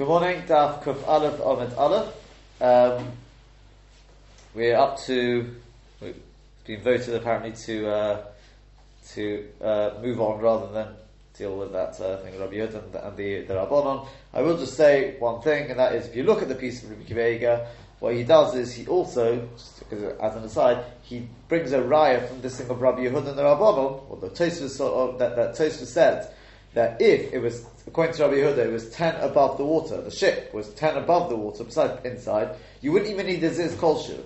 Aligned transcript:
Good 0.00 0.08
morning, 0.08 0.40
Daf 0.46 0.82
Kuf 0.82 1.06
Aleph 1.06 1.38
Omid 1.40 1.76
Aleph. 1.76 2.14
Um, 2.58 3.12
we're 4.54 4.74
up 4.74 4.98
to, 5.00 5.54
we've 6.00 6.16
been 6.64 6.80
voted 6.80 7.16
apparently 7.16 7.52
to 7.66 7.86
uh, 7.86 8.24
to 9.10 9.46
uh, 9.60 9.90
move 10.00 10.18
on 10.22 10.40
rather 10.40 10.72
than 10.72 10.94
deal 11.36 11.54
with 11.54 11.72
that 11.72 12.00
uh, 12.00 12.16
thing 12.22 12.40
Rabbi 12.40 12.54
Yud 12.54 12.82
and, 12.82 12.94
and 12.94 13.14
the, 13.14 13.42
the 13.42 13.52
Rabbanon. 13.52 14.08
I 14.32 14.40
will 14.40 14.56
just 14.56 14.74
say 14.74 15.16
one 15.18 15.42
thing, 15.42 15.68
and 15.70 15.78
that 15.78 15.94
is 15.94 16.06
if 16.06 16.16
you 16.16 16.22
look 16.22 16.40
at 16.40 16.48
the 16.48 16.54
piece 16.54 16.82
of 16.82 16.88
Rabbi 16.88 17.04
Kiva 17.04 17.68
what 17.98 18.14
he 18.14 18.24
does 18.24 18.54
is 18.54 18.72
he 18.72 18.86
also, 18.86 19.46
just 19.54 19.82
as 19.92 20.34
an 20.34 20.44
aside, 20.44 20.82
he 21.02 21.28
brings 21.48 21.72
a 21.72 21.80
raya 21.80 22.26
from 22.26 22.40
this 22.40 22.58
thing 22.58 22.70
of 22.70 22.80
Rabbi 22.80 23.00
Yehud 23.00 23.28
and 23.28 23.36
the 23.36 23.42
Rabbanon, 23.42 24.10
or 24.10 24.16
the 24.16 24.30
Tosfos 24.30 25.18
that, 25.18 25.36
that 25.36 25.56
said, 25.56 26.32
that 26.74 27.00
if 27.00 27.32
it 27.32 27.38
was, 27.40 27.66
according 27.86 28.14
to 28.14 28.22
Rabbi 28.22 28.36
Yehuda, 28.36 28.58
it 28.58 28.72
was 28.72 28.90
10 28.90 29.16
above 29.16 29.58
the 29.58 29.64
water, 29.64 30.00
the 30.00 30.10
ship 30.10 30.52
was 30.54 30.68
10 30.70 30.96
above 30.96 31.28
the 31.28 31.36
water, 31.36 31.64
besides 31.64 32.04
inside, 32.04 32.56
you 32.80 32.92
wouldn't 32.92 33.10
even 33.10 33.26
need 33.26 33.42
a 33.42 33.52
Ziz 33.52 33.74
Kolshu. 33.74 34.20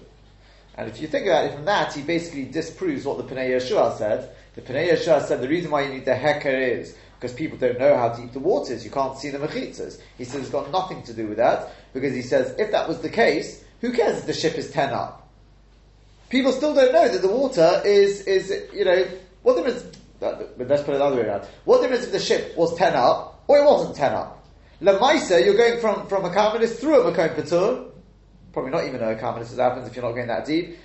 And 0.76 0.88
if 0.88 1.00
you 1.00 1.06
think 1.06 1.26
about 1.26 1.44
it 1.46 1.54
from 1.54 1.64
that, 1.66 1.92
he 1.92 2.02
basically 2.02 2.44
disproves 2.44 3.04
what 3.04 3.16
the 3.16 3.34
Pnei 3.34 3.50
Yeshua 3.50 3.96
said. 3.96 4.30
The 4.54 4.60
Pnei 4.60 4.90
Yeshua 4.90 5.22
said 5.22 5.40
the 5.40 5.48
reason 5.48 5.70
why 5.70 5.82
you 5.82 5.92
need 5.92 6.04
the 6.04 6.12
Heker 6.12 6.80
is 6.80 6.96
because 7.18 7.32
people 7.32 7.56
don't 7.56 7.78
know 7.78 7.96
how 7.96 8.10
deep 8.10 8.32
the 8.32 8.40
water 8.40 8.72
is. 8.72 8.84
You 8.84 8.90
can't 8.90 9.16
see 9.16 9.30
the 9.30 9.38
mechitzas. 9.38 10.00
He 10.18 10.24
says 10.24 10.42
it's 10.42 10.50
got 10.50 10.70
nothing 10.70 11.02
to 11.04 11.14
do 11.14 11.26
with 11.28 11.38
that 11.38 11.72
because 11.92 12.12
he 12.12 12.22
says 12.22 12.54
if 12.58 12.70
that 12.72 12.88
was 12.88 13.00
the 13.00 13.08
case, 13.08 13.64
who 13.80 13.92
cares 13.92 14.18
if 14.18 14.26
the 14.26 14.34
ship 14.34 14.58
is 14.58 14.70
10 14.72 14.92
up? 14.92 15.28
People 16.28 16.52
still 16.52 16.74
don't 16.74 16.92
know 16.92 17.08
that 17.08 17.22
the 17.22 17.28
water 17.28 17.80
is, 17.84 18.22
is 18.22 18.52
you 18.74 18.84
know, 18.84 19.06
what 19.42 19.54
there 19.54 19.66
but 20.24 20.68
let's 20.68 20.82
put 20.82 20.94
it 20.94 20.98
the 20.98 21.04
other 21.04 21.16
way 21.16 21.22
around. 21.22 21.46
What 21.64 21.82
difference 21.82 22.04
if 22.04 22.12
the 22.12 22.18
ship 22.18 22.56
was 22.56 22.76
10 22.76 22.94
up 22.94 23.44
or 23.46 23.58
it 23.58 23.64
wasn't 23.64 23.96
10 23.96 24.12
up? 24.12 24.46
Lamaisa, 24.80 25.44
you're 25.44 25.56
going 25.56 25.80
from, 25.80 26.06
from 26.08 26.24
a 26.24 26.30
Karmelis 26.30 26.78
through 26.78 27.02
a 27.02 27.12
Makom 27.12 27.34
Patur. 27.34 27.90
Probably 28.52 28.70
not 28.70 28.84
even 28.86 29.02
a 29.02 29.14
Karmelis 29.14 29.52
as 29.52 29.58
happens 29.58 29.86
if 29.86 29.96
you're 29.96 30.04
not 30.04 30.12
going 30.12 30.28
that 30.28 30.46
deep. 30.46 30.76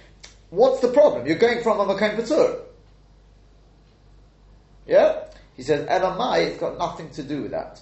What's 0.49 0.81
the 0.81 0.89
problem? 0.89 1.25
You're 1.25 1.37
going 1.37 1.63
from 1.63 1.79
a 1.79 1.85
Makom 1.85 2.17
Patur. 2.17 2.61
Yeah? 4.85 5.25
He 5.55 5.63
says, 5.63 5.87
Elamai, 5.87 6.47
it's 6.47 6.59
got 6.59 6.77
nothing 6.77 7.09
to 7.11 7.23
do 7.23 7.43
with 7.43 7.51
that. 7.51 7.81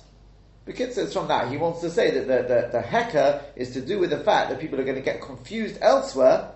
Because 0.65 0.95
says 0.95 1.13
from 1.13 1.29
that. 1.29 1.49
He 1.49 1.57
wants 1.57 1.79
to 1.81 1.89
say 1.89 2.11
that 2.11 2.27
the, 2.27 2.53
the, 2.53 2.69
the 2.73 2.81
hecker 2.81 3.41
is 3.55 3.71
to 3.71 3.81
do 3.81 3.99
with 3.99 4.09
the 4.09 4.19
fact 4.19 4.49
that 4.49 4.59
people 4.59 4.79
are 4.79 4.83
going 4.83 4.97
to 4.97 5.01
get 5.01 5.21
confused 5.21 5.77
elsewhere 5.81 6.51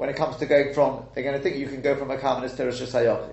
when 0.00 0.08
it 0.08 0.16
comes 0.16 0.36
to 0.36 0.46
going 0.46 0.72
from, 0.72 1.04
they're 1.12 1.22
going 1.22 1.36
to 1.36 1.42
think 1.42 1.56
you 1.56 1.68
can 1.68 1.82
go 1.82 1.94
from 1.94 2.10
a 2.10 2.16
Karmelis 2.16 2.56
to 2.56 2.64
Rosh 2.64 2.80
Hashanah. 2.80 3.32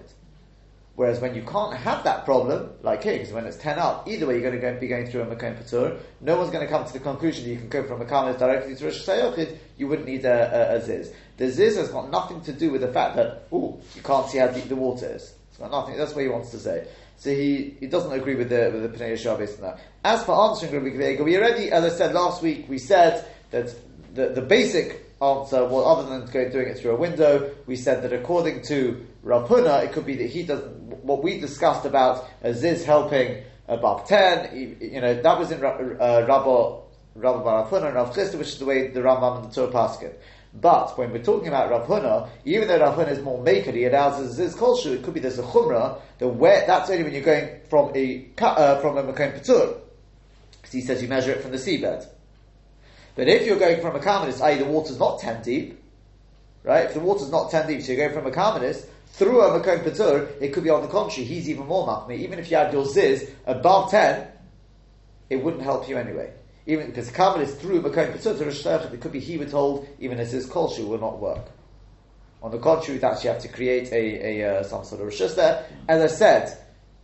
Whereas 0.98 1.20
when 1.20 1.36
you 1.36 1.44
can't 1.44 1.76
have 1.76 2.04
that 2.06 2.26
problem, 2.26 2.72
like 2.82 3.04
here, 3.04 3.14
because 3.14 3.32
when 3.32 3.46
it's 3.46 3.58
10 3.58 3.78
up, 3.78 4.08
either 4.08 4.26
way 4.26 4.34
you're 4.34 4.42
going 4.42 4.60
to 4.60 4.60
go, 4.60 4.80
be 4.80 4.88
going 4.88 5.06
through 5.06 5.22
a 5.22 5.26
Makom 5.28 5.56
Patur, 5.56 6.00
no 6.22 6.36
one's 6.36 6.50
going 6.50 6.66
to 6.66 6.68
come 6.68 6.86
to 6.86 6.92
the 6.92 7.00
conclusion 7.00 7.44
that 7.44 7.52
you 7.52 7.58
can 7.58 7.70
go 7.70 7.84
from 7.84 8.02
a 8.02 8.06
Karmelis 8.06 8.40
directly 8.40 8.74
to 8.76 8.86
Rosh 8.86 9.08
Hashanah, 9.08 9.58
you 9.78 9.88
wouldn't 9.88 10.08
need 10.08 10.26
a, 10.26 10.72
a, 10.72 10.78
a, 10.78 10.82
Ziz. 10.82 11.14
The 11.38 11.52
Ziz 11.52 11.78
has 11.78 11.90
got 11.90 12.10
nothing 12.10 12.42
to 12.42 12.52
do 12.52 12.72
with 12.72 12.82
the 12.82 12.92
fact 12.92 13.16
that, 13.16 13.44
oh, 13.52 13.80
you 13.94 14.02
can't 14.02 14.28
see 14.28 14.40
how 14.40 14.48
deep 14.48 14.70
the 14.70 14.76
water 14.76 15.06
is. 15.06 15.36
It's 15.50 15.60
got 15.60 15.70
nothing, 15.70 15.98
that's 15.98 16.16
what 16.16 16.24
he 16.24 16.30
wants 16.30 16.50
to 16.50 16.58
say. 16.58 16.88
So 17.18 17.30
he, 17.30 17.76
he 17.80 17.86
doesn't 17.86 18.12
agree 18.12 18.34
with 18.34 18.50
the, 18.50 18.72
with 18.74 18.92
the 18.92 18.98
Pnei 18.98 19.14
Yeshua 19.14 19.38
based 19.38 19.60
on 19.60 19.66
that. 19.66 19.80
As 20.04 20.24
for 20.24 20.50
answering 20.50 20.74
Rabbi 20.74 21.12
Kiva 21.12 21.24
we 21.24 21.38
already, 21.38 21.70
as 21.72 21.84
I 21.84 21.96
said 21.96 22.16
last 22.16 22.42
week, 22.42 22.66
we 22.68 22.80
said 22.80 23.24
that 23.52 23.72
the, 24.16 24.30
the 24.30 24.42
basic 24.42 25.07
answer, 25.22 25.66
well, 25.66 25.86
other 25.86 26.10
than 26.10 26.30
going, 26.32 26.52
doing 26.52 26.68
it 26.68 26.78
through 26.78 26.92
a 26.92 26.96
window, 26.96 27.52
we 27.66 27.76
said 27.76 28.04
that 28.04 28.14
according 28.14 28.62
to 28.64 29.06
Rav 29.24 29.50
Huna, 29.50 29.84
it 29.84 29.92
could 29.92 30.06
be 30.06 30.16
that 30.18 30.30
he 30.30 30.44
doesn't, 30.44 31.04
what 31.04 31.24
we 31.24 31.40
discussed 31.40 31.86
about 31.86 32.28
Aziz 32.44 32.86
helping 32.86 33.44
above 33.68 34.08
10, 34.08 34.78
you 34.80 35.02
know, 35.02 35.22
that 35.22 35.40
was 35.40 35.52
in 35.52 35.64
uh, 35.64 36.26
Rabbi 36.28 36.82
Rav 37.18 37.70
Huna 37.70 37.88
and 37.88 37.96
Rav 37.96 38.16
Chisda, 38.16 38.38
which 38.38 38.50
is 38.50 38.60
the 38.60 38.66
way 38.66 38.90
the 38.90 39.02
Rambam 39.02 39.44
and 39.44 39.52
the 39.52 39.56
Tur 39.56 39.72
Paskin. 39.72 40.14
But 40.54 40.98
when 40.98 41.12
we're 41.12 41.24
talking 41.24 41.48
about 41.48 41.70
Rav 41.70 41.88
Huna, 41.88 42.30
even 42.46 42.68
though 42.68 42.80
Rav 42.80 42.96
Huna 42.98 43.12
is 43.12 43.22
more 43.22 43.42
maker, 43.42 43.72
he 43.72 43.86
allows 43.86 44.20
Aziz 44.20 44.56
Kolshu, 44.56 44.96
it 44.96 45.04
could 45.04 45.14
be 45.14 45.20
there's 45.20 45.40
a 45.40 45.44
Chumrah, 45.44 46.00
the 46.20 46.28
where, 46.28 46.66
that's 46.66 46.90
only 46.90 47.04
when 47.04 47.14
you're 47.14 47.24
going 47.24 47.60
from 47.70 47.92
a, 47.96 48.28
uh, 48.40 48.80
from 48.82 48.98
a 48.98 49.04
Makom 49.04 49.38
Patur. 49.38 49.80
Because 50.52 50.72
he 50.72 50.82
says 50.82 51.02
you 51.02 51.08
measure 51.08 51.32
it 51.32 51.42
from 51.42 51.52
the 51.52 51.58
seabed. 51.58 52.08
But 53.18 53.28
if 53.28 53.48
you're 53.48 53.58
going 53.58 53.82
from 53.82 53.96
a 53.96 54.00
Karmelis, 54.00 54.42
i.e. 54.42 54.60
the 54.60 54.66
water's 54.66 55.00
not 55.00 55.20
10 55.20 55.42
deep, 55.42 55.82
right? 56.64 56.86
If 56.86 56.94
the 56.94 57.00
water's 57.00 57.32
not 57.32 57.50
10 57.50 57.68
deep, 57.68 57.82
so 57.82 57.92
you're 57.92 58.08
going 58.08 58.14
from 58.14 58.32
a 58.32 58.36
Karmelis, 58.36 58.86
through 59.08 59.42
a 59.42 59.60
Makom 59.60 59.84
Patur, 59.84 60.30
it 60.40 60.54
could 60.54 60.64
be 60.64 60.70
on 60.70 60.84
the 60.84 60.88
contrary, 60.88 61.28
he's 61.28 61.50
even 61.50 61.66
more 61.66 61.88
Machmi. 61.88 62.20
Even 62.20 62.38
if 62.38 62.52
you 62.52 62.58
had 62.58 62.72
your 62.72 62.86
Ziz 62.86 63.28
above 63.48 63.90
10, 63.90 64.28
it 65.32 65.38
wouldn't 65.38 65.64
help 65.64 65.90
you 65.90 65.98
anyway. 65.98 66.32
Even 66.68 66.88
because 66.88 67.10
Karmelis 67.10 67.58
through 67.58 67.82
Makom 67.82 68.14
Patur 68.14 68.46
Rosh 68.46 68.94
it 68.94 69.02
could 69.02 69.12
be 69.12 69.20
he 69.20 69.40
would 69.40 69.50
hold, 69.50 69.88
even 70.00 70.20
as 70.20 70.32
his 70.32 70.46
Kolshu 70.46 70.88
will 70.88 71.00
not 71.00 71.18
work. 71.18 71.50
On 72.44 72.52
the 72.52 72.60
contrary, 72.60 73.00
that 73.00 73.24
you 73.24 73.32
have 73.32 73.42
to 73.42 73.48
create 73.48 73.92
a, 73.92 74.44
a 74.44 74.60
uh, 74.60 74.64
some 74.64 74.84
sort 74.84 75.02
of 75.02 75.08
Rosh 75.08 75.34
there. 75.34 75.66
As 75.88 76.04
I 76.04 76.16
said, 76.16 76.56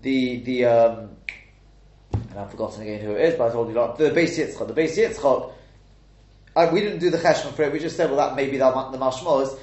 the, 0.03 0.44
the, 0.44 0.66
um, 0.66 1.09
and 2.12 2.38
I've 2.38 2.52
forgotten 2.52 2.84
again 2.84 3.02
who 3.02 3.16
it 3.16 3.29
is, 3.29 3.35
but 3.35 3.50
I 3.50 3.52
told 3.52 3.69
you 3.69 3.73
not, 3.73 3.97
the 3.97 4.12
Beis 4.12 4.38
Yitzchak, 4.38 4.68
the 4.68 4.73
Beis 4.79 4.96
Yitzchak, 4.96 5.53
we 6.72 6.81
didn't 6.81 7.00
do 7.00 7.09
the 7.09 7.18
cheshbon 7.18 7.53
for 7.53 7.64
it. 7.64 7.72
We 7.72 7.80
just 7.80 7.97
said, 7.97 8.09
well, 8.09 8.18
that 8.18 8.36
maybe 8.36 8.58
the, 8.58 8.69
the 8.69 8.97
mashmos. 8.97 9.58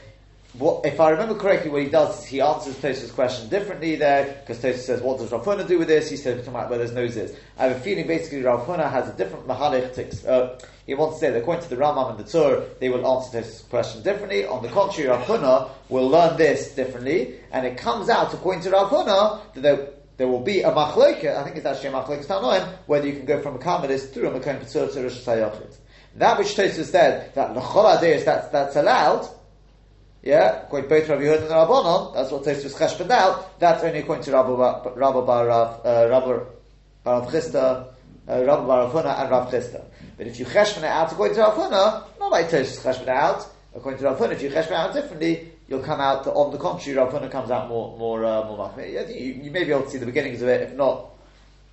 What, 0.55 0.85
if 0.85 0.99
I 0.99 1.11
remember 1.11 1.37
correctly, 1.37 1.71
what 1.71 1.83
he 1.83 1.89
does 1.89 2.19
is 2.19 2.25
he 2.25 2.41
answers 2.41 2.75
Tosfos' 2.75 3.15
question 3.15 3.49
differently 3.49 3.95
there, 3.95 4.41
because 4.41 4.59
Tosfos 4.59 4.79
says, 4.79 5.01
what 5.01 5.19
does 5.19 5.31
Rav 5.31 5.45
Huna 5.45 5.69
do 5.69 5.79
with 5.79 5.87
this? 5.87 6.11
He 6.11 6.17
says, 6.17 6.39
talking 6.39 6.53
about 6.53 6.69
where 6.69 6.79
there's 6.79 6.93
noses. 6.93 7.37
I 7.57 7.69
have 7.69 7.77
a 7.77 7.81
feeling 7.81 8.09
basically 8.09 8.43
Rav 8.43 8.67
Huna 8.67 8.91
has 8.91 9.09
a 9.09 9.17
different 9.17 9.47
mahalich. 9.47 10.27
Uh, 10.27 10.59
he 10.87 10.95
wants 10.95 11.17
to 11.17 11.21
say 11.21 11.31
that 11.31 11.39
according 11.39 11.63
to 11.63 11.71
the 11.71 11.77
Rambam 11.77 12.11
and 12.11 12.19
the 12.19 12.25
Tur, 12.25 12.67
they 12.81 12.89
will 12.89 13.07
answer 13.07 13.41
Tosfos' 13.41 13.69
question 13.69 14.03
differently. 14.03 14.45
On 14.45 14.61
the 14.61 14.69
contrary, 14.71 15.09
Rav 15.09 15.25
Huna 15.25 15.71
will 15.89 16.09
learn 16.09 16.37
this 16.37 16.75
differently, 16.75 17.39
and 17.53 17.65
it 17.65 17.79
comes 17.79 18.09
out, 18.09 18.35
according 18.35 18.63
to 18.63 18.71
Rav 18.71 18.91
Huna, 18.91 19.55
that 19.55 19.61
there, 19.61 19.89
there 20.17 20.27
will 20.27 20.43
be 20.43 20.63
a 20.63 20.73
machloika, 20.73 21.37
I 21.37 21.45
think 21.45 21.59
it's 21.59 21.67
actually 21.67 21.91
a 21.91 21.93
machloika 21.93 22.27
tanoim, 22.27 22.69
whether 22.87 23.07
you 23.07 23.13
can 23.13 23.25
go 23.25 23.41
from 23.41 23.55
a 23.55 23.59
karmelis 23.59 24.13
through 24.13 24.29
a 24.29 24.41
makom 24.41 24.69
to 24.69 25.03
Rosh 25.03 25.25
Hashanah. 25.25 25.77
That 26.17 26.39
which 26.39 26.49
Tosfos 26.49 26.87
said 26.87 27.35
that 27.35 27.55
l'chol 27.55 27.97
adis 27.97 28.25
that's 28.25 28.49
that's 28.49 28.77
allowed. 28.77 29.29
Yeah, 30.23 30.65
according 30.65 30.89
to 30.91 30.97
both 30.97 31.09
Rabbi 31.09 31.23
Yehuda 31.23 31.43
and 31.43 31.51
Rabbanon, 31.51 32.15
that's 32.15 32.31
what 32.31 32.43
Tosfos 32.43 32.75
cheshbon 32.77 33.11
out. 33.11 33.59
That's 33.61 33.83
only 33.85 34.01
according 34.01 34.25
to 34.25 34.33
Rabbi 34.33 34.51
Rabbi 34.97 35.21
Bar 35.21 35.47
Rav 35.47 35.87
uh, 35.87 36.09
Rabbi 36.11 36.43
Rav 37.07 37.33
Chisda, 37.33 37.87
uh, 38.29 38.45
Rabbi 38.45 38.67
Bar 38.67 38.91
Huna, 38.91 39.21
and 39.21 39.31
Rav 39.31 39.51
Chisda. 39.51 39.85
But 40.19 40.27
if 40.27 40.39
you 40.39 40.47
cheshbon 40.47 40.79
it 40.79 40.85
out 40.85 41.13
according 41.13 41.37
to 41.37 41.43
Rav 41.43 41.55
Huna, 41.55 42.19
not 42.19 42.31
like 42.31 42.51
Tosfos 42.51 42.83
cheshbon 42.83 43.09
out. 43.09 43.47
According 43.75 44.01
to 44.01 44.07
Rav 44.07 44.19
Huna, 44.19 44.33
if 44.33 44.43
you 44.43 44.51
cheshbon 44.51 44.73
out 44.73 44.93
differently, 44.93 45.53
you'll 45.69 45.83
come 45.83 46.01
out. 46.01 46.27
On 46.27 46.51
the 46.51 46.59
contrary, 46.59 46.99
Rav 46.99 47.13
Huna 47.13 47.31
comes 47.31 47.53
out 47.53 47.69
more 47.69 47.97
more 47.97 48.25
uh, 48.25 48.45
more. 48.45 48.75
You, 48.79 49.15
you 49.15 49.51
may 49.53 49.63
be 49.63 49.71
able 49.71 49.85
to 49.85 49.91
see 49.91 49.99
the 49.99 50.07
beginnings 50.07 50.43
of 50.43 50.49
it. 50.49 50.61
If 50.63 50.75
not, 50.75 51.13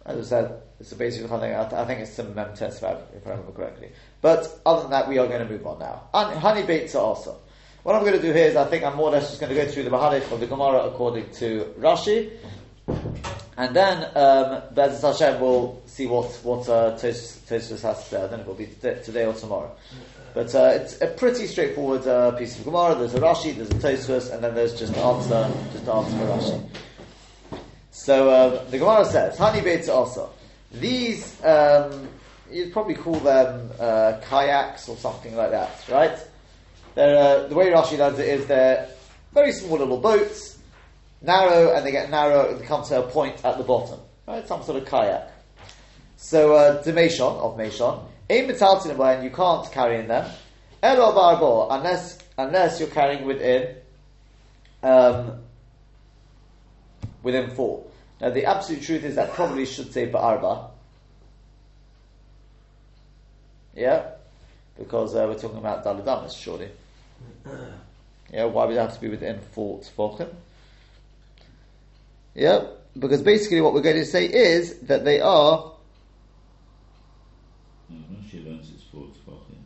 as 0.05 0.27
I 0.27 0.29
said, 0.29 0.61
it's 0.79 0.93
basic 0.93 1.27
thing. 1.27 1.33
I, 1.33 1.85
think 1.85 2.01
it's 2.01 2.13
some 2.13 2.35
mem 2.35 2.55
test 2.55 2.83
if 2.83 3.25
I 3.25 3.29
remember 3.29 3.51
correctly. 3.51 3.91
But 4.21 4.59
other 4.65 4.83
than 4.83 4.91
that, 4.91 5.09
we 5.09 5.17
are 5.17 5.27
going 5.27 5.45
to 5.45 5.51
move 5.51 5.65
on 5.65 5.79
now. 5.79 6.03
Honey 6.13 6.63
baits 6.63 6.93
are 6.95 7.03
also. 7.03 7.39
What 7.83 7.95
I'm 7.95 8.01
going 8.01 8.15
to 8.15 8.21
do 8.21 8.33
here 8.33 8.47
is 8.47 8.55
I 8.55 8.65
think 8.65 8.83
I'm 8.83 8.95
more 8.95 9.09
or 9.09 9.11
less 9.11 9.29
just 9.29 9.39
going 9.39 9.55
to 9.55 9.59
go 9.59 9.67
through 9.69 9.83
the 9.83 9.89
Mahalich 9.89 10.29
of 10.31 10.39
the 10.39 10.47
Gemara 10.47 10.83
according 10.85 11.31
to 11.35 11.73
Rashi. 11.79 12.31
And 13.57 13.75
then, 13.75 14.03
um, 14.15 14.61
Bez 14.75 15.01
Hashem 15.01 15.39
will 15.41 15.81
see 15.87 16.05
what, 16.05 16.25
what 16.43 16.69
uh, 16.69 16.95
Tosfos 16.95 17.81
has 17.81 18.03
to 18.03 18.09
say. 18.09 18.17
I 18.17 18.27
don't 18.27 18.31
know 18.31 18.53
if 18.53 18.59
it'll 18.59 18.93
be 18.93 19.01
today 19.03 19.25
or 19.25 19.33
tomorrow. 19.33 19.75
But 20.35 20.53
uh, 20.53 20.73
it's 20.75 21.01
a 21.01 21.07
pretty 21.07 21.47
straightforward 21.47 22.05
uh, 22.05 22.31
piece 22.33 22.59
of 22.59 22.65
Gemara. 22.65 22.93
There's 22.93 23.15
a 23.15 23.19
Rashi, 23.19 23.55
there's 23.55 23.71
a 23.71 23.73
Tosfos, 23.73 24.31
and 24.31 24.43
then 24.43 24.53
there's 24.53 24.77
just 24.77 24.93
an 24.93 24.99
answer, 24.99 25.51
just 25.71 25.85
an 25.85 25.89
answer 25.89 26.17
for 26.17 26.25
Rashi. 26.25 26.69
So 27.89 28.29
uh, 28.29 28.63
the 28.65 28.77
Gemara 28.77 29.05
says, 29.05 29.37
Hani 29.37 29.63
Beitza 29.63 29.89
also. 29.89 30.29
These, 30.71 31.43
um, 31.43 32.07
you'd 32.51 32.73
probably 32.73 32.95
call 32.95 33.15
them 33.15 33.71
uh, 33.79 34.19
kayaks 34.29 34.89
or 34.89 34.97
something 34.97 35.35
like 35.35 35.51
that, 35.51 35.83
right? 35.89 36.17
They're, 36.95 37.17
uh, 37.17 37.47
the 37.47 37.55
way 37.55 37.69
Rashi 37.69 37.97
does 37.97 38.19
it 38.19 38.27
is 38.27 38.47
they're 38.47 38.89
very 39.33 39.51
small 39.51 39.77
little 39.77 39.99
boats, 39.99 40.57
narrow, 41.21 41.73
and 41.73 41.85
they 41.85 41.91
get 41.91 42.09
narrow 42.09 42.51
and 42.51 42.59
they 42.59 42.65
come 42.65 42.83
to 42.85 43.03
a 43.03 43.07
point 43.07 43.43
at 43.45 43.57
the 43.57 43.63
bottom, 43.63 43.99
right? 44.27 44.47
Some 44.47 44.63
sort 44.63 44.81
of 44.81 44.85
kayak. 44.87 45.31
So, 46.17 46.53
uh, 46.55 46.83
Demeshon, 46.83 47.37
of 47.39 47.57
Meshon, 47.57 48.03
aim 48.29 48.49
metaltin 48.49 48.97
and 49.15 49.23
you 49.23 49.29
can't 49.29 49.71
carry 49.71 49.99
in 49.99 50.07
them, 50.07 50.29
elo 50.81 51.13
barbo, 51.13 51.69
unless, 51.69 52.17
unless 52.37 52.79
you're 52.79 52.89
carrying 52.89 53.25
within, 53.25 53.75
um, 54.83 55.39
within 57.23 57.51
four. 57.51 57.83
Now, 58.19 58.29
the 58.31 58.45
absolute 58.45 58.81
truth 58.83 59.03
is 59.03 59.15
that 59.15 59.33
probably 59.33 59.65
should 59.65 59.93
say 59.93 60.09
Ba'arba. 60.09 60.69
Yeah? 63.75 64.09
Because 64.77 65.15
uh, 65.15 65.25
we're 65.27 65.39
talking 65.39 65.59
about 65.59 65.83
Daladamas, 65.83 66.35
surely. 66.37 66.69
Yeah, 68.29 68.43
why 68.43 68.65
would 68.65 68.75
it 68.75 68.79
have 68.79 68.93
to 68.93 68.99
be 68.99 69.07
within 69.07 69.39
four 69.39 69.79
Tvochim? 69.79 70.27
Yeah? 72.35 72.65
Because 72.99 73.21
basically 73.21 73.61
what 73.61 73.73
we're 73.73 73.81
going 73.81 73.95
to 73.95 74.05
say 74.05 74.25
is 74.25 74.79
that 74.79 75.05
they 75.05 75.19
are 75.21 75.73
No, 77.89 77.97
she 78.29 78.39
learns 78.41 78.71
it's 78.73 78.83
four 78.83 79.07
tefachim. 79.07 79.57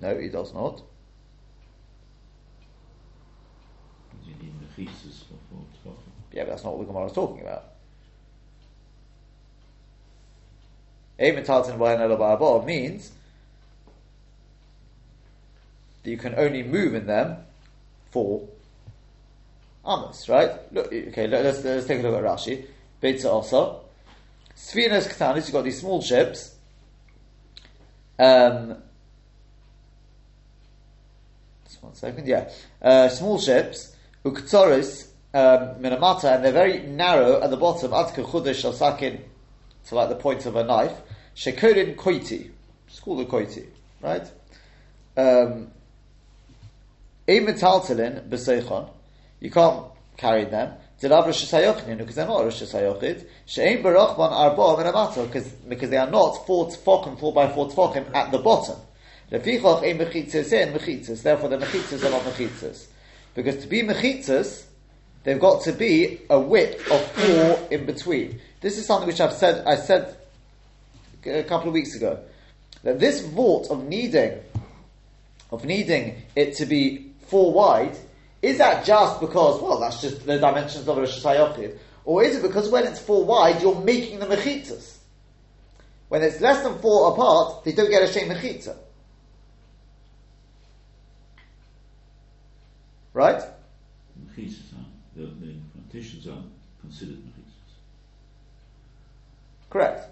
No, 0.00 0.18
he 0.18 0.28
does 0.28 0.52
not. 0.54 0.82
You 4.24 4.34
need 4.42 4.54
mechitzas 4.60 5.24
for 5.24 5.38
four 5.50 5.64
tefachim. 5.72 6.12
Yeah, 6.32 6.44
but 6.44 6.50
that's 6.50 6.64
not 6.64 6.76
what 6.76 6.86
the 6.86 6.92
Gemara 6.92 7.06
is 7.06 7.12
talking 7.12 7.42
about. 7.42 7.64
Eimetalton 7.64 7.72
Bayan 10.74 11.03
means 11.18 13.12
that 16.02 16.10
you 16.10 16.16
can 16.16 16.34
only 16.36 16.62
move 16.62 16.94
in 16.94 17.06
them 17.06 17.38
for 18.10 18.46
Amos, 19.86 20.28
right? 20.28 20.50
Look, 20.72 20.86
okay, 20.86 21.26
let's, 21.26 21.62
let's 21.62 21.86
take 21.86 22.00
a 22.00 22.02
look 22.02 22.14
at 22.14 22.24
Rashi. 22.24 22.66
Beitza 23.02 23.26
also. 23.26 23.80
Sfinas 24.56 25.06
Ktanis, 25.08 25.46
you've 25.46 25.52
got 25.52 25.64
these 25.64 25.80
small 25.80 26.00
ships. 26.00 26.54
Um, 28.18 28.76
just 31.66 31.82
one 31.82 31.94
second, 31.94 32.26
yeah. 32.26 32.50
Uh, 32.80 33.08
small 33.08 33.38
ships, 33.38 33.94
Uktoris, 34.24 35.08
um, 35.34 35.82
Minamata, 35.82 36.36
and 36.36 36.44
they're 36.44 36.52
very 36.52 36.82
narrow 36.82 37.42
at 37.42 37.50
the 37.50 37.56
bottom, 37.56 37.90
Atka 37.90 38.24
Chudash 38.24 38.72
Sakin, 38.72 39.22
to 39.86 39.94
like 39.94 40.08
the 40.08 40.16
point 40.16 40.46
of 40.46 40.56
a 40.56 40.64
knife. 40.64 41.00
Shekodin 41.36 41.96
Koiti, 41.96 42.50
it's 42.86 43.00
called 43.00 43.20
a 43.20 43.24
Koiti, 43.24 43.66
right? 44.00 44.30
Um, 45.16 45.70
you 47.26 47.44
can't 49.50 49.86
carry 50.16 50.44
them. 50.44 50.74
Because 51.00 51.10
they're 51.10 52.26
not 52.26 52.44
Rosh 52.44 52.62
Hashanah. 52.62 53.26
She'ein 53.46 53.82
Barachman 53.82 54.30
Arba 54.30 54.56
Minamata, 54.56 55.26
because 55.26 55.48
because 55.48 55.90
they 55.90 55.96
are 55.96 56.10
not 56.10 56.46
four 56.46 56.68
tfokim, 56.68 57.18
four 57.18 57.32
by 57.32 57.48
four 57.48 57.68
tfokim 57.68 58.14
at 58.14 58.30
the 58.30 58.38
bottom. 58.38 58.76
Lefichach 59.30 59.82
ein 59.82 59.98
mechitzas 59.98 60.52
in 60.52 60.72
mechitzas. 60.72 61.22
Therefore, 61.22 61.48
the 61.48 61.58
mechitzas 61.58 62.06
are 62.06 62.10
not 62.10 62.22
mechitzas. 62.22 62.86
Because 63.34 63.56
to 63.62 63.66
be 63.66 63.82
mechitzas, 63.82 64.66
they've 65.24 65.40
got 65.40 65.62
to 65.62 65.72
be 65.72 66.20
a 66.30 66.38
width 66.38 66.88
of 66.90 67.04
four 67.12 67.68
in 67.70 67.86
between. 67.86 68.40
This 68.64 68.78
is 68.78 68.86
something 68.86 69.06
which 69.06 69.20
I've 69.20 69.34
said. 69.34 69.66
I 69.66 69.76
said 69.76 70.16
a 71.26 71.42
couple 71.42 71.68
of 71.68 71.74
weeks 71.74 71.94
ago 71.96 72.18
that 72.82 72.98
this 72.98 73.20
vault 73.20 73.70
of 73.70 73.84
needing 73.84 74.40
of 75.52 75.66
needing 75.66 76.22
it 76.34 76.56
to 76.56 76.64
be 76.64 77.12
four 77.26 77.52
wide 77.52 77.94
is 78.40 78.56
that 78.56 78.86
just 78.86 79.20
because, 79.20 79.60
well, 79.60 79.78
that's 79.80 80.00
just 80.00 80.24
the 80.24 80.38
dimensions 80.38 80.88
of 80.88 80.96
Rosh 80.96 81.22
Or 82.06 82.24
is 82.24 82.36
it 82.36 82.42
because 82.42 82.70
when 82.70 82.86
it's 82.86 83.00
four 83.00 83.26
wide, 83.26 83.60
you're 83.60 83.78
making 83.82 84.20
the 84.20 84.26
mechitzas? 84.26 84.96
When 86.08 86.22
it's 86.22 86.40
less 86.40 86.62
than 86.62 86.78
four 86.78 87.12
apart, 87.12 87.64
they 87.64 87.72
don't 87.72 87.90
get 87.90 88.02
a 88.02 88.10
shem 88.10 88.30
mechitza. 88.30 88.78
Right? 93.12 93.42
Mechitzas 94.24 94.72
the, 95.14 95.26
the 95.26 95.54
partitions 95.86 96.26
are 96.28 96.42
considered. 96.80 97.33
Correct. 99.74 100.08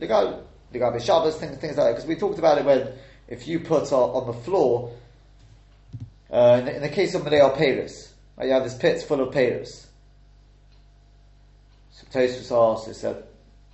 Guy, 0.00 0.98
Shabbos, 0.98 1.36
things, 1.36 1.58
things 1.58 1.76
like 1.76 1.86
that. 1.86 1.90
Because 1.90 2.06
we 2.06 2.16
talked 2.16 2.38
about 2.38 2.56
it 2.56 2.64
when 2.64 2.88
if 3.28 3.46
you 3.46 3.60
put 3.60 3.92
on, 3.92 4.22
on 4.22 4.26
the 4.26 4.32
floor 4.32 4.90
uh, 6.32 6.56
in, 6.60 6.64
the, 6.64 6.76
in, 6.76 6.80
the, 6.80 6.88
case 6.88 7.14
of 7.14 7.20
Medeo 7.20 7.54
Paris, 7.54 8.14
right, 8.38 8.46
you 8.46 8.54
have 8.54 8.64
this 8.64 8.74
pits 8.74 9.04
full 9.04 9.20
of 9.20 9.34
Paris. 9.34 9.86
So 11.90 12.06
asked, 12.18 12.88
it 12.88 12.94
said 12.94 13.22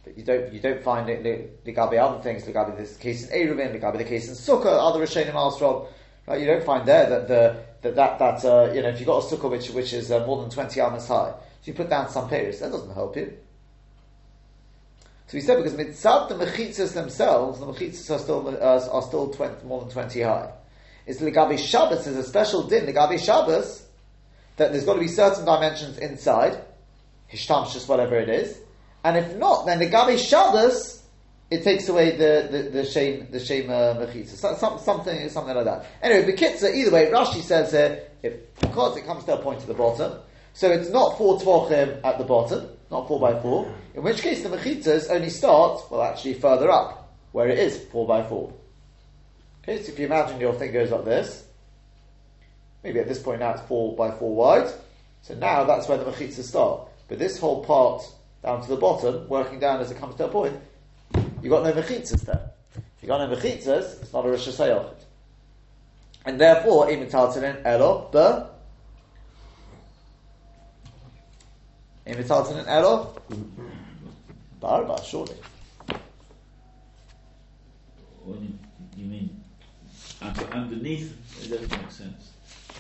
that 0.05 0.19
you 0.19 0.25
don't 0.25 0.53
you 0.53 0.59
don't 0.59 0.83
find 0.83 1.09
it 1.09 1.65
ligabi 1.65 1.97
other 1.97 2.21
things, 2.21 2.43
ligabi 2.43 2.77
this 2.77 2.97
case 2.97 3.29
in 3.29 3.49
Eruvin, 3.49 3.81
ligabi 3.81 3.99
the 3.99 4.05
case 4.05 4.29
in 4.29 4.35
Sukkah, 4.35 4.89
other 4.91 4.99
Rishonim 4.99 5.35
Alstrom, 5.35 5.87
right? 6.27 6.41
You 6.41 6.47
don't 6.49 6.65
find 6.65 6.85
there 6.85 7.09
that 7.09 7.29
the 7.29 7.63
that 7.83 7.95
that, 7.95 8.19
that 8.19 8.45
uh, 8.45 8.73
you 8.73 8.83
know 8.83 8.89
if 8.89 8.99
you've 8.99 9.07
got 9.07 9.23
a 9.23 9.37
Sukkah 9.37 9.49
which 9.49 9.71
which 9.71 9.93
is 9.93 10.11
uh, 10.11 10.27
more 10.27 10.41
than 10.41 10.51
twenty 10.51 10.81
amas 10.81 11.07
high, 11.07 11.31
so 11.31 11.37
you 11.63 11.75
put 11.75 11.89
down 11.89 12.09
some 12.09 12.29
Paris, 12.29 12.59
that 12.59 12.73
doesn't 12.73 12.93
help 12.93 13.17
you. 13.17 13.39
So 15.31 15.39
he 15.39 15.43
said 15.43 15.63
because 15.63 15.75
mitzad 15.75 16.29
the 16.29 16.35
mechitzas 16.35 16.93
themselves, 16.93 17.61
the 17.61 17.67
mechitzas 17.67 18.11
are 18.13 18.19
still 18.19 18.49
uh, 18.49 18.89
are 18.91 19.03
still 19.03 19.29
20, 19.29 19.65
more 19.65 19.81
than 19.83 19.89
twenty 19.89 20.23
high. 20.23 20.51
It's 21.07 21.21
Ligabi 21.21 21.57
Shabbos, 21.57 22.05
there's 22.05 22.17
a 22.17 22.25
special 22.25 22.65
din, 22.65 22.85
Ligabi 22.93 23.17
Shabbos, 23.17 23.87
that 24.57 24.73
there's 24.73 24.85
got 24.85 24.95
to 24.95 25.01
be 25.01 25.07
certain 25.07 25.45
dimensions 25.45 25.99
inside, 25.99 26.61
Hishtamshus, 27.33 27.87
whatever 27.87 28.19
it 28.19 28.29
is, 28.29 28.59
and 29.05 29.17
if 29.17 29.37
not, 29.37 29.67
then 29.67 29.79
Ligabi 29.79 30.19
Shabbos, 30.19 31.01
it 31.49 31.63
takes 31.63 31.89
away 31.89 32.17
the, 32.17 32.49
the, 32.51 32.71
the 32.71 32.85
shame, 32.85 33.29
the 33.31 33.39
shame, 33.39 33.71
uh, 33.71 33.95
mechitza. 33.95 34.31
So, 34.31 34.57
some, 34.57 34.81
something, 34.81 35.29
something 35.29 35.55
like 35.55 35.65
that. 35.65 35.87
Anyway, 36.03 36.33
Bekitza, 36.33 36.75
either 36.75 36.91
way, 36.91 37.07
Rashi 37.07 37.41
says 37.41 37.71
here, 37.71 38.41
because 38.61 38.97
it 38.97 39.07
comes 39.07 39.23
to 39.27 39.35
a 39.35 39.39
point 39.41 39.61
at 39.61 39.69
the 39.69 39.75
bottom, 39.75 40.19
so 40.55 40.73
it's 40.73 40.91
not 40.91 41.17
four 41.17 41.39
tvochim 41.39 42.01
at 42.03 42.19
the 42.19 42.25
bottom, 42.25 42.69
not 42.91 43.07
four 43.07 43.21
by 43.21 43.41
four, 43.41 43.73
in 43.95 44.03
which 44.03 44.23
case 44.23 44.43
the 44.43 44.49
mechitzas 44.49 45.11
only 45.11 45.31
start, 45.31 45.83
well 45.91 46.03
actually 46.03 46.35
further 46.35 46.71
up, 46.71 47.15
where 47.33 47.49
it 47.49 47.59
is 47.59 47.79
four 47.87 48.07
by 48.07 48.23
four. 48.23 48.53
Okay, 49.63 49.83
so 49.83 49.93
if 49.93 49.99
you 49.99 50.07
imagine 50.07 50.41
your 50.41 50.55
thing 50.55 50.73
goes 50.73 50.91
like 50.91 51.05
this, 51.05 51.45
maybe 52.83 52.99
at 52.99 53.09
this 53.09 53.21
point 53.21 53.41
now 53.41 53.53
it's 53.53 53.63
four 53.63 53.95
by 53.95 54.11
four 54.11 54.35
wide, 54.35 54.71
so 55.23 55.35
now 55.35 55.65
that's 55.65 55.89
where 55.89 55.99
the 55.99 56.05
mechitzas 56.05 56.45
start. 56.45 56.89
But 57.09 57.19
this 57.19 57.39
whole 57.39 57.65
part 57.65 58.03
down 58.43 58.63
to 58.63 58.69
the 58.69 58.77
bottom, 58.77 59.29
working 59.29 59.61
down 59.61 59.81
as 59.81 59.91
it 59.91 59.99
comes 59.99 60.17
to 60.17 60.27
a 60.27 60.29
point, 60.29 60.59
you've 61.43 61.51
got 61.51 61.63
no 61.63 61.73
mechitzas 61.73 62.23
there. 62.23 62.51
If 62.75 63.03
you've 63.03 63.09
got 63.09 63.29
no 63.29 63.37
mechitzas, 63.37 64.03
it's 64.03 64.13
not 64.13 64.25
a 64.27 64.31
Hashanah. 64.31 64.95
And 66.25 66.41
therefore, 66.41 66.89
imitaltinin 66.89 67.63
elo, 67.65 68.09
the 68.13 68.49
imitaltinin 72.13 72.67
elo, 72.69 73.15
barba, 74.61 74.97
surely. 75.05 75.37
What 78.25 78.39
you 78.97 79.05
mean? 79.07 79.37
underneath, 80.53 81.17
it 81.43 81.51
doesn't 81.51 81.71
make 81.71 81.91
sense. 81.91 82.31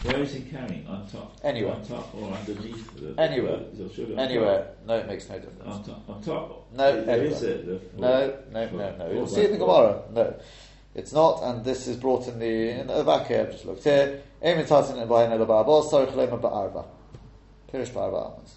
Where 0.03 0.23
is 0.23 0.33
he 0.33 0.43
carrying? 0.43 0.87
On 0.87 1.07
top? 1.07 1.37
Anywhere. 1.45 1.75
On 1.75 1.85
top 1.85 2.15
or 2.15 2.33
underneath? 2.33 2.95
The, 2.97 3.21
anywhere. 3.21 3.61
The, 3.75 4.17
anywhere. 4.19 4.59
Top? 4.59 4.87
No, 4.87 4.97
it 4.99 5.07
makes 5.07 5.29
no 5.29 5.39
difference. 5.39 5.63
On 5.65 5.85
top? 5.85 6.09
On 6.09 6.23
top? 6.23 6.73
No, 6.73 7.05
there 7.05 7.23
is 7.25 7.41
the 7.41 7.81
No, 7.99 8.39
no, 8.51 8.71
no, 8.71 8.97
no. 8.97 9.11
You'll 9.11 9.27
see 9.27 9.43
it 9.43 9.51
in 9.51 9.53
the 9.53 9.59
Gemara. 9.59 10.03
No. 10.13 10.35
It's 10.95 11.13
not, 11.13 11.43
and 11.43 11.65
this 11.65 11.87
is 11.87 11.97
brought 11.97 12.27
in 12.29 12.39
the 12.39 12.81
in 12.81 12.87
the 12.87 13.05
back 13.05 13.27
here. 13.29 13.43
I've 13.43 13.53
just 13.53 13.67
looked 13.67 13.85
here. 13.85 14.23
Emin 14.43 14.65
tatin 14.65 14.99
and 14.99 15.09
bayin 15.09 15.31
el 15.31 15.47
ba'abol 15.47 15.89
sorich 15.89 16.13
lema 16.15 16.41
ba'arba. 16.41 16.85
Pirish 17.73 17.91
ba'arba 17.91 18.35
amos. 18.35 18.57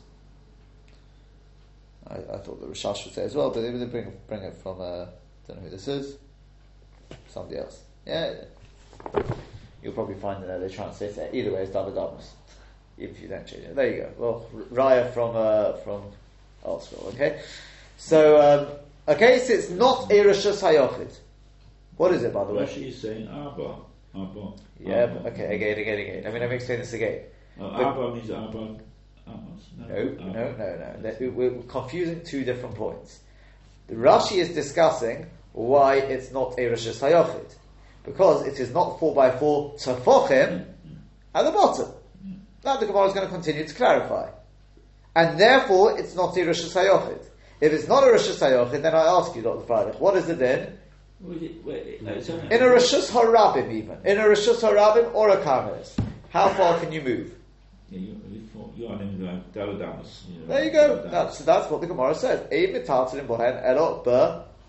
I, 2.08 2.16
I 2.16 2.38
thought 2.38 2.62
the 2.62 2.68
Rashash 2.68 3.06
would 3.06 3.14
say 3.14 3.24
as 3.24 3.36
well, 3.36 3.50
but 3.50 3.62
they 3.62 3.72
would 3.72 3.92
bring 3.92 4.14
bring 4.28 4.42
it 4.44 4.56
from. 4.56 4.82
Uh, 4.82 5.06
don't 5.48 5.58
know 5.58 5.64
who 5.64 5.70
this 5.70 5.88
is. 5.88 6.18
Somebody 7.28 7.60
else. 7.60 7.82
Yeah. 8.06 8.34
You'll 9.82 9.94
probably 9.94 10.16
find 10.16 10.44
that 10.44 10.60
they 10.60 10.70
translate 10.70 11.18
it 11.18 11.34
either 11.34 11.52
way 11.52 11.64
as 11.64 11.70
David 11.70 11.98
Amos, 11.98 12.34
if 12.98 13.20
you 13.20 13.28
don't 13.28 13.46
change 13.46 13.64
it. 13.64 13.76
There 13.76 13.92
you 13.92 14.02
go. 14.04 14.10
Well, 14.18 14.66
Raya 14.72 15.14
from 15.14 15.36
uh, 15.36 15.74
from 15.84 16.04
Elsewhere. 16.66 17.14
Okay, 17.14 17.42
so 17.98 18.40
um, 18.40 19.14
okay, 19.16 19.40
so 19.40 19.54
it's 19.54 19.70
not 19.70 20.10
Ereshus 20.10 20.62
Hayochid. 20.62 21.14
What 21.98 22.14
is 22.14 22.24
it, 22.24 22.34
by 22.34 22.46
the 22.46 22.54
way? 22.54 22.64
Rashi 22.64 22.88
is 22.88 23.02
saying 23.02 23.28
Abba. 23.28 23.76
Abba. 24.16 24.54
Yeah. 24.80 25.04
Abba. 25.04 25.28
Okay. 25.30 25.56
Again. 25.56 25.78
Again. 25.80 26.00
Again. 26.00 26.28
I 26.28 26.32
mean, 26.32 26.40
let 26.40 26.50
me 26.50 26.56
explain 26.56 26.80
this 26.80 26.94
again. 26.94 27.24
Uh, 27.60 27.72
Abba 27.72 28.16
means 28.16 28.32
Abba. 28.32 28.78
No, 29.28 29.88
no, 29.88 30.18
no, 30.18 30.56
no, 30.58 30.96
no. 31.02 31.30
We're 31.32 31.62
confusing 31.64 32.24
two 32.24 32.44
different 32.44 32.76
points. 32.76 33.20
The 33.88 33.96
Rashi 33.96 34.38
is 34.38 34.50
discussing 34.50 35.28
why 35.52 35.96
it's 35.96 36.32
not 36.32 36.58
Ereshus 36.58 37.00
Hayochid 37.00 37.56
because 38.04 38.46
it 38.48 38.60
is 38.60 38.72
not 38.74 39.00
4 39.00 39.16
by 39.16 39.32
4 39.32 39.74
tafochim 39.76 40.66
at 41.34 41.44
the 41.44 41.52
bottom. 41.52 41.90
Now 42.64 42.78
the 42.78 42.86
Gemara 42.86 43.08
is 43.08 43.14
going 43.14 43.26
to 43.26 43.32
continue 43.34 43.68
to 43.68 43.74
clarify. 43.74 44.30
And 45.16 45.40
therefore, 45.40 46.00
it's 46.00 46.16
not 46.16 46.36
a 46.38 46.44
Rosh 46.44 46.64
Hashanah. 46.64 47.20
If 47.62 47.72
it's 47.72 47.88
not 47.88 48.08
a 48.08 48.12
Rosh 48.12 48.30
Hashanah, 48.30 48.72
then 48.72 48.96
I 48.96 49.06
ask 49.06 49.36
you, 49.36 49.42
Dr. 49.42 49.66
Freilich, 49.66 50.00
what 50.00 50.16
is 50.18 50.28
it 50.30 50.40
then? 50.40 50.78
In 52.52 52.62
a 52.64 52.70
Rosh 52.70 52.94
Harabim 52.94 53.72
even. 53.72 53.98
In 54.06 54.18
a 54.18 54.28
Rosh 54.28 54.48
Harabim 54.48 55.14
or 55.14 55.30
a 55.30 55.38
Karmelis. 55.38 55.96
How 56.30 56.50
far 56.50 56.80
can 56.80 56.92
you 56.92 57.02
move? 57.02 57.36
Yeah, 57.90 58.00
you, 58.00 58.22
you 58.76 58.88
are 58.88 59.02
in 59.02 59.20
There 60.48 60.64
you 60.66 60.72
go. 60.72 61.08
That's, 61.10 61.40
that's 61.40 61.70
what 61.70 61.82
the 61.82 61.88
Gemara 61.88 62.16
says. 62.16 62.42
Ein 62.52 62.74
mitaltin 62.74 63.28
bohen 63.28 63.62
elo 63.64 64.02
be 64.04 64.12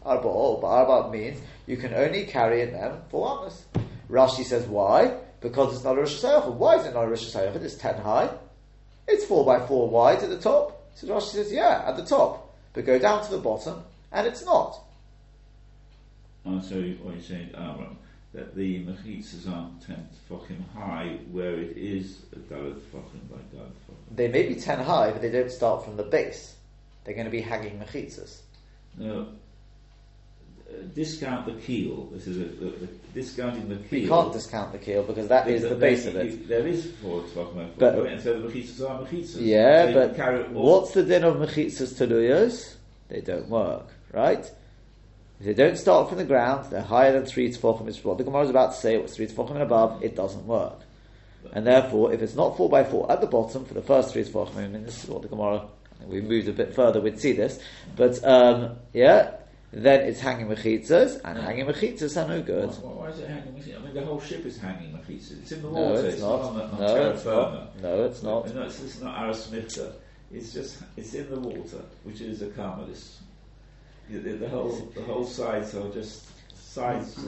arba. 0.05 0.67
Arba 0.67 1.11
means 1.11 1.41
you 1.67 1.77
can 1.77 1.95
only 1.95 2.27
carry 2.27 2.63
in 2.63 2.73
them 2.73 3.03
for 3.11 3.39
amas. 3.39 3.65
Rashi 4.11 4.45
says 4.45 4.67
why? 4.67 5.17
Because 5.41 5.75
it's 5.75 5.85
not 5.85 5.97
a 5.97 6.01
Rosh 6.01 6.23
Hashanah. 6.23 6.55
Why 6.55 6.77
is 6.77 6.87
it 6.87 6.95
not 6.95 7.05
a 7.05 7.09
Rosh 7.09 7.25
Hashanah? 7.25 7.63
It's 7.63 7.77
ten 7.77 7.97
high. 7.97 8.31
It's 9.07 9.25
four 9.25 9.45
by 9.45 9.67
four 9.67 9.89
wide 9.89 10.23
at 10.23 10.31
the 10.31 10.39
top. 10.39 10.83
So 10.95 11.07
Rashi 11.09 11.33
says, 11.33 11.53
yeah, 11.53 11.85
at 11.87 11.97
the 11.97 12.05
top. 12.05 12.55
But 12.73 12.87
go 12.87 12.99
down 12.99 13.25
to 13.25 13.31
the 13.31 13.39
bottom, 13.39 13.83
and 14.13 14.27
it's 14.27 14.45
not. 14.45 14.81
Oh, 16.47 16.61
so 16.61 16.75
what 16.75 17.15
you're 17.15 17.23
saying, 17.23 17.51
ah, 17.57 17.75
right, 17.79 17.89
that 18.35 18.55
the 18.57 18.85
mechitzas 18.85 19.49
aren't 19.51 19.81
10 19.87 20.09
tefachim 20.29 20.59
high, 20.75 21.19
where 21.31 21.55
it 21.59 21.77
is 21.77 22.19
a 22.33 22.37
dalad 22.53 22.75
tefachim 22.75 23.23
by 23.31 23.37
dalad 23.57 23.71
tefachim. 23.71 24.17
They 24.17 24.29
may 24.29 24.49
be 24.49 24.57
10 24.57 24.81
high, 24.81 25.11
but 25.13 25.23
they 25.23 25.31
don't 25.31 25.51
start 25.51 25.85
from 25.85 25.97
the 25.97 26.03
base. 26.03 26.57
They're 27.05 27.15
going 27.15 27.27
to 27.27 27.31
be 27.31 27.41
hanging 27.41 27.79
mechitzas. 27.79 28.41
Now, 28.99 29.27
uh, 30.69 30.73
discount 30.95 31.47
the 31.47 31.53
keel. 31.53 32.07
This 32.13 32.27
is 32.27 32.39
a, 32.39 32.45
the, 32.57 32.71
the, 32.71 32.89
discounting 33.15 33.69
the 33.69 33.77
keel. 33.77 34.01
We 34.03 34.09
can't 34.09 34.33
discount 34.33 34.73
the 34.73 34.79
keel 34.79 35.05
because 35.05 35.29
that 35.29 35.47
is 35.49 35.63
the 35.63 35.69
There- 35.69 35.79
base 35.79 36.07
of 36.07 36.17
it. 36.17 36.27
you- 36.33 36.47
There 36.47 36.67
is 36.67 36.91
four 37.03 37.21
tefachim, 37.23 37.69
But- 37.79 38.07
and 38.07 38.21
so 38.21 38.41
the 38.41 38.49
mechitzas 38.49 38.91
are 38.91 39.03
mechitzas. 39.05 39.37
Yeah, 39.41 39.93
so 39.93 40.09
but 40.09 40.51
what's 40.51 40.93
the 40.93 41.05
din 41.05 41.23
of 41.23 41.37
mechitzas 41.37 41.95
teluyos? 41.95 42.75
They 43.09 43.21
don't 43.21 43.49
work, 43.49 43.87
right? 44.13 44.51
If 45.41 45.47
they 45.47 45.55
don't 45.55 45.77
start 45.77 46.09
from 46.09 46.19
the 46.19 46.25
ground, 46.25 46.71
they're 46.71 46.81
higher 46.83 47.13
than 47.13 47.27
three 47.27 47.51
tefachim. 47.51 47.89
It's 47.89 48.03
what 48.05 48.19
the 48.19 48.25
Gemara 48.25 48.45
is 48.45 48.51
about 48.51 48.73
to 48.73 48.79
say. 48.79 48.97
What's 48.99 49.17
three 49.17 49.27
tefachim 49.27 49.53
and 49.53 49.63
above? 49.63 50.03
It 50.03 50.15
doesn't 50.17 50.47
work. 50.47 50.81
And 51.53 51.67
therefore, 51.67 52.13
if 52.13 52.23
it's 52.23 52.35
not 52.35 52.57
four 52.57 52.69
by 52.71 52.85
four 52.85 53.11
at 53.13 53.21
the 53.21 53.27
bottom 53.27 53.65
for 53.65 53.75
the 53.75 53.83
first 53.83 54.13
three 54.13 54.25
tefachim, 54.25 54.57
I 54.57 54.69
mean, 54.69 54.85
this 54.85 55.03
is 55.05 55.11
what 55.11 55.23
the 55.23 55.29
Gemara. 55.29 55.67
We 56.07 56.21
moved 56.21 56.49
a 56.49 56.53
bit 56.53 56.75
further, 56.75 57.01
we'd 57.01 57.19
see 57.21 57.33
this, 57.33 57.61
but 57.97 58.23
um, 58.25 58.77
yeah, 58.93 59.37
then 59.73 60.01
it's 60.01 60.21
hanging 60.21 60.49
mechitzas, 60.49 61.21
and 61.25 61.39
hanging 61.39 61.67
mechitzas 61.67 62.23
are 62.23 62.29
no 62.29 62.43
good. 62.43 62.69
Why, 62.71 62.91
why 62.91 63.09
is 63.09 63.21
it 63.21 63.29
hanging? 63.29 63.55
mechitzas? 63.55 63.81
I 63.81 63.85
mean, 63.85 63.95
the 63.95 64.05
whole 64.05 64.21
ship 64.21 64.45
is 64.45 64.59
hanging 64.59 64.93
mechitzas. 64.93 65.41
It's 65.43 65.53
in 65.53 65.63
the 65.63 65.69
water. 65.69 65.85
No, 65.85 65.95
water. 65.95 66.09
it's 66.09 66.21
not. 66.21 66.41
on, 66.41 66.61
on 66.61 66.81
No, 66.81 66.87
terra 66.87 67.11
it's 67.11 67.23
firma. 67.23 67.53
not. 67.53 67.83
No, 67.83 68.05
it's 68.05 68.23
not. 68.23 68.55
No, 68.55 68.63
it's, 68.63 68.83
it's 68.83 69.01
not 69.01 69.17
arasmita. 69.17 69.93
It's 70.33 70.53
just 70.53 70.83
it's 70.97 71.15
in 71.15 71.31
the 71.31 71.41
water, 71.41 71.81
which 72.03 72.21
is 72.21 72.43
a 72.43 72.49
karmelis. 72.49 73.17
The, 74.11 74.49
whole 74.49 74.93
the 74.95 75.03
whole 75.03 75.25
sides 75.25 75.75
are 75.75 75.89
just 75.91 76.27
sides 76.55 77.19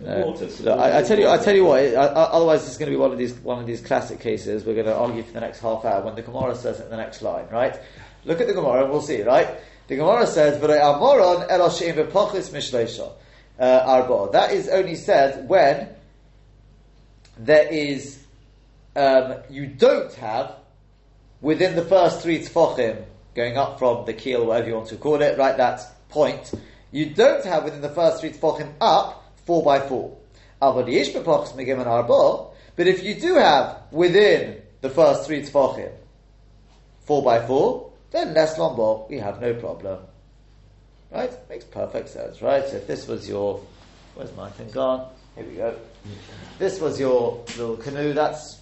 No. 0.00 0.26
water. 0.26 0.48
So 0.48 0.64
Look, 0.64 0.78
I, 0.78 1.00
I 1.00 1.02
tell 1.02 1.18
you, 1.18 1.28
I 1.28 1.38
tell 1.38 1.54
you 1.54 1.64
what. 1.64 1.80
I, 1.80 1.92
I, 1.92 2.04
otherwise, 2.30 2.66
it's 2.66 2.78
going 2.78 2.90
to 2.90 2.96
be 2.96 3.00
one 3.00 3.12
of 3.12 3.18
these 3.18 3.34
one 3.34 3.58
of 3.58 3.66
these 3.66 3.80
classic 3.80 4.20
cases. 4.20 4.64
We're 4.64 4.74
going 4.74 4.86
to 4.86 4.96
argue 4.96 5.22
for 5.22 5.32
the 5.32 5.40
next 5.40 5.60
half 5.60 5.84
hour 5.84 6.02
when 6.02 6.14
the 6.14 6.22
Gemara 6.22 6.54
says 6.54 6.80
it 6.80 6.84
in 6.84 6.90
the 6.90 6.96
next 6.96 7.20
line, 7.20 7.46
right? 7.50 7.78
Look 8.24 8.40
at 8.40 8.46
the 8.46 8.54
Gemara, 8.54 8.82
and 8.82 8.90
we'll 8.90 9.02
see, 9.02 9.22
right? 9.22 9.48
The 9.88 9.96
Gemara 9.96 10.26
says, 10.26 10.60
"But 10.60 10.70
amoron 10.70 11.48
eloshim 11.50 11.94
v'pochis 11.94 12.50
mishleisha 12.50 13.12
uh, 13.58 13.82
arba." 13.86 14.32
That 14.32 14.52
is 14.52 14.68
only 14.68 14.94
said 14.94 15.48
when 15.48 15.88
there 17.36 17.68
is 17.68 18.18
um, 18.96 19.34
you 19.50 19.66
don't 19.66 20.12
have 20.14 20.54
within 21.40 21.76
the 21.76 21.84
first 21.84 22.22
three 22.22 22.38
tefachim 22.40 23.04
going 23.34 23.56
up 23.56 23.78
from 23.78 24.04
the 24.06 24.12
keel, 24.12 24.46
whatever 24.46 24.68
you 24.68 24.74
want 24.74 24.88
to 24.88 24.96
call 24.96 25.20
it, 25.22 25.38
right? 25.38 25.56
That 25.56 25.80
point 26.08 26.52
you 26.90 27.06
don't 27.06 27.44
have 27.44 27.64
within 27.64 27.80
the 27.80 27.90
first 27.90 28.20
three 28.20 28.30
tefachim 28.30 28.72
up 28.80 29.32
four 29.44 29.62
by 29.62 29.80
four. 29.80 30.16
But 30.60 30.88
if 30.88 31.14
you 33.02 33.14
do 33.14 33.34
have 33.34 33.82
within 33.90 34.62
the 34.80 34.90
first 34.90 35.26
three 35.26 35.42
tefachim 35.42 35.92
four 37.00 37.22
by 37.22 37.46
four, 37.46 37.92
then 38.10 38.34
less 38.34 38.58
lombo, 38.58 39.06
we 39.08 39.18
have 39.18 39.40
no 39.40 39.54
problem. 39.54 40.00
Right? 41.10 41.32
Makes 41.48 41.64
perfect 41.66 42.08
sense, 42.08 42.42
right? 42.42 42.66
So 42.66 42.76
if 42.76 42.86
this 42.86 43.06
was 43.06 43.28
your, 43.28 43.60
where's 44.14 44.34
my 44.36 44.50
thing 44.50 44.70
gone? 44.70 45.10
Here 45.36 45.46
we 45.46 45.54
go. 45.54 45.76
This 46.58 46.80
was 46.80 46.98
your 46.98 47.44
little 47.56 47.76
canoe, 47.76 48.12
that's 48.12 48.60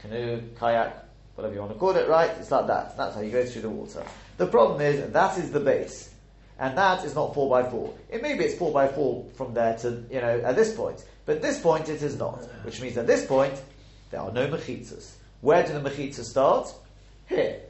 canoe, 0.00 0.42
kayak, 0.58 1.04
whatever 1.34 1.54
you 1.54 1.60
want 1.60 1.72
to 1.72 1.78
call 1.78 1.96
it, 1.96 2.08
right? 2.08 2.30
It's 2.38 2.50
like 2.50 2.66
that. 2.66 2.96
That's 2.96 3.14
how 3.14 3.20
you 3.20 3.30
go 3.30 3.44
through 3.44 3.62
the 3.62 3.70
water. 3.70 4.04
The 4.36 4.46
problem 4.46 4.80
is, 4.80 5.12
that 5.12 5.38
is 5.38 5.50
the 5.50 5.60
base. 5.60 6.07
And 6.58 6.76
that 6.76 7.04
is 7.04 7.14
not 7.14 7.34
4 7.34 7.48
by 7.48 7.70
4 7.70 7.94
It 8.10 8.20
may 8.20 8.34
be 8.34 8.44
it's 8.44 8.56
4 8.56 8.72
by 8.72 8.88
4 8.88 9.26
from 9.36 9.54
there 9.54 9.76
to, 9.78 10.02
you 10.10 10.20
know, 10.20 10.40
at 10.44 10.56
this 10.56 10.74
point. 10.74 11.04
But 11.24 11.40
this 11.40 11.60
point 11.60 11.88
it 11.88 12.02
is 12.02 12.18
not. 12.18 12.44
Which 12.64 12.80
means 12.80 12.96
at 12.98 13.06
this 13.06 13.24
point, 13.26 13.54
there 14.10 14.20
are 14.20 14.32
no 14.32 14.48
mechitzas. 14.48 15.12
Where 15.40 15.64
do 15.64 15.72
the 15.72 15.88
mechitzas 15.88 16.24
start? 16.24 16.72
Here. 17.28 17.60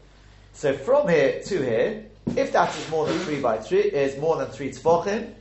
So 0.55 0.73
from 0.73 1.09
here 1.09 1.43
to 1.45 1.63
here, 1.63 2.05
if 2.37 2.53
that 2.53 2.75
is 2.77 2.91
more 2.91 3.07
than 3.07 3.19
3 3.19 3.41
by 3.41 3.59
3, 3.59 3.79
is 3.79 4.19
more 4.19 4.37
than 4.37 4.49
3 4.49 4.71
tefachim, 4.71 5.35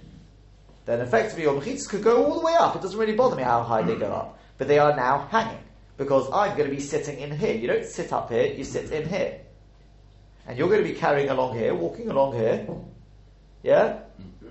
then 0.85 1.01
effectively 1.01 1.43
your 1.43 1.59
mechitzas 1.59 1.87
could 1.87 2.03
go 2.03 2.25
all 2.25 2.39
the 2.39 2.45
way 2.45 2.55
up. 2.59 2.75
It 2.75 2.81
doesn't 2.81 2.99
really 2.99 3.15
bother 3.15 3.35
me 3.35 3.43
how 3.43 3.63
high 3.63 3.81
they 3.81 3.95
go 3.95 4.07
up. 4.07 4.39
But 4.57 4.67
they 4.67 4.79
are 4.79 4.95
now 4.95 5.27
hanging. 5.31 5.63
Because 5.97 6.27
I'm 6.33 6.55
going 6.57 6.69
to 6.69 6.75
be 6.75 6.81
sitting 6.81 7.19
in 7.19 7.37
here. 7.37 7.55
You 7.55 7.67
don't 7.67 7.85
sit 7.85 8.11
up 8.11 8.29
here, 8.29 8.47
you 8.47 8.63
sit 8.63 8.91
in 8.91 9.07
here. 9.07 9.39
And 10.47 10.57
you're 10.57 10.69
going 10.69 10.83
to 10.83 10.89
be 10.89 10.95
carrying 10.95 11.29
along 11.29 11.57
here, 11.57 11.73
walking 11.73 12.09
along 12.09 12.35
here. 12.35 12.67
Yeah? 13.63 13.99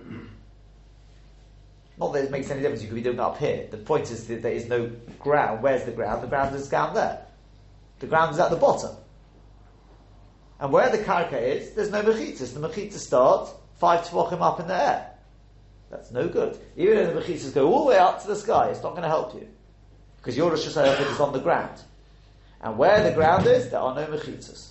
Not 1.99 2.13
that 2.13 2.25
it 2.25 2.31
makes 2.31 2.51
any 2.51 2.61
difference, 2.61 2.83
you 2.83 2.89
could 2.89 2.97
be 2.97 3.03
doing 3.03 3.21
up 3.21 3.39
here. 3.39 3.69
The 3.71 3.79
point 3.79 4.11
is 4.11 4.27
that 4.27 4.43
there 4.43 4.53
is 4.53 4.69
no 4.69 4.91
ground. 5.19 5.63
Where's 5.63 5.85
the 5.85 5.93
ground? 5.93 6.23
The 6.23 6.27
ground 6.27 6.55
is 6.55 6.69
down 6.69 6.95
there. 6.95 7.25
The 8.01 8.07
ground 8.07 8.35
is 8.35 8.41
at 8.41 8.51
the 8.51 8.57
bottom. 8.57 8.95
And 10.61 10.73
where 10.73 10.91
the 10.91 10.99
karka 10.99 11.41
is, 11.41 11.73
there's 11.73 11.91
no 11.91 12.03
mechitzas. 12.03 12.53
The 12.55 12.61
mechitzas 12.61 12.99
start 12.99 13.49
five 13.79 14.07
tefachim 14.07 14.41
up 14.41 14.61
in 14.61 14.69
the 14.69 14.75
air. 14.75 15.11
That's 15.91 16.11
no 16.11 16.29
good. 16.29 16.59
Even 16.77 16.99
if 16.99 17.15
the 17.15 17.21
mechitzas 17.21 17.55
go 17.55 17.73
all 17.73 17.85
the 17.85 17.91
way 17.91 17.99
up 17.99 18.21
to 18.23 18.29
the 18.29 18.37
sky, 18.37 18.69
it's 18.69 18.83
not 18.83 18.91
going 18.91 19.03
to 19.03 19.09
help 19.09 19.35
you. 19.35 19.49
Because 20.19 20.37
your 20.37 20.51
Rosh 20.51 20.67
Hashanah 20.67 21.13
is 21.13 21.21
on 21.21 21.33
the 21.33 21.39
ground. 21.39 21.81
And 22.61 22.77
where 22.77 23.03
the 23.03 23.13
ground 23.13 23.47
is, 23.47 23.71
there 23.71 23.81
are 23.81 23.95
no 23.95 24.07
mechitzas. 24.07 24.71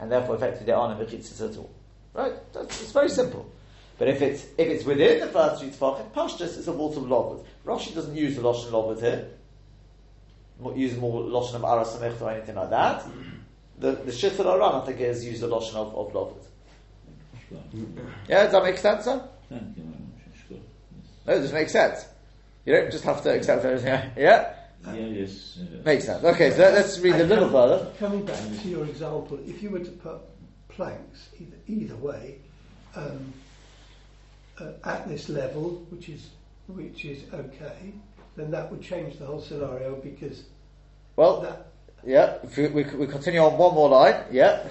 And 0.00 0.10
therefore, 0.10 0.36
effectively, 0.36 0.66
there 0.66 0.76
are 0.76 0.94
no 0.94 1.04
mechitzas 1.04 1.50
at 1.50 1.56
all. 1.58 1.70
Right? 2.14 2.32
That's, 2.52 2.82
it's 2.82 2.92
very 2.92 3.08
simple. 3.08 3.50
But 3.98 4.08
if 4.08 4.20
it's 4.22 4.42
if 4.58 4.68
it's 4.68 4.84
within 4.84 5.20
the 5.20 5.26
first 5.28 5.60
three 5.62 5.70
tefachim, 5.70 6.10
pashtus 6.12 6.56
is 6.58 6.68
a 6.68 6.72
vault 6.72 6.96
of 6.96 7.04
lovud. 7.04 7.44
Rashi 7.64 7.94
doesn't 7.94 8.16
use 8.16 8.36
the 8.36 8.42
lashon 8.42 8.70
lovud 8.70 9.00
here. 9.00 9.28
Not 10.60 10.76
use 10.76 10.96
more 10.96 11.22
lashon 11.22 11.54
of 11.54 11.62
arasamech 11.62 12.20
or 12.20 12.30
anything 12.30 12.56
like 12.56 12.70
that. 12.70 13.04
The 13.78 13.92
the 13.92 14.12
shittel 14.12 14.46
aran 14.46 14.82
I 14.82 14.84
think 14.86 15.00
is 15.00 15.24
use 15.24 15.40
the 15.40 15.48
lashon 15.48 15.74
of, 15.76 15.94
of 15.94 16.12
lovud. 16.12 16.44
Yeah, 18.28 18.44
does 18.44 18.52
that 18.52 18.62
make 18.62 18.78
sense, 18.78 19.04
sir? 19.04 19.22
Thank 19.48 19.76
you 19.76 19.82
very 19.82 19.86
much. 19.88 20.34
It's 20.34 20.42
good. 20.48 20.60
No, 21.26 21.38
does 21.38 21.50
it 21.50 21.54
make 21.54 21.68
sense? 21.68 22.06
You 22.64 22.74
don't 22.74 22.90
just 22.90 23.04
have 23.04 23.22
to 23.22 23.34
accept 23.34 23.64
everything. 23.64 24.10
Yeah, 24.16 24.54
Yeah, 24.86 24.94
yes. 24.94 25.58
Uh, 25.60 25.82
makes 25.84 26.04
sense. 26.06 26.24
Okay, 26.24 26.50
so 26.50 26.58
let's 26.62 26.98
read 27.00 27.16
a 27.16 27.24
little 27.24 27.44
com- 27.50 27.52
further. 27.52 27.92
Coming 27.98 28.24
back 28.24 28.38
to 28.62 28.68
your 28.68 28.84
example, 28.86 29.38
if 29.46 29.62
you 29.62 29.70
were 29.70 29.80
to 29.80 29.90
put 29.90 30.18
planks 30.76 31.28
either, 31.40 31.56
either 31.66 31.96
way 31.96 32.36
um, 32.94 33.32
uh, 34.58 34.72
at 34.84 35.08
this 35.08 35.28
level, 35.28 35.84
which 35.90 36.08
is 36.08 36.30
which 36.68 37.04
is 37.04 37.22
okay, 37.32 37.92
then 38.36 38.50
that 38.50 38.70
would 38.70 38.82
change 38.82 39.18
the 39.18 39.26
whole 39.26 39.40
scenario 39.40 39.96
because 39.96 40.44
Well, 41.16 41.40
that 41.42 41.66
Yeah, 42.04 42.38
if 42.42 42.56
we, 42.56 42.68
we, 42.68 42.84
we 42.84 43.06
continue 43.06 43.40
on 43.40 43.58
one 43.58 43.74
more 43.74 43.88
line. 43.88 44.24
Yeah. 44.30 44.66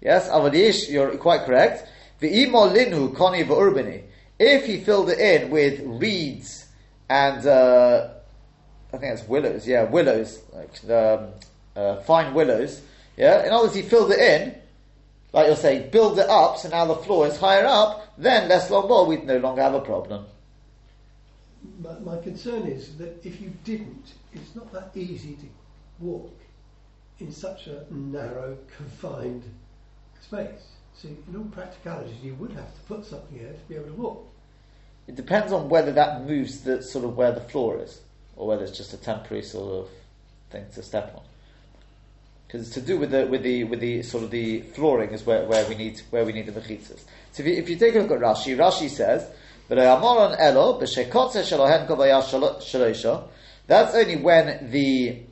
Yes, 0.00 0.28
Avadish, 0.28 0.90
you're 0.90 1.16
quite 1.18 1.44
correct. 1.44 1.88
The 2.20 2.46
linu 2.46 3.14
koni 3.14 3.44
urbani. 3.44 4.04
If 4.38 4.66
he 4.66 4.80
filled 4.80 5.10
it 5.10 5.18
in 5.18 5.50
with 5.50 5.80
reeds 5.84 6.66
and 7.10 7.46
uh, 7.46 8.08
I 8.92 8.96
think 8.96 9.12
it's 9.14 9.28
willows. 9.28 9.66
Yeah, 9.66 9.84
willows, 9.84 10.42
like 10.52 10.72
the 10.80 11.32
um, 11.76 11.82
uh, 11.82 11.96
fine 12.02 12.32
willows. 12.34 12.80
Yeah. 13.20 13.44
In 13.44 13.52
other 13.52 13.64
words, 13.64 13.76
he 13.76 13.82
filled 13.82 14.12
it 14.12 14.18
in, 14.18 14.54
like 15.34 15.46
you're 15.46 15.54
saying, 15.54 15.90
build 15.90 16.18
it 16.18 16.28
up. 16.30 16.56
So 16.56 16.70
now 16.70 16.86
the 16.86 16.94
floor 16.94 17.26
is 17.26 17.36
higher 17.36 17.66
up. 17.66 18.14
Then 18.16 18.48
less 18.48 18.70
long 18.70 18.88
more, 18.88 19.04
we'd 19.04 19.24
no 19.24 19.36
longer 19.36 19.60
have 19.60 19.74
a 19.74 19.80
problem. 19.80 20.24
my, 21.80 21.98
my 21.98 22.18
concern 22.22 22.66
is 22.66 22.96
that 22.96 23.20
if 23.22 23.38
you 23.42 23.52
didn't, 23.62 24.14
it's 24.32 24.54
not 24.56 24.72
that 24.72 24.92
easy 24.94 25.34
to 25.34 25.46
walk 25.98 26.34
in 27.18 27.30
such 27.30 27.66
a 27.66 27.84
narrow, 27.90 28.56
confined 28.74 29.42
space. 30.22 30.68
So, 30.96 31.08
in 31.08 31.36
all 31.36 31.44
practicalities, 31.44 32.16
you 32.22 32.34
would 32.36 32.52
have 32.52 32.74
to 32.74 32.80
put 32.88 33.04
something 33.04 33.38
here 33.38 33.52
to 33.52 33.68
be 33.68 33.74
able 33.74 33.86
to 33.86 33.92
walk. 33.92 34.26
It 35.06 35.16
depends 35.16 35.52
on 35.52 35.68
whether 35.68 35.92
that 35.92 36.24
moves 36.24 36.62
the 36.62 36.82
sort 36.82 37.04
of 37.04 37.18
where 37.18 37.32
the 37.32 37.40
floor 37.42 37.82
is, 37.82 38.00
or 38.36 38.46
whether 38.46 38.64
it's 38.64 38.76
just 38.76 38.94
a 38.94 38.96
temporary 38.96 39.42
sort 39.42 39.84
of 39.84 39.90
thing 40.50 40.64
to 40.74 40.82
step 40.82 41.14
on. 41.14 41.22
Because 42.50 42.66
it's 42.66 42.74
to 42.74 42.80
do 42.80 42.98
with 42.98 43.12
the 43.12 43.26
with 43.26 43.44
the 43.44 43.62
with 43.62 43.78
the 43.78 44.02
sort 44.02 44.24
of 44.24 44.32
the 44.32 44.62
flooring 44.62 45.10
is 45.10 45.24
where, 45.24 45.46
where 45.46 45.64
we 45.68 45.76
need 45.76 46.00
where 46.10 46.24
we 46.24 46.32
need 46.32 46.46
the 46.46 46.52
mechitzas. 46.52 47.04
So 47.30 47.44
if 47.44 47.46
you, 47.46 47.52
if 47.54 47.70
you 47.70 47.76
take 47.76 47.94
a 47.94 48.00
look 48.00 48.10
at 48.10 48.18
Rashi, 48.18 48.56
Rashi 48.56 48.88
says, 48.88 49.30
"But 49.68 49.78
Amoron 49.78 50.34
elo 50.36 50.80
b'shekotze 50.80 51.44
shalohen 51.44 51.86
kovaya 51.86 52.20
shaloisha." 52.22 53.28
That's 53.68 53.94
only 53.94 54.16
when 54.16 54.68
the 54.72 55.22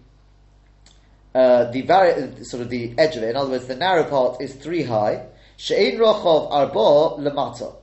uh, 1.34 1.72
the 1.72 1.82
vari- 1.82 2.44
sort 2.44 2.62
of 2.62 2.70
the 2.70 2.94
edge 2.96 3.16
of 3.16 3.24
it, 3.24 3.30
in 3.30 3.36
other 3.36 3.50
words, 3.50 3.66
the 3.66 3.74
narrow 3.74 4.04
part 4.04 4.40
is 4.40 4.54
three 4.54 4.84
high. 4.84 5.26
She'ein 5.56 5.98
rochov 5.98 6.52
arba 6.52 7.20
lemata 7.20 7.74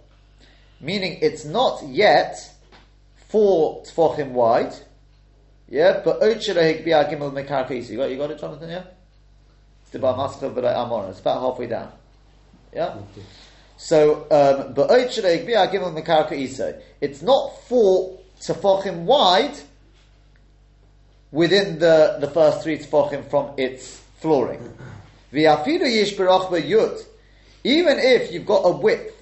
meaning 0.80 1.18
it's 1.22 1.44
not 1.44 1.84
yet 1.88 2.38
four 3.28 3.84
tefachim 3.84 4.32
wide. 4.32 4.74
Yeah, 5.68 6.02
but. 6.06 6.22
You 6.22 6.36
got 6.36 7.12
you 7.12 8.18
got 8.18 8.32
it, 8.32 8.40
Jonathan? 8.40 8.70
Yeah. 8.70 8.84
It's 9.96 10.02
the 10.02 10.14
bar 10.14 10.18
maskal 10.18 10.54
but 10.54 10.66
amor. 10.66 11.08
It's 11.10 11.22
about 11.22 11.40
halfway 11.40 11.68
down. 11.68 11.90
Yeah. 12.74 12.98
So, 13.78 14.24
um, 14.24 14.74
ba'oid 14.74 15.08
shaleik 15.08 15.48
bi'ah 15.48 15.72
gimel 15.72 15.96
mekarka 15.96 16.32
isay. 16.32 16.82
It's 17.00 17.22
not 17.22 17.64
four 17.70 18.20
tefachim 18.42 19.06
wide 19.06 19.56
within 21.32 21.80
the, 21.80 22.18
the 22.20 22.28
first 22.28 22.62
three 22.62 22.78
tefachim 22.78 23.30
from 23.30 23.52
its 23.56 24.02
flooring. 24.20 24.60
V'afilu 25.34 25.88
yish 25.88 26.18
berachba 26.18 26.62
yud. 26.62 27.02
Even 27.64 27.98
if 27.98 28.34
you've 28.34 28.46
got 28.46 28.64
a 28.64 28.72
width 28.72 29.16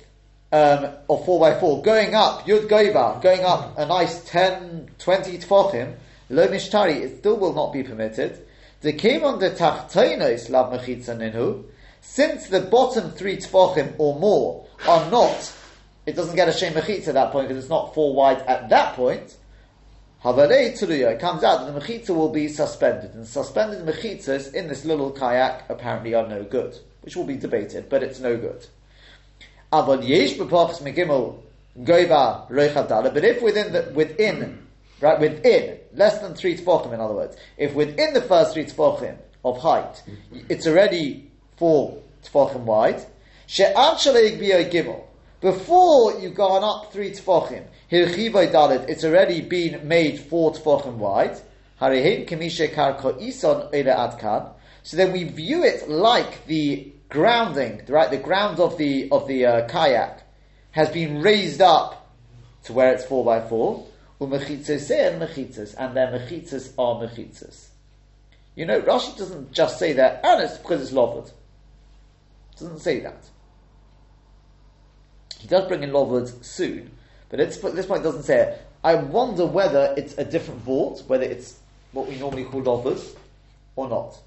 um, 0.52 0.86
of 1.08 1.24
4x4 1.24 1.84
going 1.84 2.16
up, 2.16 2.48
yud 2.48 2.68
goiva, 2.68 3.22
going 3.22 3.42
up 3.42 3.78
a 3.78 3.86
nice 3.86 4.28
10, 4.28 4.90
20 4.98 5.38
tefachim, 5.38 5.94
lo 6.32 6.48
mishtari, 6.48 6.96
it 6.96 7.20
still 7.20 7.38
will 7.38 7.54
not 7.54 7.72
be 7.72 7.84
permitted. 7.84 8.44
The 8.84 8.92
came 8.92 9.24
on 9.24 9.40
the 9.40 9.50
tachtoinos 9.50 10.50
lav 10.50 10.74
mechitza 10.74 11.64
since 12.02 12.48
the 12.50 12.60
bottom 12.60 13.12
three 13.12 13.38
tefachim 13.38 13.94
or 13.98 14.20
more 14.20 14.68
are 14.86 15.10
not, 15.10 15.54
it 16.06 16.18
doesn't 16.18 16.36
get 16.36 16.50
a 16.50 16.52
shem 16.52 16.74
mechitza 16.74 17.08
at 17.08 17.14
that 17.14 17.32
point 17.32 17.48
because 17.48 17.64
it's 17.64 17.70
not 17.70 17.94
four 17.94 18.14
wide 18.14 18.42
at 18.42 18.68
that 18.68 18.98
point. 18.98 19.38
Havarei 20.22 20.78
tuluya, 20.78 21.14
it 21.14 21.22
comes 21.22 21.46
out 21.46 21.66
that 21.66 21.74
the 21.74 21.80
mechitza 21.80 22.14
will 22.14 22.28
be 22.28 22.50
suspended, 22.50 23.14
and 23.14 23.26
suspended 23.26 23.86
mechitzas 23.86 24.54
in 24.54 24.68
this 24.68 24.84
little 24.84 25.12
kayak 25.12 25.70
apparently 25.70 26.14
are 26.14 26.28
no 26.28 26.44
good, 26.44 26.78
which 27.04 27.16
will 27.16 27.24
be 27.24 27.38
debated, 27.38 27.88
but 27.88 28.04
it's 28.04 28.20
no 28.20 28.36
good. 28.36 28.68
Aval 29.72 30.06
yesh 30.06 30.34
b'pachs 30.34 30.82
megimel 30.82 31.40
goiva 31.80 32.50
roichav 32.50 33.14
but 33.14 33.24
if 33.24 33.42
within 33.42 33.72
the, 33.72 33.94
within, 33.96 34.68
right, 35.00 35.22
within, 35.22 35.80
less 35.96 36.20
than 36.20 36.34
three 36.34 36.58
tefachim 36.58 36.94
in 36.94 37.00
other 37.00 37.14
words, 37.14 37.38
if 37.58 37.74
within 37.74 38.14
the 38.14 38.22
first 38.22 38.54
three 38.54 38.66
tefachim 38.66 39.18
of 39.44 39.58
height, 39.60 40.04
it's 40.50 40.68
already 40.68 41.32
four 41.58 42.02
tefachim 42.24 42.62
wide, 42.62 43.04
she'an 43.48 43.96
shaleik 43.96 44.72
gimel, 44.72 45.04
before 45.42 46.20
you've 46.20 46.36
gone 46.36 46.64
up 46.64 46.94
three 46.94 47.12
tefachim, 47.12 47.66
dalit, 47.92 48.90
it's 48.90 49.04
already 49.04 49.42
been 49.42 49.88
made 49.88 50.20
four 50.20 50.54
tefachim 50.54 50.96
wide, 50.96 51.40
harihin 51.82 52.28
kemishe 52.28 52.74
karko 52.74 53.22
ison 53.22 53.70
adkan, 53.72 54.54
so 54.84 54.98
then 54.98 55.12
we 55.14 55.24
view 55.24 55.64
it 55.64 55.90
like 55.90 56.46
the 56.46 56.92
grounding, 57.10 57.82
right? 57.88 58.10
The 58.10 58.18
ground 58.18 58.60
of 58.60 58.78
the 58.78 59.10
of 59.12 59.28
the 59.28 59.46
uh, 59.46 59.68
kayak 59.68 60.24
has 60.72 60.90
been 60.90 61.22
raised 61.22 61.62
up 61.62 62.12
to 62.64 62.74
where 62.74 62.94
it's 62.94 63.06
four 63.06 63.24
by 63.24 63.40
four. 63.40 63.86
Umechitzos 64.20 64.92
eh, 64.92 65.10
and 65.10 65.22
mechitzos, 65.22 65.76
and 65.78 65.96
their 65.96 66.08
mechitzos 66.08 66.74
are 66.78 67.06
mechitzos. 67.06 67.68
You 68.56 68.66
know, 68.66 68.82
Rashi 68.82 69.18
doesn't 69.18 69.52
just 69.52 69.80
say 69.80 69.94
that, 69.94 70.24
and 70.24 70.44
it's 70.44 70.58
because 70.58 70.82
it's 70.82 70.92
loved. 70.92 71.32
Doesn't 72.60 72.80
say 72.80 73.00
that. 73.00 73.30
He 75.40 75.48
does 75.48 75.68
bring 75.68 75.84
in 75.84 75.92
loved 75.92 76.46
soon, 76.46 76.92
but 77.30 77.40
at 77.40 77.50
this 77.50 77.86
point 77.86 78.04
doesn't 78.04 78.24
say 78.24 78.40
it. 78.42 78.62
I 78.84 78.96
wonder 78.96 79.46
whether 79.46 79.94
it's 79.98 80.18
a 80.18 80.26
different 80.26 80.62
vault, 80.62 81.04
whether 81.08 81.24
it's 81.24 81.58
what 81.94 82.08
we 82.08 82.18
normally 82.18 82.44
call 82.44 82.62
lovers 82.62 83.16
or 83.76 83.90
not. 83.90 84.18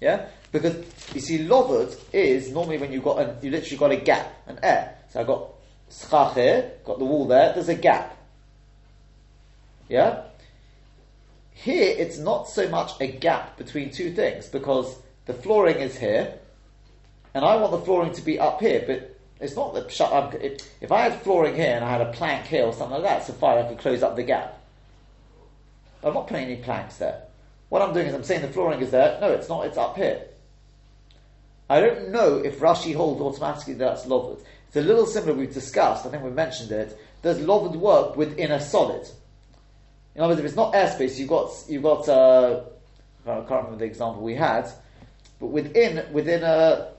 Yeah? 0.00 0.26
Because 0.52 0.76
you 1.14 1.20
see, 1.20 1.40
lovud 1.40 1.96
is 2.12 2.50
normally 2.50 2.78
when 2.78 2.92
you've 2.92 3.04
got 3.04 3.42
you 3.42 3.50
literally 3.50 3.76
got 3.76 3.90
a 3.92 3.96
gap, 3.96 4.32
an 4.46 4.58
air. 4.62 4.96
So 5.10 5.20
I've 5.20 5.26
got 5.26 5.50
schach 5.90 6.34
here, 6.34 6.72
got 6.84 6.98
the 6.98 7.04
wall 7.04 7.26
there, 7.26 7.52
there's 7.52 7.68
a 7.68 7.74
gap. 7.74 8.16
Yeah? 9.88 10.22
Here, 11.52 11.94
it's 11.98 12.18
not 12.18 12.48
so 12.48 12.68
much 12.68 12.92
a 13.00 13.06
gap 13.06 13.56
between 13.56 13.90
two 13.90 14.12
things 14.12 14.46
because 14.46 14.96
the 15.26 15.34
flooring 15.34 15.76
is 15.76 15.96
here, 15.96 16.34
and 17.34 17.44
I 17.44 17.56
want 17.56 17.72
the 17.72 17.80
flooring 17.80 18.12
to 18.12 18.22
be 18.22 18.38
up 18.38 18.60
here, 18.60 18.84
but 18.86 19.18
it's 19.40 19.56
not 19.56 19.74
the. 19.74 20.60
If 20.80 20.92
I 20.92 21.02
had 21.02 21.22
flooring 21.22 21.54
here 21.54 21.74
and 21.74 21.84
I 21.84 21.90
had 21.90 22.00
a 22.00 22.12
plank 22.12 22.46
here 22.46 22.64
or 22.64 22.72
something 22.72 23.00
like 23.00 23.02
that, 23.02 23.26
so 23.26 23.32
far 23.32 23.58
I 23.58 23.68
could 23.68 23.78
close 23.78 24.02
up 24.02 24.16
the 24.16 24.22
gap. 24.22 24.60
I'm 26.02 26.14
not 26.14 26.26
putting 26.26 26.46
any 26.46 26.56
planks 26.56 26.96
there. 26.96 27.22
What 27.68 27.82
I'm 27.82 27.92
doing 27.92 28.06
is 28.06 28.14
I'm 28.14 28.24
saying 28.24 28.42
the 28.42 28.48
flooring 28.48 28.80
is 28.80 28.90
there. 28.90 29.18
No, 29.20 29.32
it's 29.32 29.48
not. 29.48 29.66
It's 29.66 29.76
up 29.76 29.96
here. 29.96 30.22
I 31.70 31.80
don't 31.80 32.10
know 32.10 32.38
if 32.38 32.60
Rashi 32.60 32.94
holds 32.94 33.20
automatically 33.20 33.74
that 33.74 33.84
that's 33.84 34.06
lovud. 34.06 34.40
It's 34.68 34.76
a 34.76 34.82
little 34.82 35.06
similar. 35.06 35.34
We've 35.34 35.52
discussed. 35.52 36.06
I 36.06 36.10
think 36.10 36.22
we 36.22 36.30
mentioned 36.30 36.70
it. 36.70 36.98
Does 37.22 37.38
lovud 37.38 37.74
work 37.76 38.16
within 38.16 38.52
a 38.52 38.60
solid? 38.60 39.08
In 40.14 40.22
other 40.22 40.32
words, 40.32 40.40
if 40.40 40.46
it's 40.46 40.56
not 40.56 40.74
airspace, 40.74 41.18
you've 41.18 41.28
got 41.28 41.50
you've 41.68 41.82
got. 41.82 42.08
Uh, 42.08 42.60
I 43.26 43.40
can't 43.40 43.50
remember 43.50 43.76
the 43.76 43.84
example 43.84 44.22
we 44.22 44.34
had, 44.34 44.68
but 45.40 45.46
within 45.46 46.12
within 46.12 46.42
a 46.42 46.92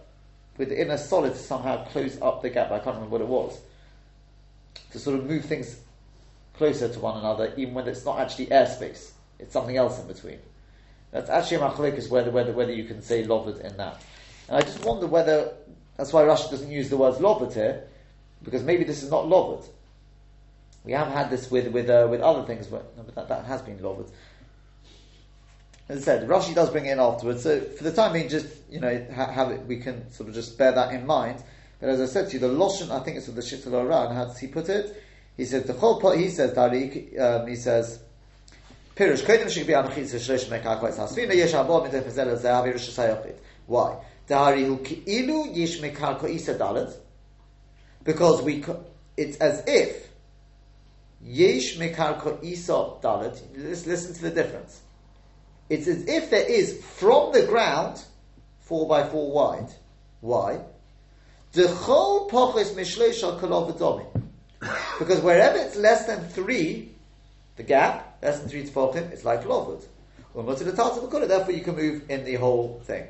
within 0.58 0.92
a 0.92 0.98
solid 0.98 1.34
to 1.34 1.40
somehow 1.40 1.86
close 1.86 2.22
up 2.22 2.42
the 2.42 2.50
gap. 2.50 2.72
I 2.72 2.80
can't 2.80 2.96
remember 2.96 3.10
what 3.10 3.22
it 3.22 3.28
was 3.28 3.60
to 4.92 5.00
sort 5.00 5.20
of 5.20 5.26
move 5.26 5.46
things 5.46 5.80
closer 6.56 6.90
to 6.90 7.00
one 7.00 7.18
another, 7.18 7.54
even 7.58 7.74
when 7.74 7.88
it's 7.88 8.06
not 8.06 8.20
actually 8.20 8.48
airspace. 8.48 9.12
It's 9.40 9.54
something 9.54 9.78
else 9.78 10.00
in 10.00 10.08
between. 10.08 10.40
That's 11.12 11.30
actually 11.30 11.58
a 11.58 11.60
machalikas 11.62 12.10
whether, 12.10 12.32
whether, 12.32 12.52
whether 12.52 12.74
you 12.74 12.84
can 12.84 13.02
say 13.02 13.24
lovad 13.24 13.62
in 13.62 13.78
that. 13.78 14.04
And 14.48 14.58
I 14.58 14.62
just 14.62 14.84
wonder 14.84 15.08
whether, 15.08 15.54
that's 16.00 16.14
why 16.14 16.24
Rashi 16.24 16.50
doesn't 16.50 16.72
use 16.72 16.90
the 16.90 16.96
words 16.96 17.18
lovad 17.18 17.54
here, 17.54 17.84
because 18.42 18.64
maybe 18.64 18.86
this 18.86 19.04
is 19.04 19.12
not 19.12 19.26
lovad. 19.26 19.68
We 20.86 20.94
have 20.94 21.10
had 21.10 21.30
this 21.30 21.52
with, 21.52 21.68
with, 21.74 21.90
uh, 21.90 22.08
with 22.10 22.22
other 22.22 22.44
things, 22.44 22.68
but, 22.68 22.96
no, 22.96 23.04
but 23.04 23.16
that, 23.16 23.28
that 23.28 23.44
has 23.44 23.62
been 23.62 23.80
lovad. 23.80 24.10
As 25.90 25.98
I 25.98 26.02
said, 26.02 26.30
Rashi 26.30 26.56
does 26.56 26.70
bring 26.70 26.86
it 26.86 26.92
in 26.94 27.02
afterwards, 27.02 27.44
so 27.44 27.60
for 27.60 27.84
the 27.84 27.92
time 27.92 28.14
being, 28.14 28.30
just, 28.30 28.48
you 28.72 28.80
know, 28.80 29.06
ha- 29.14 29.30
have 29.30 29.52
it, 29.52 29.66
we 29.66 29.76
can 29.76 30.10
sort 30.10 30.30
of 30.30 30.36
just 30.36 30.58
bear 30.58 30.72
that 30.72 30.94
in 30.94 31.06
mind. 31.06 31.44
But 31.82 31.90
as 31.90 32.00
I 32.00 32.06
said 32.06 32.30
to 32.30 32.34
you, 32.36 32.40
the 32.40 32.48
Loshan, 32.48 32.92
I 32.92 33.04
think 33.04 33.18
it's 33.18 33.28
with 33.28 33.36
the 33.36 33.42
Shittel 33.42 33.74
Oran, 33.74 34.16
how 34.16 34.24
does 34.24 34.40
he 34.40 34.48
put 34.48 34.70
it? 34.70 35.04
He 35.36 35.44
says, 35.44 35.66
the 35.66 35.74
whole 35.74 36.00
part, 36.00 36.18
he 36.18 36.30
says, 36.30 36.54
Tariq, 36.54 37.20
um, 37.20 37.46
he 37.46 37.58
says. 37.58 38.00
Why? 43.68 43.98
Because 48.04 48.42
we, 48.42 48.64
it's 49.18 49.38
as 49.38 49.64
if 49.68 50.10
yesh 51.22 51.78
mekarko 51.78 52.44
isa 52.44 52.94
dalet. 53.02 53.42
Listen 53.56 54.14
to 54.14 54.22
the 54.22 54.30
difference. 54.30 54.82
It's 55.70 55.88
as 55.88 56.08
if 56.08 56.30
there 56.30 56.48
is 56.48 56.84
from 56.84 57.32
the 57.34 57.46
ground 57.46 58.04
four 58.60 58.88
by 58.88 59.08
four 59.08 59.32
wide. 59.32 59.70
Why? 60.22 60.62
Because 65.00 65.22
wherever 65.22 65.58
it's 65.58 65.76
less 65.76 66.06
than 66.06 66.28
three, 66.30 66.92
the 67.56 67.64
gap, 67.64 68.18
less 68.22 68.40
than 68.40 68.50
three 68.50 68.64
tefachim, 68.64 69.12
it's 69.12 69.26
like 69.26 69.44
tart, 69.44 71.28
therefore, 71.28 71.54
you 71.54 71.62
can 71.62 71.76
move 71.76 72.04
in 72.10 72.26
the 72.26 72.36
whole 72.36 72.80
thing. 72.86 73.08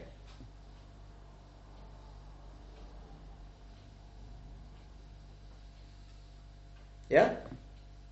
Yeah? 7.09 7.35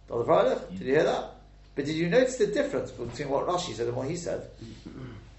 Did 0.08 0.16
mm. 0.16 0.80
you 0.80 0.86
hear 0.86 1.04
that? 1.04 1.32
But 1.76 1.86
did 1.86 1.96
you 1.96 2.10
notice 2.10 2.38
the 2.38 2.48
difference 2.48 2.92
between 2.92 3.30
what 3.30 3.48
Rashi 3.48 3.74
said 3.74 3.88
and 3.88 3.96
what 3.96 4.10
he 4.10 4.16
said? 4.16 4.50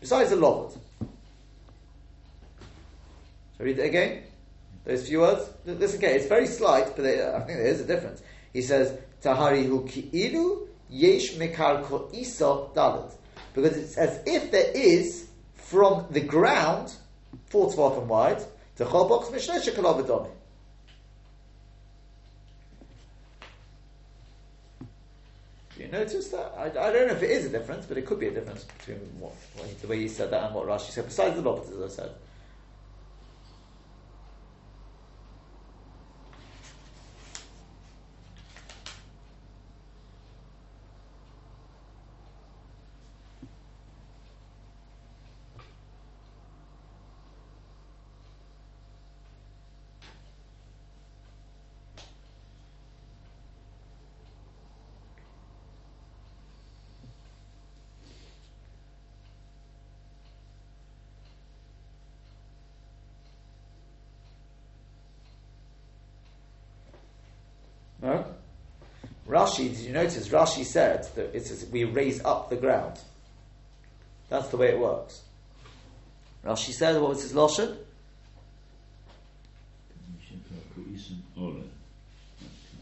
Besides 0.01 0.31
the 0.31 0.37
lovud. 0.37 0.73
Shall 0.73 1.09
I 3.61 3.63
read 3.65 3.79
it 3.79 3.87
again? 3.87 4.23
Those 4.85 5.09
few 5.09 5.21
words? 5.21 5.51
Listen, 5.67 5.99
okay, 5.99 6.15
it's 6.17 6.29
very 6.29 6.47
slight, 6.47 6.95
but 6.95 7.05
I 7.05 7.41
think 7.41 7.59
there 7.59 7.67
is 7.67 7.81
a 7.81 7.85
difference. 7.85 8.23
He 8.53 8.63
says, 8.63 8.97
Tahari 9.23 9.67
hu 9.67 9.85
ki'ilu 9.85 10.69
yesh 10.89 11.33
mekarko 11.33 12.15
isa 12.15 12.45
dalit. 12.75 13.13
Because 13.55 13.77
it's 13.77 13.97
as 13.97 14.21
if 14.25 14.53
there 14.53 14.71
is, 14.75 15.29
from 15.57 16.07
the 16.11 16.21
ground, 16.21 16.95
four 17.47 17.69
tvachim 17.71 18.07
wide, 18.07 18.43
to 18.77 18.85
box 18.85 19.29
mishneh 19.31 19.61
shekalav 19.61 20.07
you 25.79 25.89
notice 25.89 26.29
that? 26.29 26.53
I, 26.57 26.65
I, 26.65 26.93
don't 26.93 27.09
know 27.09 27.15
if 27.15 27.23
it 27.23 27.31
is 27.31 27.47
a 27.47 27.51
difference, 27.51 27.87
but 27.87 27.97
it 27.99 28.07
could 28.07 28.21
be 28.21 28.29
a 28.29 28.31
difference 28.31 28.65
between 28.65 28.99
what, 29.19 29.33
the 29.81 29.87
way 29.87 29.99
he 29.99 30.09
said 30.09 30.31
that 30.31 30.45
and 30.45 30.55
what 30.55 30.67
Rashi 30.67 30.91
said, 30.91 31.05
besides 31.05 31.37
the 31.37 31.43
Lobot, 31.43 31.71
as 31.85 31.93
I 31.93 32.03
said. 32.03 32.15
No? 68.03 68.25
Rashi, 69.29 69.69
did 69.69 69.79
you 69.79 69.93
notice? 69.93 70.29
Rashi 70.29 70.65
said 70.65 71.07
that 71.15 71.35
it 71.35 71.47
says 71.47 71.67
we 71.71 71.85
raise 71.85 72.25
up 72.25 72.49
the 72.51 72.57
ground. 72.57 72.99
That's 74.29 74.49
the 74.49 74.57
way 74.57 74.69
it 74.69 74.79
works. 74.79 75.23
Rashi 76.45 76.73
said, 76.73 77.01
what 77.01 77.11
was 77.11 77.23
his 77.23 77.33
Lashon? 77.33 77.77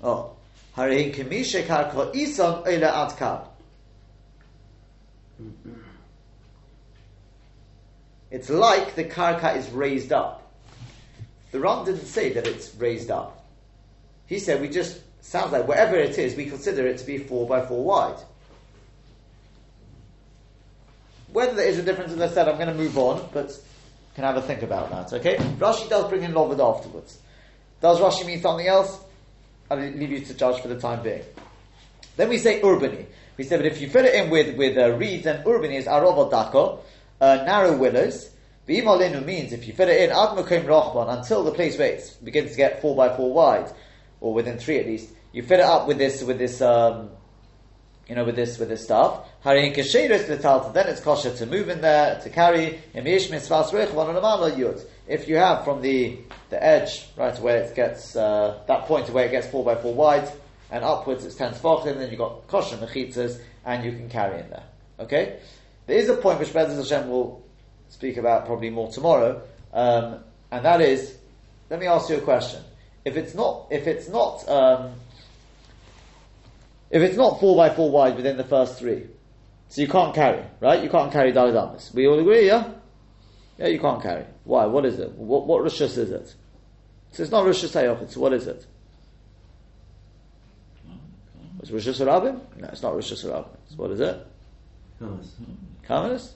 Oh. 0.02 0.30
Harein 0.76 1.14
kemishe 1.14 1.64
adkab. 1.64 3.46
It's 8.30 8.50
like 8.50 8.94
the 8.94 9.04
karka 9.04 9.56
is 9.56 9.70
raised 9.70 10.12
up. 10.12 10.52
The 11.50 11.60
Ram 11.60 11.84
didn't 11.86 12.06
say 12.06 12.32
that 12.34 12.46
it's 12.46 12.74
raised 12.74 13.10
up. 13.10 13.46
He 14.26 14.38
said 14.38 14.60
we 14.60 14.68
just 14.68 15.00
sounds 15.26 15.52
like 15.52 15.66
whatever 15.66 15.96
it 15.96 16.16
is, 16.18 16.36
we 16.36 16.46
consider 16.46 16.86
it 16.86 16.98
to 16.98 17.06
be 17.06 17.18
four 17.18 17.48
by 17.48 17.64
four 17.66 17.82
wide. 17.82 18.18
Whether 21.32 21.54
there 21.54 21.68
is 21.68 21.78
a 21.78 21.82
difference, 21.82 22.12
as 22.12 22.20
I 22.20 22.28
said, 22.28 22.48
I'm 22.48 22.56
going 22.56 22.68
to 22.68 22.74
move 22.74 22.96
on, 22.96 23.28
but 23.32 23.50
can 24.14 24.24
have 24.24 24.36
a 24.36 24.42
think 24.42 24.62
about 24.62 24.90
that. 24.90 25.12
Okay, 25.18 25.36
Rashi 25.36 25.88
does 25.90 26.08
bring 26.08 26.22
in 26.22 26.32
Lovad 26.32 26.58
afterwards. 26.58 27.18
Does 27.82 28.00
Rashi 28.00 28.24
mean 28.24 28.40
something 28.40 28.66
else? 28.66 28.98
I'll 29.70 29.78
leave 29.78 30.10
you 30.10 30.20
to 30.20 30.34
judge 30.34 30.62
for 30.62 30.68
the 30.68 30.80
time 30.80 31.02
being. 31.02 31.22
Then 32.16 32.28
we 32.28 32.38
say 32.38 32.60
urbani. 32.62 33.04
We 33.36 33.44
say, 33.44 33.56
but 33.56 33.66
if 33.66 33.80
you 33.80 33.88
fill 33.90 34.06
it 34.06 34.14
in 34.14 34.30
with 34.30 34.56
with 34.56 34.78
uh, 34.78 34.92
reeds, 34.92 35.24
then 35.24 35.44
urbani 35.44 35.74
is 35.74 35.86
arovodako, 35.86 36.80
uh, 37.20 37.42
narrow 37.44 37.76
willows. 37.76 38.30
B'imalinu 38.66 39.24
means 39.24 39.52
if 39.52 39.66
you 39.66 39.74
fit 39.74 39.88
it 39.88 40.08
in 40.08 40.10
ad 40.10 40.30
rochban 40.66 41.18
until 41.18 41.44
the 41.44 41.52
place 41.52 41.78
it 41.78 42.16
begins 42.24 42.52
to 42.52 42.56
get 42.56 42.80
four 42.80 42.96
by 42.96 43.14
four 43.14 43.32
wide, 43.32 43.70
or 44.20 44.34
within 44.34 44.58
three 44.58 44.78
at 44.78 44.86
least, 44.86 45.10
you 45.32 45.42
fit 45.42 45.60
it 45.60 45.66
up 45.66 45.86
with 45.86 45.98
this 45.98 46.22
with 46.22 46.38
this 46.38 46.60
um, 46.60 47.10
you 48.08 48.14
know 48.14 48.24
with 48.24 48.36
this 48.36 48.58
with 48.58 48.68
this 48.68 48.84
stuff. 48.84 49.26
Harin 49.44 49.74
kasheris 49.74 50.28
l'talta, 50.28 50.72
then 50.72 50.86
it's 50.88 51.00
kosher 51.00 51.34
to 51.36 51.46
move 51.46 51.68
in 51.68 51.80
there 51.80 52.20
to 52.20 52.30
carry. 52.30 52.80
If 55.08 55.28
you 55.28 55.36
have 55.36 55.64
from 55.64 55.82
the 55.82 56.18
the 56.50 56.64
edge 56.64 57.06
right 57.16 57.38
where 57.40 57.58
it 57.58 57.74
gets 57.74 58.16
uh, 58.16 58.62
that 58.66 58.84
point 58.86 59.10
where 59.10 59.26
it 59.26 59.30
gets 59.30 59.46
four 59.48 59.64
by 59.64 59.74
four 59.76 59.94
wide 59.94 60.28
and 60.70 60.84
upwards 60.84 61.24
it's 61.24 61.34
ten 61.34 61.52
tefachim, 61.52 61.98
then 61.98 62.10
you've 62.10 62.18
got 62.18 62.46
kosher 62.48 62.76
mechitzas 62.76 63.40
and 63.64 63.84
you 63.84 63.92
can 63.92 64.08
carry 64.08 64.40
in 64.40 64.50
there. 64.50 64.64
Okay, 64.98 65.38
there 65.86 65.98
is 65.98 66.08
a 66.08 66.16
point 66.16 66.38
which 66.38 66.48
Bezos 66.50 66.76
Hashem 66.76 67.08
will 67.08 67.44
speak 67.88 68.16
about 68.16 68.46
probably 68.46 68.70
more 68.70 68.90
tomorrow, 68.90 69.42
um, 69.72 70.20
and 70.50 70.64
that 70.64 70.80
is, 70.80 71.16
let 71.70 71.78
me 71.78 71.86
ask 71.86 72.08
you 72.08 72.16
a 72.16 72.20
question. 72.20 72.62
If 73.06 73.16
it's 73.16 73.36
not, 73.36 73.68
if 73.70 73.86
it's 73.86 74.08
not, 74.08 74.48
um, 74.48 74.94
if 76.90 77.02
it's 77.02 77.16
not 77.16 77.38
four 77.38 77.54
by 77.56 77.70
four 77.70 77.88
wide 77.88 78.16
within 78.16 78.36
the 78.36 78.42
first 78.42 78.80
three, 78.80 79.06
so 79.68 79.80
you 79.80 79.86
can't 79.86 80.12
carry, 80.12 80.42
right? 80.58 80.82
You 80.82 80.90
can't 80.90 81.12
carry 81.12 81.32
Dalidamis. 81.32 81.94
We 81.94 82.08
all 82.08 82.18
agree, 82.18 82.48
yeah? 82.48 82.72
Yeah, 83.58 83.68
you 83.68 83.78
can't 83.78 84.02
carry. 84.02 84.24
Why? 84.42 84.66
What 84.66 84.84
is 84.84 84.98
it? 84.98 85.12
What, 85.12 85.46
what 85.46 85.62
Rishus 85.62 85.96
is 85.96 86.10
it? 86.10 86.34
So 87.12 87.22
it's 87.22 87.30
not 87.30 87.44
Rishus 87.44 87.80
Hayochid, 87.80 88.10
so 88.10 88.18
what 88.18 88.32
is 88.32 88.48
it? 88.48 88.66
It's 91.60 91.70
Rishus 91.70 92.04
Harabim? 92.04 92.40
No, 92.56 92.68
it's 92.72 92.82
not 92.82 92.94
Rishus 92.94 93.24
Harabim. 93.24 93.56
So 93.68 93.76
what 93.76 93.92
is 93.92 94.00
it? 94.00 94.26
Carmelis? 95.88 96.32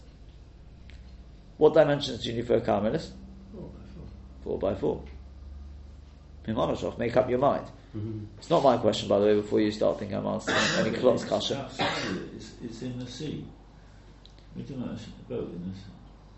What 1.56 1.74
dimensions 1.74 2.22
do 2.22 2.30
you 2.30 2.36
need 2.36 2.46
for 2.46 2.54
a 2.54 2.60
Carmelis? 2.60 3.10
Four 4.44 4.58
by 4.60 4.76
four. 4.76 5.02
Make 6.46 7.16
up 7.16 7.30
your 7.30 7.38
mind. 7.38 7.66
Mm-hmm. 7.96 8.24
It's 8.38 8.50
not 8.50 8.62
my 8.62 8.76
question, 8.76 9.08
by 9.08 9.18
the 9.18 9.26
way, 9.26 9.34
before 9.34 9.60
you 9.60 9.70
start 9.72 9.98
thinking 9.98 10.16
I'm 10.16 10.26
answering 10.26 10.58
any 10.78 10.96
Klotz 10.96 11.24
kasha. 11.24 11.68
It's, 12.36 12.52
it's 12.62 12.82
in 12.82 12.98
the 12.98 13.06
sea. 13.06 13.44
We 14.56 14.62
do 14.62 14.76
not 14.76 14.92
actually 14.92 15.12
boat 15.28 15.52
in 15.52 15.72
the 15.72 15.76
sea. 15.76 15.84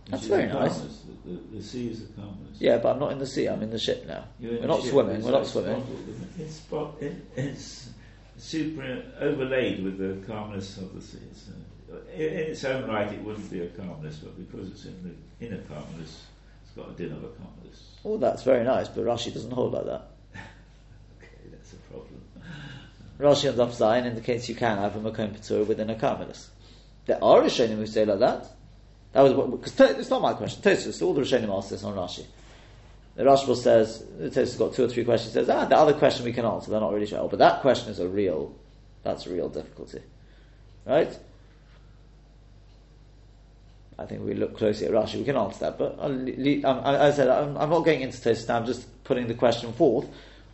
That's 0.08 0.22
It's 0.22 0.30
very 0.30 0.46
nice. 0.48 0.78
The, 0.78 1.30
the, 1.30 1.56
the 1.56 1.62
sea 1.62 1.88
is 1.88 2.02
a 2.02 2.06
calmness. 2.14 2.58
Yeah, 2.58 2.78
but 2.78 2.94
I'm 2.94 2.98
not 2.98 3.12
in 3.12 3.18
the 3.18 3.26
sea, 3.26 3.46
I'm 3.46 3.62
in 3.62 3.70
the 3.70 3.78
ship 3.78 4.06
now. 4.06 4.24
We're 4.40 4.66
not 4.66 4.80
ship, 4.82 4.90
swimming, 4.90 5.22
we're 5.22 5.30
not 5.30 5.46
swimming. 5.46 5.80
bottled, 5.80 6.26
It's, 6.38 6.54
spot, 6.54 6.94
it, 7.00 7.14
it's 7.36 7.90
super 8.38 9.02
overlaid 9.20 9.84
with 9.84 9.98
the 9.98 10.26
calmness 10.26 10.78
of 10.78 10.94
the 10.94 11.00
sea. 11.00 11.18
It's, 11.30 11.48
uh, 11.92 11.96
in, 12.14 12.22
in 12.22 12.50
its 12.50 12.64
own 12.64 12.88
right, 12.88 13.12
it 13.12 13.22
wouldn't 13.22 13.50
be 13.50 13.60
a 13.60 13.68
calmness, 13.68 14.16
but 14.18 14.36
because 14.36 14.68
it's 14.70 14.86
in 14.86 15.16
the 15.38 15.46
inner 15.46 15.62
calmness, 15.62 16.24
it's 16.64 16.72
got 16.74 16.90
a 16.90 16.92
din 16.92 17.12
of 17.12 17.22
a 17.22 17.28
calmness. 17.28 17.91
Oh, 18.04 18.16
that's 18.16 18.42
very 18.42 18.64
nice, 18.64 18.88
but 18.88 19.04
Rashi 19.04 19.32
doesn't 19.32 19.52
hold 19.52 19.72
like 19.72 19.84
that. 19.84 20.02
Okay, 20.34 21.50
that's 21.50 21.72
a 21.72 21.76
problem. 21.76 22.20
Rashi 23.18 23.46
ends 23.46 23.60
up 23.60 23.72
Zion 23.72 24.06
indicates 24.06 24.48
you 24.48 24.54
can 24.54 24.78
have 24.78 24.96
a 24.96 24.98
Makom 24.98 25.36
Patur 25.36 25.66
within 25.66 25.88
a 25.90 25.94
Carmelis. 25.94 26.48
There 27.06 27.22
are 27.22 27.42
Rishonim 27.42 27.76
who 27.76 27.86
say 27.86 28.04
like 28.04 28.18
that. 28.18 28.46
That 29.12 29.22
was 29.22 29.50
because 29.50 29.98
it's 29.98 30.10
not 30.10 30.22
my 30.22 30.32
question. 30.34 30.62
Tosus, 30.62 31.02
all 31.02 31.14
the 31.14 31.20
Rishonim 31.20 31.56
ask 31.56 31.70
this 31.70 31.84
on 31.84 31.94
Rashi. 31.94 32.24
The 33.14 33.24
Rashba 33.24 33.56
says, 33.56 34.04
Tosus 34.18 34.34
has 34.34 34.56
got 34.56 34.74
two 34.74 34.84
or 34.84 34.88
three 34.88 35.04
questions. 35.04 35.34
Says, 35.34 35.48
ah, 35.50 35.66
the 35.66 35.76
other 35.76 35.92
question 35.92 36.24
we 36.24 36.32
can 36.32 36.46
answer. 36.46 36.70
They're 36.70 36.80
not 36.80 36.92
really 36.92 37.06
sure, 37.06 37.28
but 37.28 37.38
that 37.40 37.60
question 37.60 37.90
is 37.90 37.98
a 37.98 38.08
real, 38.08 38.54
that's 39.02 39.26
a 39.26 39.30
real 39.30 39.48
difficulty, 39.48 40.00
right? 40.86 41.16
I 44.02 44.06
think 44.06 44.24
we 44.24 44.34
look 44.34 44.58
closely 44.58 44.86
at 44.86 44.92
Rashi. 44.92 45.18
We 45.18 45.24
can 45.24 45.36
answer 45.36 45.60
that, 45.60 45.78
but 45.78 45.96
I, 46.00 47.10
said 47.12 47.28
I'm, 47.28 47.54
not 47.54 47.84
going 47.84 48.00
into 48.00 48.18
Tosus 48.18 48.48
now. 48.48 48.56
I'm 48.56 48.66
just 48.66 48.86
putting 49.04 49.28
the 49.28 49.34
question 49.34 49.72
forth. 49.72 50.08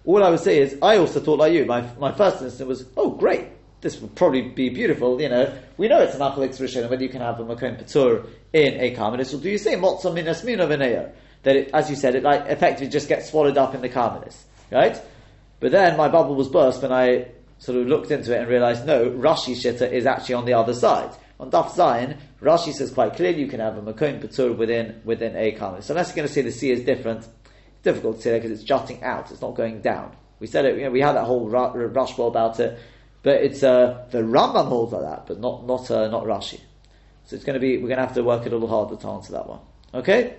All 0.04 0.22
I 0.22 0.30
would 0.30 0.40
say 0.40 0.58
is, 0.60 0.76
I 0.82 0.98
also 0.98 1.20
thought 1.20 1.38
like 1.38 1.52
you. 1.52 1.64
My 1.64 1.80
my 1.98 2.12
first 2.12 2.42
instinct 2.42 2.68
was, 2.68 2.86
oh, 2.96 3.10
great. 3.10 3.46
This 3.80 4.00
would 4.00 4.14
probably 4.16 4.42
be 4.42 4.68
beautiful. 4.68 5.20
You 5.20 5.28
know, 5.28 5.58
we 5.76 5.88
know 5.88 6.00
it's 6.00 6.14
an 6.14 6.20
Achalix 6.20 6.60
Rishon, 6.60 6.90
whether 6.90 7.02
you 7.02 7.08
can 7.08 7.20
have 7.20 7.40
a 7.40 7.44
Makom 7.44 7.82
Patur 7.82 8.26
in 8.52 8.74
a 8.80 8.94
Carmelis, 8.94 9.32
or 9.32 9.38
do 9.38 9.48
you 9.48 9.58
say 9.58 9.76
Motzah 9.76 10.12
Mina 10.12 10.66
V'neir? 10.66 11.12
That 11.44 11.56
it, 11.56 11.70
as 11.72 11.88
you 11.88 11.96
said, 11.96 12.16
it 12.16 12.22
like 12.22 12.46
effectively 12.46 12.88
just 12.88 13.08
gets 13.08 13.30
swallowed 13.30 13.56
up 13.56 13.74
in 13.74 13.80
the 13.80 13.88
Carmelis, 13.88 14.36
right? 14.70 15.00
But 15.60 15.72
then 15.72 15.96
my 15.96 16.08
bubble 16.08 16.34
was 16.34 16.48
burst 16.48 16.82
when 16.82 16.92
I 16.92 17.28
sort 17.58 17.78
of 17.78 17.86
looked 17.86 18.10
into 18.10 18.34
it 18.34 18.40
and 18.40 18.48
realized, 18.48 18.86
no, 18.86 19.10
Rashi 19.10 19.54
Shitta 19.54 19.90
is 19.90 20.06
actually 20.06 20.34
on 20.36 20.44
the 20.44 20.54
other 20.54 20.74
side. 20.74 21.10
On 21.40 21.50
Daf 21.50 21.74
Zion, 21.74 22.16
Rashi 22.42 22.72
says 22.72 22.90
quite 22.90 23.14
clearly 23.14 23.40
you 23.40 23.46
can 23.46 23.60
have 23.60 23.78
a 23.78 23.82
Makom 23.82 24.20
Patur 24.20 24.56
within, 24.56 25.00
within 25.04 25.36
a 25.36 25.52
Carmelis. 25.52 25.84
So 25.84 25.94
unless 25.94 26.08
you're 26.08 26.16
going 26.16 26.28
to 26.28 26.34
say 26.34 26.42
the 26.42 26.50
sea 26.50 26.72
is 26.72 26.82
different, 26.82 27.20
it's 27.20 27.82
difficult 27.82 28.16
to 28.16 28.22
say 28.22 28.30
that 28.32 28.42
because 28.42 28.58
it's 28.58 28.68
jutting 28.68 29.02
out, 29.04 29.30
it's 29.30 29.40
not 29.40 29.54
going 29.54 29.80
down. 29.80 30.16
We 30.40 30.48
said 30.48 30.64
it, 30.64 30.76
you 30.76 30.82
know, 30.84 30.90
we 30.90 31.00
had 31.00 31.12
that 31.12 31.24
whole 31.24 31.48
ra- 31.48 31.72
ra- 31.72 31.88
Rashba 32.06 32.26
about 32.26 32.58
it, 32.58 32.78
but 33.22 33.36
it's, 33.42 33.62
uh, 33.62 34.06
the 34.10 34.18
Rambam 34.18 34.66
holds 34.66 34.92
like 34.92 35.02
that, 35.02 35.26
but 35.26 35.38
not, 35.38 35.64
not, 35.64 35.90
uh, 35.90 36.08
not 36.08 36.24
Rashi. 36.24 36.60
So 37.26 37.36
it's 37.36 37.44
going 37.44 37.54
to 37.54 37.60
be, 37.60 37.76
we're 37.76 37.88
going 37.88 37.98
to 37.98 38.06
have 38.06 38.14
to 38.14 38.24
work 38.24 38.46
a 38.46 38.48
little 38.48 38.66
harder 38.66 38.96
to 38.96 39.08
answer 39.08 39.32
that 39.32 39.46
one. 39.46 39.60
Okay? 39.94 40.34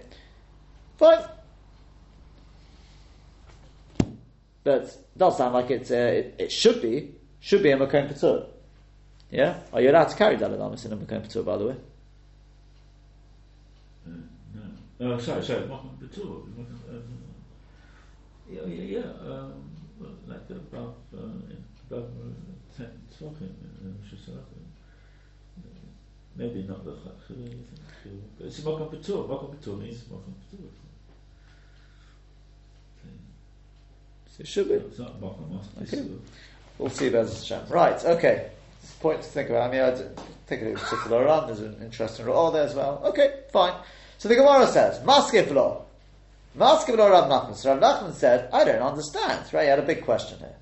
Fine. 0.97 1.23
But 4.63 4.83
it 4.83 4.97
does 5.17 5.37
sound 5.37 5.53
like 5.53 5.71
uh, 5.71 5.93
it, 5.95 6.35
it 6.39 6.51
should 6.51 6.81
be, 6.81 7.15
should 7.39 7.63
be 7.63 7.71
a 7.71 7.77
Makom 7.77 8.11
Patur. 8.11 8.47
Yeah? 9.31 9.59
Are 9.71 9.81
you 9.81 9.91
allowed 9.91 10.09
to 10.09 10.15
carry 10.15 10.37
Daladamas 10.37 10.85
in 10.85 10.93
a 10.93 10.97
Makom 10.97 11.21
Patur, 11.21 11.45
by 11.45 11.57
the 11.57 11.65
way? 11.67 11.75
Uh, 14.07 14.11
no. 14.99 15.13
Oh, 15.13 15.19
sorry, 15.19 15.43
sorry. 15.43 15.67
Malcolm 15.67 15.97
Batur. 16.01 16.43
Um, 16.89 17.03
yeah, 18.49 18.65
yeah, 18.65 18.99
yeah. 18.99 19.31
Um, 19.31 19.69
like 20.27 20.49
above, 20.49 20.95
uh, 21.15 21.19
above 21.89 22.09
uh, 22.79 22.83
talking 23.17 23.55
in 23.81 23.95
Maybe 26.35 26.63
not 26.63 26.85
the 26.85 26.91
Chachri, 26.91 27.35
anything. 27.37 27.65
So, 28.03 28.09
but 28.37 28.47
it's 28.47 28.63
Malcolm 28.63 28.87
Batur. 28.87 29.27
Malcolm 29.27 29.57
Batur 29.57 29.79
means 29.79 30.03
Malcolm 30.09 30.35
Batur. 30.53 30.69
So 34.29 34.41
it 34.41 34.47
should 34.47 34.69
be. 34.69 34.75
It's 34.75 34.99
not 34.99 35.21
Master. 35.21 35.97
Okay. 35.97 36.09
We'll 36.77 36.89
see 36.89 37.07
about 37.07 37.27
Hashem. 37.27 37.67
Right, 37.69 38.05
okay. 38.05 38.51
It's 38.81 38.93
a 38.93 38.95
point 38.97 39.21
to 39.21 39.27
think 39.27 39.49
about. 39.49 39.69
I 39.69 39.71
mean, 39.71 39.81
I 39.81 39.95
think 40.47 40.61
of 40.61 40.81
particular 40.81 41.25
run. 41.25 41.47
There's 41.47 41.61
an 41.61 41.77
interesting 41.81 42.25
role 42.25 42.47
oh, 42.47 42.51
there 42.51 42.63
as 42.63 42.75
well. 42.75 43.01
Okay, 43.05 43.41
fine. 43.51 43.73
So 44.17 44.27
the 44.27 44.35
Gemara 44.35 44.67
says. 44.67 44.99
Maskiv 45.03 45.51
law 45.51 45.85
Rav 46.55 47.29
Nachman. 47.29 47.55
So 47.55 47.75
Rav 47.75 47.81
Nachman 47.81 48.13
said, 48.13 48.49
I 48.51 48.63
don't 48.63 48.81
understand. 48.81 49.51
Right, 49.53 49.63
he 49.63 49.69
had 49.69 49.79
a 49.79 49.83
big 49.83 50.03
question 50.03 50.39
here. 50.39 50.55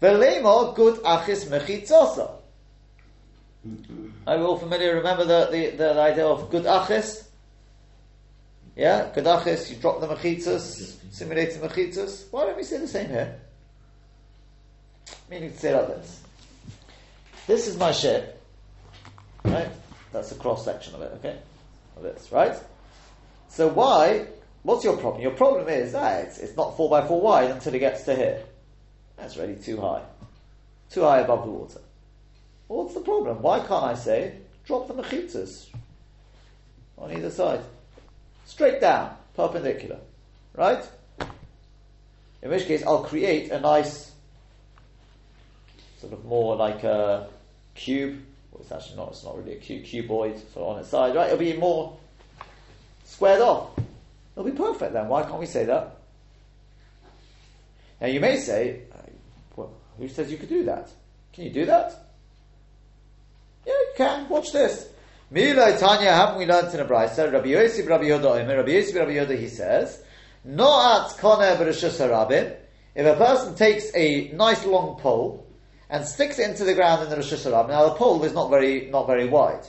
Velemo 0.00 0.74
good 0.74 0.96
achis 1.02 1.46
mechitzosa. 1.46 2.30
Are 4.26 4.38
we 4.38 4.44
all 4.44 4.58
familiar? 4.58 4.94
Remember 4.94 5.24
the, 5.24 5.48
the, 5.50 5.76
the 5.76 6.00
idea 6.00 6.26
of 6.26 6.50
good 6.50 6.64
achis? 6.64 7.26
Yeah, 8.76 9.10
good 9.12 9.24
achis, 9.24 9.70
you 9.70 9.76
drop 9.76 10.00
the 10.00 10.06
mechitzas, 10.06 10.98
simulating 11.10 11.60
mechitzas. 11.60 12.30
Why 12.30 12.44
don't 12.44 12.56
we 12.56 12.62
say 12.62 12.78
the 12.78 12.86
same 12.86 13.08
here? 13.08 13.40
Meaning 15.28 15.50
to 15.50 15.58
say 15.58 15.74
like 15.74 15.88
this. 15.88 16.22
This 17.48 17.66
is 17.66 17.78
my 17.78 17.92
ship, 17.92 18.42
right? 19.42 19.70
That's 20.12 20.30
a 20.32 20.34
cross 20.34 20.66
section 20.66 20.94
of 20.94 21.00
it, 21.00 21.12
okay? 21.14 21.38
Of 21.96 22.02
this, 22.02 22.30
right? 22.30 22.54
So 23.48 23.68
why? 23.68 24.26
What's 24.64 24.84
your 24.84 24.98
problem? 24.98 25.22
Your 25.22 25.30
problem 25.30 25.66
is 25.66 25.92
that 25.92 26.26
it's, 26.26 26.36
it's 26.36 26.54
not 26.58 26.76
four 26.76 26.90
by 26.90 27.06
four 27.08 27.22
wide 27.22 27.50
until 27.50 27.74
it 27.74 27.78
gets 27.78 28.02
to 28.02 28.14
here. 28.14 28.42
That's 29.16 29.38
really 29.38 29.56
too 29.56 29.80
high. 29.80 30.02
Too 30.90 31.00
high 31.00 31.20
above 31.20 31.46
the 31.46 31.50
water. 31.50 31.80
Well, 32.68 32.82
what's 32.82 32.94
the 32.94 33.00
problem? 33.00 33.40
Why 33.40 33.60
can't 33.60 33.82
I 33.82 33.94
say, 33.94 34.34
drop 34.66 34.86
the 34.86 34.92
mechitzas 34.92 35.68
on 36.98 37.16
either 37.16 37.30
side? 37.30 37.60
Straight 38.44 38.82
down, 38.82 39.16
perpendicular. 39.34 40.00
Right? 40.54 40.86
In 42.42 42.50
which 42.50 42.66
case, 42.66 42.82
I'll 42.86 43.04
create 43.04 43.50
a 43.50 43.58
nice, 43.58 44.12
sort 45.98 46.12
of 46.12 46.26
more 46.26 46.54
like 46.54 46.84
a 46.84 47.30
cube. 47.78 48.20
Well, 48.50 48.60
it's 48.60 48.72
actually 48.72 48.96
not, 48.96 49.08
it's 49.08 49.24
not 49.24 49.38
really 49.38 49.52
a 49.52 49.56
cube, 49.56 49.84
cuboid, 49.84 50.40
so 50.52 50.64
on 50.64 50.78
its 50.78 50.88
side, 50.88 51.14
right? 51.14 51.26
It'll 51.26 51.38
be 51.38 51.56
more 51.56 51.96
squared 53.04 53.40
off. 53.40 53.70
It'll 54.34 54.48
be 54.48 54.56
perfect 54.56 54.92
then. 54.92 55.08
Why 55.08 55.22
can't 55.22 55.38
we 55.38 55.46
say 55.46 55.64
that? 55.64 55.96
Now 58.00 58.06
you 58.08 58.20
may 58.20 58.36
say, 58.36 58.82
well, 59.56 59.72
who 59.98 60.08
says 60.08 60.30
you 60.30 60.38
could 60.38 60.48
do 60.48 60.64
that? 60.64 60.90
Can 61.32 61.44
you 61.44 61.50
do 61.50 61.66
that? 61.66 61.92
Yeah, 63.66 63.72
you 63.72 63.92
can. 63.96 64.28
Watch 64.28 64.52
this. 64.52 64.88
Mila 65.30 65.76
Tanya, 65.76 66.12
haven't 66.12 66.38
we 66.38 66.46
learned 66.46 66.72
in 66.72 66.80
a 66.80 66.84
brayso? 66.84 67.30
Rabbi 67.30 67.48
Yosef, 67.48 67.86
Rabbi 67.86 68.04
Yoda, 68.04 68.48
Rabbi 68.48 68.70
Yosef, 68.70 68.94
Rabbi 68.94 69.12
Yoda, 69.12 69.38
he 69.38 69.48
says, 69.48 70.02
No'at 70.46 71.18
koner 71.18 71.56
b'rishus 71.56 71.98
harabim. 72.00 72.56
If 72.94 73.06
a 73.06 73.16
person 73.16 73.54
takes 73.54 73.94
a 73.94 74.30
nice 74.32 74.64
long 74.64 74.98
pole 74.98 75.46
and 75.90 76.04
sticks 76.04 76.38
it 76.38 76.48
into 76.48 76.64
the 76.64 76.74
ground 76.74 77.02
in 77.02 77.10
the 77.10 77.16
Rosh 77.16 77.32
Hashanah, 77.32 77.68
now 77.68 77.88
the 77.88 77.94
pole 77.94 78.22
is 78.24 78.32
not 78.32 78.50
very, 78.50 78.86
not 78.90 79.06
very 79.06 79.28
wide. 79.28 79.66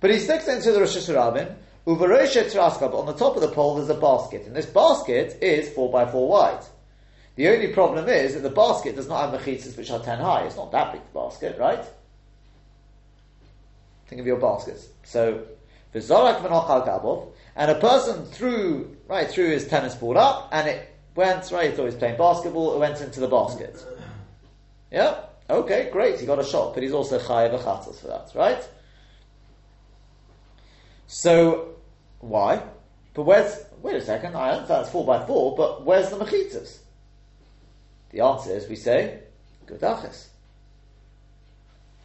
But 0.00 0.10
he 0.10 0.18
sticks 0.18 0.48
it 0.48 0.56
into 0.56 0.72
the 0.72 0.80
Rosh 0.80 0.96
Hashanah, 0.96 1.54
but 1.84 2.98
on 2.98 3.06
the 3.06 3.14
top 3.14 3.34
of 3.36 3.42
the 3.42 3.48
pole 3.48 3.76
there's 3.76 3.88
a 3.88 3.94
basket, 3.94 4.46
and 4.46 4.54
this 4.54 4.66
basket 4.66 5.38
is 5.42 5.70
4 5.70 5.90
by 5.90 6.10
4 6.10 6.28
wide. 6.28 6.64
The 7.36 7.48
only 7.48 7.68
problem 7.68 8.08
is 8.08 8.34
that 8.34 8.40
the 8.40 8.50
basket 8.50 8.96
does 8.96 9.08
not 9.08 9.30
have 9.30 9.40
mechitzas 9.40 9.76
which 9.76 9.90
are 9.90 10.00
10 10.00 10.18
high. 10.18 10.42
It's 10.44 10.56
not 10.56 10.72
that 10.72 10.92
big, 10.92 11.02
the 11.02 11.20
basket, 11.20 11.56
right? 11.58 11.84
Think 14.08 14.20
of 14.20 14.26
your 14.26 14.40
baskets. 14.40 14.88
So, 15.04 15.44
v'zorak 15.94 16.40
v'nochal 16.40 16.86
gabov, 16.86 17.28
and 17.54 17.70
a 17.70 17.76
person 17.76 18.24
threw, 18.26 18.96
right, 19.06 19.30
threw 19.30 19.50
his 19.50 19.68
tennis 19.68 19.94
ball 19.94 20.18
up, 20.18 20.48
and 20.50 20.68
it 20.68 20.88
went, 21.14 21.50
right, 21.52 21.70
he 21.70 21.76
thought 21.76 21.82
he 21.82 21.86
was 21.86 21.94
playing 21.94 22.18
basketball, 22.18 22.74
it 22.74 22.78
went 22.80 23.00
into 23.00 23.20
the 23.20 23.28
basket. 23.28 23.84
Yeah? 24.90 25.20
Okay, 25.50 25.88
great, 25.90 26.20
he 26.20 26.26
got 26.26 26.38
a 26.38 26.44
shot, 26.44 26.74
but 26.74 26.82
he's 26.82 26.92
also 26.92 27.18
chayav 27.18 27.58
v'chatzos 27.58 28.00
for 28.00 28.08
that, 28.08 28.30
right? 28.34 28.68
So, 31.06 31.76
why? 32.20 32.62
But 33.14 33.22
where's, 33.22 33.64
wait 33.82 33.96
a 33.96 34.02
second, 34.02 34.36
I 34.36 34.50
understand 34.50 34.82
it's 34.82 34.90
4 34.90 35.06
by 35.06 35.26
4 35.26 35.56
but 35.56 35.84
where's 35.84 36.10
the 36.10 36.16
mechitzas? 36.16 36.78
The 38.10 38.20
answer 38.20 38.50
is, 38.50 38.68
we 38.68 38.76
say, 38.76 39.20
Gudachis. 39.66 40.28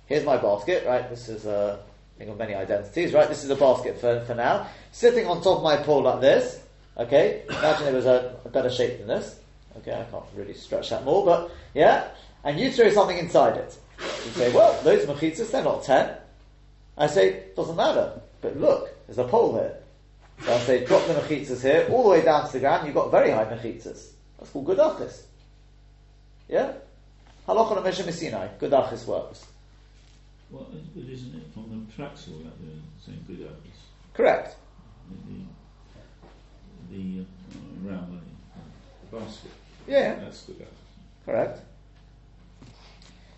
Here's 0.05 0.25
my 0.25 0.37
basket, 0.37 0.85
right? 0.85 1.09
This 1.09 1.29
is 1.29 1.45
a 1.45 1.79
thing 2.17 2.29
of 2.29 2.37
many 2.37 2.53
identities, 2.53 3.13
right? 3.13 3.27
This 3.27 3.43
is 3.43 3.49
a 3.49 3.55
basket 3.55 3.99
for, 3.99 4.21
for 4.25 4.35
now. 4.35 4.67
Sitting 4.91 5.27
on 5.27 5.41
top 5.41 5.57
of 5.57 5.63
my 5.63 5.77
pole 5.77 6.03
like 6.03 6.21
this, 6.21 6.61
okay? 6.97 7.43
Imagine 7.49 7.87
it 7.87 7.93
was 7.93 8.05
a, 8.05 8.35
a 8.45 8.49
better 8.49 8.69
shape 8.69 8.99
than 8.99 9.07
this. 9.07 9.39
Okay, 9.77 9.91
I 9.91 10.03
can't 10.11 10.23
really 10.35 10.53
stretch 10.53 10.91
that 10.91 11.03
more, 11.03 11.25
but 11.25 11.51
yeah? 11.73 12.09
And 12.43 12.59
you 12.59 12.71
throw 12.71 12.89
something 12.89 13.17
inside 13.17 13.57
it. 13.57 13.77
You 13.99 14.31
say, 14.31 14.53
well, 14.53 14.81
those 14.83 15.05
mechitzas, 15.05 15.51
they're 15.51 15.63
not 15.63 15.83
10. 15.83 16.15
I 16.97 17.07
say, 17.07 17.45
doesn't 17.55 17.75
matter. 17.75 18.21
But 18.41 18.59
look, 18.59 18.89
there's 19.07 19.17
a 19.17 19.23
pole 19.23 19.53
here. 19.53 19.77
So 20.41 20.53
I 20.53 20.59
say, 20.59 20.85
drop 20.85 21.07
the 21.07 21.13
mechitzas 21.13 21.61
here, 21.61 21.87
all 21.89 22.03
the 22.03 22.09
way 22.09 22.21
down 22.21 22.45
to 22.47 22.53
the 22.53 22.59
ground, 22.59 22.85
you've 22.85 22.95
got 22.95 23.11
very 23.11 23.31
high 23.31 23.45
mechitzas. 23.45 24.09
That's 24.37 24.51
called 24.51 24.67
gudachis. 24.67 25.21
Yeah? 26.49 26.73
Halacha 27.47 27.81
Mesha 27.81 28.03
Messinai, 28.03 28.57
gudachis 28.59 29.05
works. 29.05 29.45
Well, 30.51 30.67
but 30.93 31.03
isn't 31.09 31.33
it 31.35 31.53
from 31.53 31.87
the 31.87 31.93
tracks 31.95 32.27
all 32.29 32.39
that 32.39 32.53
they're 32.61 32.81
saying 33.03 33.23
good 33.27 33.41
apples? 33.41 33.79
Correct. 34.13 34.55
The, 35.09 35.33
the, 36.91 36.99
the 36.99 37.21
uh, 37.21 37.89
round 37.89 38.21
the 39.11 39.17
basket. 39.17 39.51
Yeah, 39.87 40.15
That's 40.15 40.43
good 40.43 40.65
correct. 41.25 41.61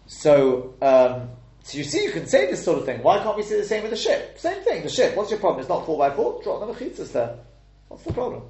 So, 0.07 0.75
um, 0.81 1.29
so 1.63 1.77
you 1.77 1.83
see, 1.83 2.03
you 2.03 2.11
can 2.11 2.27
say 2.27 2.45
this 2.45 2.63
sort 2.63 2.79
of 2.79 2.85
thing. 2.85 3.01
Why 3.01 3.19
can't 3.23 3.35
we 3.35 3.43
say 3.43 3.57
the 3.57 3.65
same 3.65 3.81
with 3.81 3.91
the 3.91 3.97
ship? 3.97 4.37
Same 4.37 4.61
thing. 4.63 4.83
The 4.83 4.89
ship. 4.89 5.15
What's 5.15 5.31
your 5.31 5.39
problem? 5.39 5.61
It's 5.61 5.69
not 5.69 5.85
four 5.85 5.97
by 5.97 6.15
four. 6.15 6.41
Drop 6.43 6.59
the 6.59 6.73
mechitzas 6.73 7.11
there. 7.11 7.37
What's 7.87 8.03
the 8.03 8.13
problem? 8.13 8.43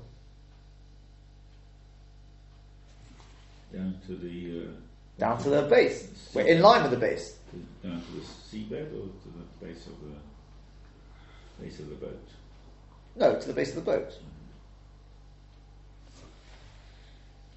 Down 3.73 3.99
to 4.07 4.15
the 4.15 4.63
uh, 4.63 4.71
Down 5.17 5.41
to 5.43 5.49
the 5.49 5.61
base. 5.63 6.07
We're 6.33 6.47
in 6.47 6.61
line 6.61 6.83
with 6.83 6.91
the 6.91 6.97
base. 6.97 7.37
to, 7.51 7.87
down 7.87 8.01
to 8.01 8.11
the 8.11 8.21
seabed 8.21 8.87
or 8.87 9.07
to 9.07 9.29
the 9.33 9.65
base 9.65 9.87
of 9.87 9.93
the 10.01 11.63
base 11.63 11.79
of 11.79 11.89
the 11.89 11.95
boat. 11.95 12.27
No, 13.15 13.39
to 13.39 13.47
the 13.47 13.53
base 13.53 13.69
of 13.69 13.75
the 13.75 13.91
boat. 13.91 14.11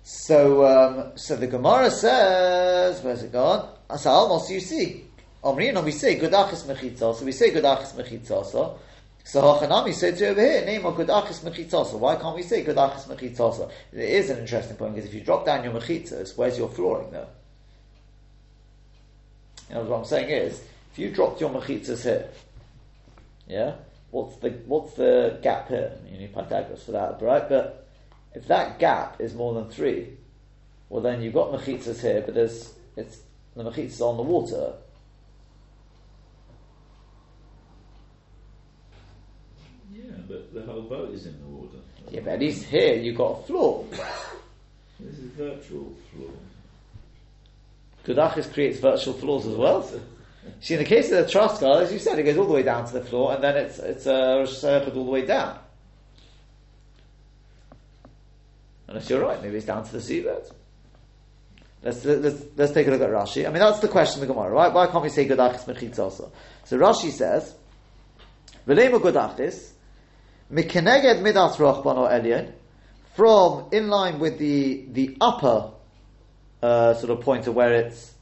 So, 0.05 0.65
um, 0.65 1.13
so 1.17 1.37
the 1.37 1.47
Gemara 1.47 1.91
says, 1.91 3.03
where's 3.03 3.23
it 3.23 3.33
gone? 3.33 3.69
So 3.97 4.11
almost 4.11 4.51
you 4.51 4.61
see, 4.61 5.05
Omrina, 5.43 5.83
we 5.83 5.93
say 5.93 6.19
Gudachis 6.19 6.65
Mechitzasa, 6.65 7.23
we 7.23 7.33
say 7.33 7.51
Gudachis 7.51 7.95
Mechitzasa. 7.95 8.77
So 9.25 9.43
Hachanami 9.43 9.95
said 9.95 10.17
to 10.19 10.29
over 10.29 10.41
here, 10.41 10.65
name 10.65 10.85
of 10.85 10.95
Gudachis 10.95 11.41
Mechitzasa. 11.41 11.99
Why 11.99 12.17
can't 12.17 12.37
we 12.37 12.43
say 12.43 12.65
Gudachis 12.65 13.07
Mechitzasa? 13.07 13.71
It 13.93 14.01
is 14.01 14.31
an 14.31 14.39
interesting 14.39 14.77
point 14.77 14.95
because 14.95 15.09
if 15.09 15.15
you 15.15 15.23
drop 15.23 15.47
down 15.47 15.65
your 15.65 15.73
Mechitzas, 15.73 16.37
where's 16.37 16.59
your 16.59 16.69
flooring 16.69 17.11
though? 17.11 17.29
You 19.71 19.77
know, 19.77 19.83
what 19.83 19.99
I'm 19.99 20.05
saying 20.05 20.29
is, 20.29 20.63
if 20.93 20.99
you 20.99 21.11
dropped 21.11 21.41
your 21.41 21.51
Mechitzas 21.51 22.03
here, 22.03 22.29
yeah, 23.47 23.75
what's 24.11 24.37
the 24.37 24.51
what's 24.67 24.95
the 24.95 25.39
gap 25.43 25.69
here? 25.69 25.93
You 26.11 26.19
need 26.19 26.35
Pythagoras 26.35 26.85
for 26.85 26.93
that, 26.93 27.21
right? 27.23 27.49
But 27.49 27.87
if 28.35 28.47
that 28.49 28.79
gap 28.79 29.21
is 29.21 29.35
more 29.35 29.55
than 29.55 29.71
three, 29.71 30.09
well 30.89 31.03
then 31.03 31.23
you've 31.23 31.35
got 31.35 31.53
mechitzas 31.53 32.01
here, 32.01 32.23
but 32.25 32.35
there's 32.35 32.75
it's 32.97 33.19
the 33.59 33.65
mechitzas 33.65 34.01
on 34.01 34.17
the 34.17 34.23
water. 34.23 34.73
Yeah, 39.93 40.03
but 40.29 40.55
the 40.55 40.63
whole 40.63 40.83
boat 40.83 41.11
is 41.11 41.27
in 41.27 41.39
the 41.41 41.47
water. 41.47 41.79
Yeah, 42.11 42.21
but 42.21 42.35
at 42.35 42.41
least 42.41 42.65
here 42.65 42.95
you've 42.95 43.17
got 43.17 43.41
a 43.41 43.43
floor. 43.45 43.85
This 45.01 45.17
is 45.17 45.31
virtual 45.31 45.95
floor. 46.13 46.31
Gudachis 48.05 48.53
creates 48.53 48.81
virtual 48.81 49.15
floors 49.15 49.47
as 49.47 49.55
well. 49.55 49.89
See, 50.61 50.75
in 50.75 50.81
the 50.81 50.87
case 50.87 51.13
of 51.13 51.25
the 51.25 51.33
Traskal, 51.33 51.83
as 51.83 51.93
you 51.93 52.01
said, 52.01 52.19
it 52.19 52.25
goes 52.25 52.37
all 52.37 52.47
the 52.47 52.53
way 52.55 52.65
down 52.65 52.85
to 52.87 52.95
the 52.95 53.05
floor, 53.05 53.35
and 53.35 53.45
then 53.45 53.57
it's 53.57 53.79
it's 53.79 54.07
a 54.07 54.41
uh, 54.41 54.91
all 54.95 55.05
the 55.05 55.11
way 55.11 55.25
down. 55.25 55.57
Unless 58.89 59.09
you're 59.09 59.21
right, 59.21 59.41
maybe 59.41 59.57
it's 59.57 59.67
down 59.67 59.85
to 59.85 59.93
the 59.93 59.99
seabed. 59.99 60.51
Let's, 61.83 62.05
let's, 62.05 62.43
let's 62.57 62.73
take 62.73 62.87
a 62.89 62.91
look 62.91 63.01
at 63.01 63.11
Rashi. 63.11 63.47
I 63.47 63.51
mean, 63.51 63.61
that's 63.61 63.79
the 63.79 63.89
question 63.89 64.21
of 64.21 64.29
the 64.29 64.35
Gemara. 64.35 64.55
Why, 64.55 64.69
why 64.69 64.87
can't 64.89 65.03
we 65.03 65.11
say 65.11 65.29
Gudachis 65.29 65.65
Mechitz 65.65 65.99
also? 65.99 66.33
So 66.65 66.79
Rashi 66.79 67.11
says, 67.11 67.55
V'lema 68.67 69.01
Gudachis, 69.01 69.71
Mikeneged 70.53 71.23
Midas 71.23 71.57
Rochban 71.57 71.97
or 71.97 72.09
Elyon, 72.09 72.53
from 73.15 73.69
in 73.73 73.89
line 73.89 74.19
with 74.19 74.39
the, 74.39 74.87
the 74.91 75.17
upper 75.21 75.71
uh, 76.63 76.95
sort 76.95 77.11
of 77.11 77.25
point 77.25 77.47
of 77.47 77.55
where 77.55 77.73
it's 77.73 78.15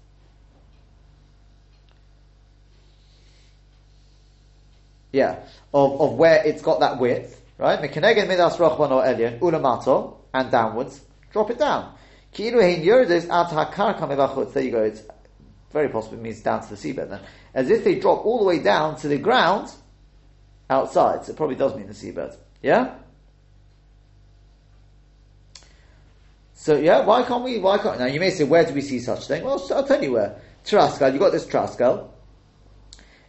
yeah, 5.16 5.40
of, 5.72 6.00
of 6.00 6.12
where 6.14 6.42
it's 6.44 6.62
got 6.62 6.80
that 6.80 6.98
width, 6.98 7.40
right? 7.58 7.80
Mekaneged 7.80 8.28
midas 8.28 8.56
rochban 8.56 8.90
or 8.90 9.02
elyon, 9.02 9.38
ulamato, 9.40 10.16
and 10.32 10.50
downwards, 10.50 11.00
drop 11.32 11.50
it 11.50 11.58
down. 11.58 11.95
Ki'ilu 12.36 12.60
hein 12.60 12.82
at. 12.86 14.52
There 14.52 14.62
you 14.62 14.70
go. 14.70 14.82
It's 14.82 15.02
very 15.72 15.88
possible 15.88 16.18
it 16.18 16.22
means 16.22 16.42
down 16.42 16.62
to 16.62 16.68
the 16.68 16.76
seabed 16.76 17.08
then. 17.08 17.20
As 17.54 17.70
if 17.70 17.82
they 17.82 17.98
drop 17.98 18.26
all 18.26 18.38
the 18.38 18.44
way 18.44 18.58
down 18.58 18.96
to 18.98 19.08
the 19.08 19.16
ground 19.16 19.72
outside. 20.68 21.24
So 21.24 21.32
it 21.32 21.36
probably 21.36 21.56
does 21.56 21.74
mean 21.74 21.86
the 21.86 21.94
seabed. 21.94 22.36
Yeah? 22.62 22.96
So 26.52 26.76
yeah, 26.76 27.06
why 27.06 27.22
can't 27.22 27.42
we? 27.42 27.58
Why 27.58 27.78
can't 27.78 27.98
now? 27.98 28.06
You 28.06 28.20
may 28.20 28.30
say, 28.30 28.44
where 28.44 28.64
do 28.64 28.74
we 28.74 28.82
see 28.82 28.98
such 29.00 29.26
thing? 29.28 29.42
Well, 29.42 29.66
I'll 29.74 29.86
tell 29.86 30.02
you 30.02 30.12
where. 30.12 30.38
Traskal, 30.64 31.12
you 31.12 31.18
got 31.18 31.32
this 31.32 31.46
Traskal. 31.46 32.08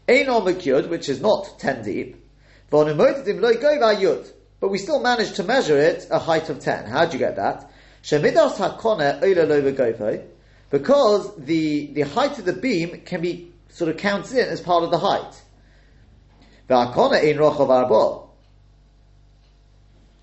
Einon 0.08 0.43
Makyud, 0.43 0.89
which 0.89 1.08
is 1.08 1.22
not 1.22 1.60
ten 1.60 1.84
deep. 1.84 2.26
But 2.70 2.88
we 4.70 4.78
still 4.78 5.02
managed 5.02 5.36
to 5.36 5.43
measure 5.43 5.78
it 5.78 6.08
a 6.10 6.20
height 6.20 6.50
of 6.50 6.60
ten. 6.60 6.86
How'd 6.86 7.13
you 7.13 7.20
get 7.20 7.36
that? 7.38 7.70
Shemidas 8.08 8.56
hakone 8.56 9.20
because 10.70 11.36
the 11.36 11.88
the 11.88 12.02
height 12.04 12.39
of 12.39 12.46
the 12.46 12.54
beam 12.54 13.02
can 13.02 13.20
be 13.20 13.52
sort 13.67 13.89
of 13.89 13.98
counted 13.98 14.38
in 14.38 14.48
as 14.48 14.62
part 14.62 14.86
of 14.86 14.91
the 14.91 14.98
height. 14.98 15.41
V'hakone 16.70 17.22
in 17.22 17.38
rochav 17.38 17.67
arbo. 17.67 18.30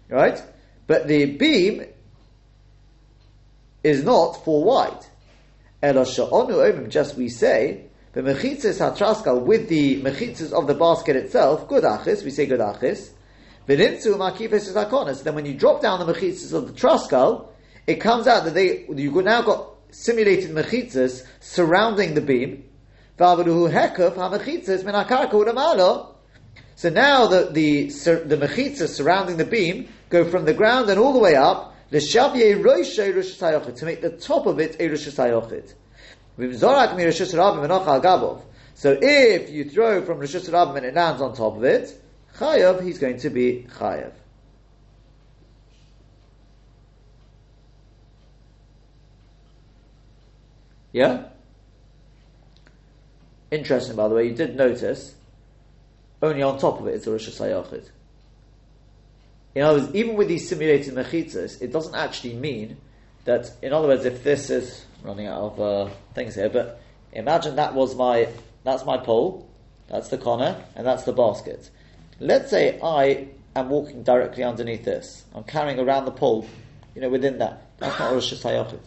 Right, 0.08 0.42
but 0.86 1.08
the 1.08 1.26
beam 1.26 1.84
is 3.82 4.02
not 4.02 4.42
four 4.44 4.64
wide. 4.64 5.04
Just 6.88 7.16
we 7.16 7.28
say, 7.28 7.84
the 8.14 8.22
mechitzas 8.22 8.78
hatraskal 8.78 9.42
with 9.42 9.68
the 9.68 10.00
mechitzas 10.00 10.52
of 10.52 10.66
the 10.66 10.74
basket 10.74 11.16
itself, 11.16 11.68
good 11.68 11.84
achis, 11.84 12.24
we 12.24 12.30
say 12.30 12.46
good 12.46 12.60
achis. 12.60 13.10
Then 13.66 15.34
when 15.34 15.44
you 15.44 15.54
drop 15.54 15.82
down 15.82 16.06
the 16.06 16.10
mechitzas 16.14 16.54
of 16.54 16.66
the 16.68 16.72
traskal, 16.72 17.48
it 17.86 17.96
comes 17.96 18.26
out 18.26 18.44
that 18.44 18.54
they 18.54 18.86
you 18.88 19.22
now 19.22 19.42
got 19.42 19.70
simulated 19.90 20.50
mechitzas 20.50 21.26
surrounding 21.40 22.14
the 22.14 22.20
beam. 22.20 22.64
So 23.16 23.36
now 26.90 27.26
the 27.26 27.50
the 27.52 27.86
the 28.26 28.36
mechitzas 28.36 28.88
surrounding 28.88 29.36
the 29.36 29.44
beam 29.44 29.88
go 30.08 30.24
from 30.28 30.44
the 30.44 30.54
ground 30.54 30.90
and 30.90 30.98
all 30.98 31.12
the 31.12 31.18
way 31.18 31.36
up 31.36 31.74
to 31.90 32.00
make 33.84 34.00
the 34.00 34.16
top 34.20 34.46
of 34.46 34.58
it 34.58 34.76
a 34.80 34.88
Rosh 34.88 35.06
So 38.74 38.98
if 39.00 39.50
you 39.50 39.64
throw 39.70 40.04
from 40.04 40.18
Hashanah 40.20 40.76
and 40.76 40.86
it 40.86 40.94
lands 40.94 41.22
on 41.22 41.36
top 41.36 41.56
of 41.56 41.62
it, 41.62 42.00
Chayav, 42.36 42.82
he's 42.82 42.98
going 42.98 43.18
to 43.18 43.30
be 43.30 43.66
Chayav. 43.78 44.12
Yeah? 50.94 51.24
Interesting, 53.50 53.96
by 53.96 54.06
the 54.08 54.14
way, 54.14 54.28
you 54.28 54.34
did 54.34 54.56
notice 54.56 55.14
only 56.22 56.40
on 56.40 56.58
top 56.58 56.80
of 56.80 56.86
it 56.86 56.94
is 56.94 57.06
a 57.06 57.10
Rosh 57.10 57.28
Hashanah. 57.28 57.88
In 59.56 59.62
other 59.62 59.80
words, 59.80 59.94
even 59.94 60.14
with 60.14 60.28
these 60.28 60.48
simulated 60.48 60.94
mechitzas, 60.94 61.60
it 61.60 61.72
doesn't 61.72 61.96
actually 61.96 62.34
mean 62.34 62.76
that, 63.24 63.50
in 63.60 63.72
other 63.72 63.88
words, 63.88 64.04
if 64.04 64.22
this 64.22 64.50
is 64.50 64.84
running 65.02 65.26
out 65.26 65.42
of 65.42 65.60
uh, 65.60 65.92
things 66.14 66.36
here, 66.36 66.48
but 66.48 66.80
imagine 67.12 67.56
that 67.56 67.74
was 67.74 67.96
my, 67.96 68.28
that's 68.62 68.84
my 68.84 68.96
pole, 68.96 69.48
that's 69.88 70.08
the 70.08 70.18
corner, 70.18 70.62
and 70.76 70.86
that's 70.86 71.02
the 71.02 71.12
basket. 71.12 71.70
Let's 72.20 72.50
say 72.50 72.78
I 72.80 73.28
am 73.56 73.68
walking 73.68 74.04
directly 74.04 74.44
underneath 74.44 74.84
this. 74.84 75.24
I'm 75.34 75.44
carrying 75.44 75.80
around 75.80 76.04
the 76.04 76.12
pole, 76.12 76.46
you 76.94 77.00
know, 77.00 77.08
within 77.08 77.38
that. 77.38 77.66
That's 77.78 77.98
not 77.98 78.12
Rosh 78.12 78.32
Hashanah. 78.32 78.78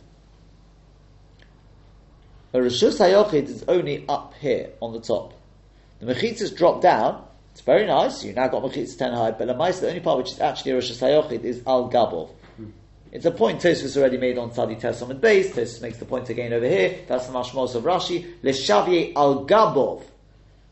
A 2.57 2.61
Rosh 2.63 2.83
Hashanah 2.83 3.33
is 3.35 3.63
only 3.67 4.03
up 4.09 4.33
here 4.39 4.71
on 4.81 4.91
the 4.91 4.99
top. 4.99 5.35
The 5.99 6.11
mechitzas 6.11 6.57
dropped 6.57 6.81
down, 6.81 7.23
it's 7.51 7.61
very 7.61 7.85
nice. 7.85 8.23
You 8.23 8.33
now 8.33 8.47
got 8.47 8.63
Mechitz 8.63 8.97
10 8.97 9.13
high, 9.13 9.29
but 9.29 9.45
the 9.45 9.53
mice, 9.53 9.79
the 9.79 9.89
only 9.89 9.99
part 9.99 10.17
which 10.17 10.31
is 10.31 10.39
actually 10.39 10.71
Rosh 10.71 10.91
Hashanah 10.91 11.43
is 11.43 11.61
Al 11.67 11.87
Gabov. 11.91 12.31
It's 13.11 13.25
a 13.25 13.31
point 13.31 13.61
Tosfos 13.61 13.95
already 13.95 14.17
made 14.17 14.39
on 14.39 14.49
Tzadi 14.49 14.81
Tesam 14.81 15.21
base. 15.21 15.51
Tosfos 15.51 15.81
makes 15.83 15.97
the 15.99 16.05
point 16.05 16.29
again 16.29 16.51
over 16.51 16.67
here. 16.67 16.97
That's 17.07 17.27
the 17.27 17.33
mashmos 17.33 17.75
of 17.75 17.83
Rashi. 17.83 18.39
Leshavye 18.41 19.13
al 19.15 19.45
Gabov. 19.45 20.03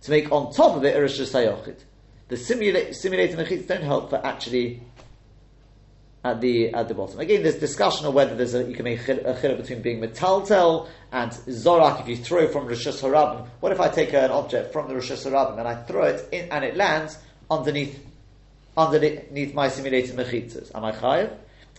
To 0.02 0.12
make 0.12 0.32
on 0.32 0.52
top 0.54 0.76
of 0.76 0.84
it 0.86 0.96
a 0.96 1.02
Rosh 1.02 1.20
Hashanah. 1.20 1.76
The 2.30 2.36
simula- 2.36 2.96
simulated 2.96 3.38
mechitz 3.38 3.68
don't 3.68 3.84
help 3.84 4.10
for 4.10 4.26
actually 4.26 4.82
at 6.26 6.42
the 6.42 6.74
at 6.74 6.88
the 6.88 6.94
bottom. 6.96 7.20
Again, 7.20 7.44
there's 7.44 7.60
discussion 7.60 8.08
of 8.08 8.16
whether 8.16 8.36
there's 8.36 8.56
a, 8.56 8.64
you 8.64 8.74
can 8.74 8.84
make 8.84 9.08
a 9.08 9.16
chiluk 9.16 9.58
between 9.58 9.84
being 9.84 10.02
metaltel 10.02 10.90
and 11.12 11.32
zorak 11.32 12.02
if 12.02 12.08
you 12.08 12.18
throw 12.18 12.48
from 12.48 12.66
rishus 12.66 13.00
harabim. 13.02 13.48
What 13.60 13.72
if 13.72 13.80
I 13.80 13.90
take 13.90 14.12
an 14.14 14.32
object 14.32 14.74
from 14.74 14.88
the 14.88 14.96
rishus 14.96 15.30
harabim 15.30 15.60
and 15.60 15.68
I 15.68 15.76
throw 15.84 16.04
it 16.06 16.28
in 16.32 16.52
and 16.52 16.66
it 16.66 16.76
lands 16.76 17.20
underneath 17.50 18.04
underneath 18.76 19.54
my 19.54 19.70
simulated 19.70 20.16
mechitzas? 20.16 20.74
Am 20.74 20.84
I 20.84 20.94
chayiv? 20.94 21.32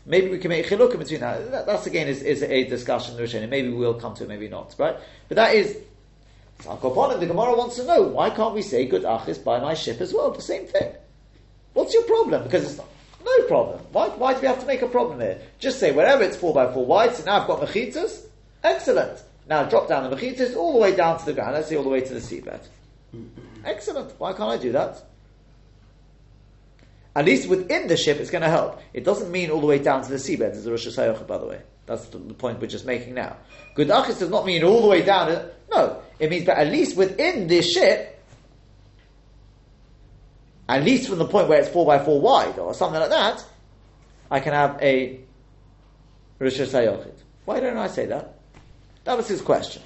Maybe 0.07 0.29
we 0.29 0.39
can 0.39 0.51
make 0.51 0.71
a 0.71 0.77
chiluk 0.77 0.97
between 0.97 1.21
that. 1.21 1.51
that. 1.51 1.67
That's 1.67 1.89
again 1.89 2.07
is, 2.07 2.23
is 2.23 2.45
a 2.45 2.69
discussion 2.69 3.19
in 3.19 3.51
Maybe 3.51 3.71
we'll 3.71 3.95
come 3.95 4.15
to 4.15 4.23
it, 4.23 4.29
maybe 4.29 4.49
not. 4.49 4.77
Right? 4.79 4.97
But 5.27 5.35
that 5.35 5.57
is 5.57 5.77
the 6.59 7.27
Gemara 7.27 7.57
wants 7.57 7.77
to 7.77 7.85
know 7.85 8.03
why 8.03 8.31
can't 8.31 8.55
we 8.55 8.63
say 8.63 8.87
good 8.87 9.03
achis 9.03 9.43
by 9.43 9.59
my 9.59 9.75
ship 9.75 10.01
as 10.01 10.15
well? 10.15 10.31
The 10.31 10.41
same 10.41 10.67
thing. 10.67 10.93
What's 11.73 11.93
your 11.93 12.05
problem? 12.05 12.45
Because 12.45 12.65
it's 12.65 12.77
not. 12.79 12.87
No 13.27 13.47
problem. 13.49 13.81
Why, 13.91 14.09
why 14.09 14.35
do 14.35 14.41
we 14.41 14.47
have 14.47 14.61
to 14.61 14.67
make 14.67 14.83
a 14.83 14.87
problem 14.87 15.21
here? 15.21 15.41
Just 15.59 15.81
say 15.81 15.91
wherever 15.91 16.23
it's 16.23 16.37
4 16.37 16.55
by 16.55 16.73
4 16.73 16.87
wide, 16.87 17.15
so 17.15 17.25
now 17.25 17.41
I've 17.41 17.49
got 17.49 17.61
mechitzas, 17.61 18.25
excellent. 18.62 19.21
Now 19.49 19.65
drop 19.65 19.89
down 19.89 20.09
the 20.09 20.17
mechitzas 20.17 20.57
all 20.57 20.73
the 20.73 20.79
way 20.79 20.95
down 20.95 21.19
to 21.19 21.25
the 21.25 21.33
ground, 21.33 21.55
let's 21.55 21.69
say 21.69 21.77
all 21.77 21.83
the 21.83 21.89
way 21.89 22.01
to 22.01 22.15
the 22.15 22.21
seabed. 22.21 22.61
Excellent. 23.65 24.12
Why 24.19 24.33
can't 24.33 24.51
I 24.51 24.59
do 24.59 24.73
that? 24.73 25.03
At 27.17 27.25
least 27.25 27.49
within 27.49 27.89
the 27.89 27.97
ship, 27.97 28.19
it's 28.19 28.31
going 28.31 28.43
to 28.43 28.51
help. 28.51 28.81
It 28.93 29.03
doesn't 29.03 29.33
mean 29.33 29.51
all 29.51 29.61
the 29.61 29.67
way 29.67 29.79
down 29.79 30.03
to 30.03 30.09
the 30.09 30.17
seabed. 30.17 30.39
There's 30.53 30.67
a 30.67 30.71
Rosh 30.71 30.87
Hashanah, 30.87 31.27
by 31.27 31.39
the 31.39 31.47
way. 31.47 31.62
That's 31.87 32.07
the, 32.07 32.19
the, 32.19 32.35
point 32.35 32.61
we're 32.61 32.67
just 32.67 32.85
making 32.85 33.15
now. 33.15 33.37
Good 33.75 33.89
achis 33.89 34.19
does 34.19 34.29
not 34.29 34.45
mean 34.45 34.62
all 34.62 34.83
the 34.83 34.89
way 34.89 35.03
down. 35.03 35.49
No, 35.71 36.03
it 36.19 36.31
means, 36.31 36.45
but 36.45 36.59
at 36.59 36.67
least 36.67 36.97
within 36.97 37.47
this 37.47 37.73
ship, 37.73 38.15
at 40.68 40.83
least 40.83 41.09
from 41.09 41.18
the 41.18 41.26
point 41.26 41.48
where 41.48 41.61
it's 41.61 41.68
4 41.68 41.87
by 41.87 41.98
4 41.98 42.20
wide 42.20 42.59
or 42.59 42.74
something 42.74 43.00
like 43.00 43.11
that, 43.11 43.44
I 44.31 44.40
can 44.40 44.52
have 44.52 44.79
a 44.83 45.20
Rosh 46.38 46.59
Hashanah. 46.61 47.12
Why 47.44 47.61
don't 47.61 47.76
I 47.76 47.87
say 47.87 48.07
that? 48.07 48.35
That 49.05 49.16
was 49.16 49.29
his 49.29 49.40
question. 49.40 49.83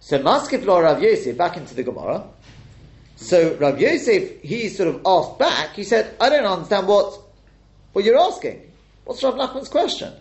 So 0.00 0.18
Maskif 0.18 0.64
lo 0.64 0.80
Rav 0.80 1.02
Yosef, 1.02 1.36
back 1.36 1.58
into 1.58 1.74
the 1.74 1.82
Gemara. 1.82 2.24
So 3.16 3.54
Rav 3.60 3.78
Yosef, 3.78 4.40
he 4.40 4.70
sort 4.70 4.88
of 4.88 5.02
asked 5.04 5.38
back, 5.38 5.74
he 5.74 5.84
said, 5.84 6.16
I 6.18 6.30
don't 6.30 6.46
understand 6.46 6.88
what, 6.88 7.20
what 7.92 8.04
you're 8.04 8.18
asking. 8.18 8.72
What's 9.04 9.22
Rav 9.22 9.34
Nachman's 9.34 9.68
question? 9.68 10.14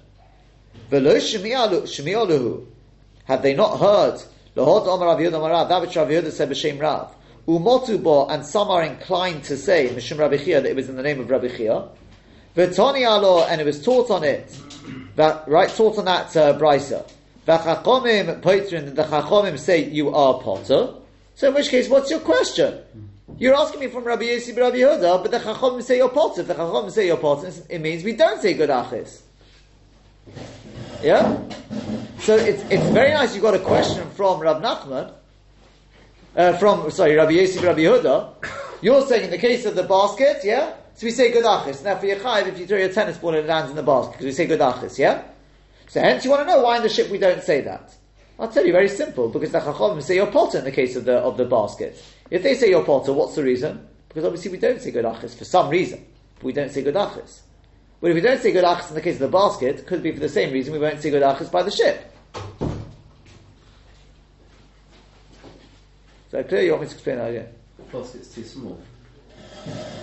Have 3.26 3.42
they 3.42 3.54
not 3.56 3.80
heard? 3.80 4.22
That 4.56 5.78
which 5.82 5.96
Rav 5.96 6.08
Yehuda 6.10 6.32
said 6.32 6.50
b'shem 6.50 6.82
Rav. 6.82 7.16
Umotubo, 7.48 8.30
and 8.30 8.46
some 8.46 8.70
are 8.70 8.84
inclined 8.84 9.44
to 9.46 9.58
say, 9.58 9.90
Mishum 9.90 10.20
Rabbi 10.20 10.38
Chia, 10.38 10.62
that 10.62 10.70
it 10.70 10.76
was 10.76 10.90
in 10.90 10.96
the 10.96 11.04
name 11.04 11.20
of 11.20 11.30
Rabbi 11.30 11.48
Chia. 11.50 11.88
V'toni 12.56 13.06
alo, 13.06 13.46
and 13.46 13.62
it 13.62 13.64
was 13.64 13.84
taught 13.84 14.10
on 14.10 14.24
it, 14.24 14.58
that, 15.16 15.48
right, 15.48 15.70
taught 15.70 15.98
on 15.98 16.06
that 16.06 16.36
uh, 16.36 16.58
brisa. 16.58 17.10
V'chachomim 17.48 18.42
poitrin, 18.42 18.96
the 18.96 19.04
chachomim 19.04 19.58
say 19.58 19.90
you 19.90 20.14
are 20.14 20.40
potter. 20.42 20.94
So 21.36 21.48
in 21.48 21.54
which 21.54 21.70
case, 21.70 21.90
what's 21.90 22.12
your 22.12 22.20
question? 22.20 22.80
You're 23.38 23.56
asking 23.56 23.80
me 23.80 23.88
from 23.88 24.04
Rabbi 24.04 24.24
Yossi 24.24 24.56
Rabbi 24.58 24.78
Yehuda, 24.78 25.22
but 25.22 25.32
the 25.32 25.40
chachomim 25.40 25.82
say 25.82 25.98
you're 25.98 26.10
potter. 26.10 26.42
If 26.42 26.48
the 26.48 26.56
chachomim 26.56 26.92
say 26.92 27.08
you're 27.08 27.18
potter, 27.18 27.52
it 27.70 27.80
means 27.80 28.04
we 28.04 28.14
don't 28.14 28.42
say 28.42 28.54
good 28.54 28.70
achis. 28.70 29.22
Yeah? 31.02 31.42
So 32.20 32.36
it's, 32.36 32.62
it's 32.70 32.84
very 32.90 33.12
nice 33.12 33.34
you 33.34 33.42
got 33.42 33.54
a 33.54 33.60
question 33.60 34.10
from 34.12 34.42
Rav 34.42 34.62
Nachman, 34.62 35.14
uh, 36.36 36.54
from 36.58 36.90
sorry 36.92 37.16
Rabbi 37.16 37.32
Yosef 37.32 37.64
Rabbi 37.64 37.82
Yehuda, 37.82 38.34
you're 38.82 39.06
saying 39.06 39.26
in 39.26 39.32
the 39.32 39.38
case 39.38 39.66
of 39.66 39.76
the 39.76 39.84
basket, 39.84 40.42
yeah. 40.44 40.74
So 40.96 41.06
we 41.06 41.12
say 41.12 41.32
good 41.32 41.46
achis. 41.46 41.84
Now 41.84 41.96
for 41.98 42.06
your 42.06 42.18
chayiv, 42.18 42.48
if 42.48 42.60
you 42.60 42.68
throw 42.68 42.78
your 42.78 42.92
tennis 42.92 43.18
ball 43.18 43.30
and 43.30 43.40
it 43.40 43.48
lands 43.48 43.70
in 43.70 43.76
the 43.76 43.84
basket, 43.84 44.14
because 44.14 44.26
we 44.26 44.32
say 44.32 44.48
good 44.48 44.60
achis, 44.60 44.98
yeah. 44.98 45.24
So 45.88 46.02
hence 46.02 46.24
you 46.24 46.32
want 46.32 46.48
to 46.48 46.54
know 46.54 46.62
why 46.62 46.78
in 46.78 46.84
the 46.84 46.90
ship 46.90 47.10
we 47.10 47.18
don't 47.18 47.42
say 47.42 47.62
that. 47.62 47.96
I'll 48.40 48.48
tell 48.48 48.66
you 48.66 48.72
very 48.72 48.88
simple 48.88 49.28
because 49.28 49.52
the 49.52 49.60
chachamim 49.60 50.02
say 50.02 50.16
you're 50.16 50.28
potter 50.28 50.60
in 50.60 50.64
the 50.64 50.72
case 50.72 50.96
of 50.96 51.06
the 51.06 51.18
of 51.18 51.38
the 51.38 51.46
basket. 51.46 52.02
If 52.30 52.44
they 52.44 52.56
say 52.56 52.70
you're 52.70 52.86
potter, 52.86 53.12
what's 53.12 53.36
the 53.36 53.44
reason? 53.44 53.88
Because 54.08 54.24
obviously 54.24 54.52
we 54.52 54.58
don't 54.58 54.82
say 54.82 54.92
good 54.92 55.06
achis 55.06 55.36
for 55.36 55.46
some 55.46 55.70
reason. 55.70 56.06
We 56.42 56.54
don't 56.54 56.72
say 56.72 56.84
good 56.84 56.96
achis. 56.96 57.42
But 58.02 58.12
if 58.12 58.16
we 58.16 58.22
don't 58.22 58.40
say 58.40 58.52
good 58.52 58.64
achis 58.64 58.90
in 58.90 58.96
the 58.96 59.02
case 59.02 59.16
of 59.16 59.22
the 59.22 59.28
basket, 59.28 59.86
could 59.86 60.02
be 60.02 60.12
for 60.12 60.20
the 60.20 60.30
same 60.30 60.54
reason 60.54 60.74
we 60.74 60.80
won't 60.80 61.02
say 61.02 61.10
good 61.10 61.24
achis 61.24 61.52
by 61.52 61.64
the 61.64 61.72
ship. 61.72 62.09
Is 66.30 66.34
that 66.34 66.48
clear? 66.48 66.62
You 66.62 66.72
want 66.74 66.84
me 66.84 66.88
to 66.90 66.94
explain 66.94 67.18
that 67.18 67.30
again? 67.32 67.48
Plus, 67.90 68.14
it's 68.14 68.36
too 68.36 68.44
small. 68.44 68.80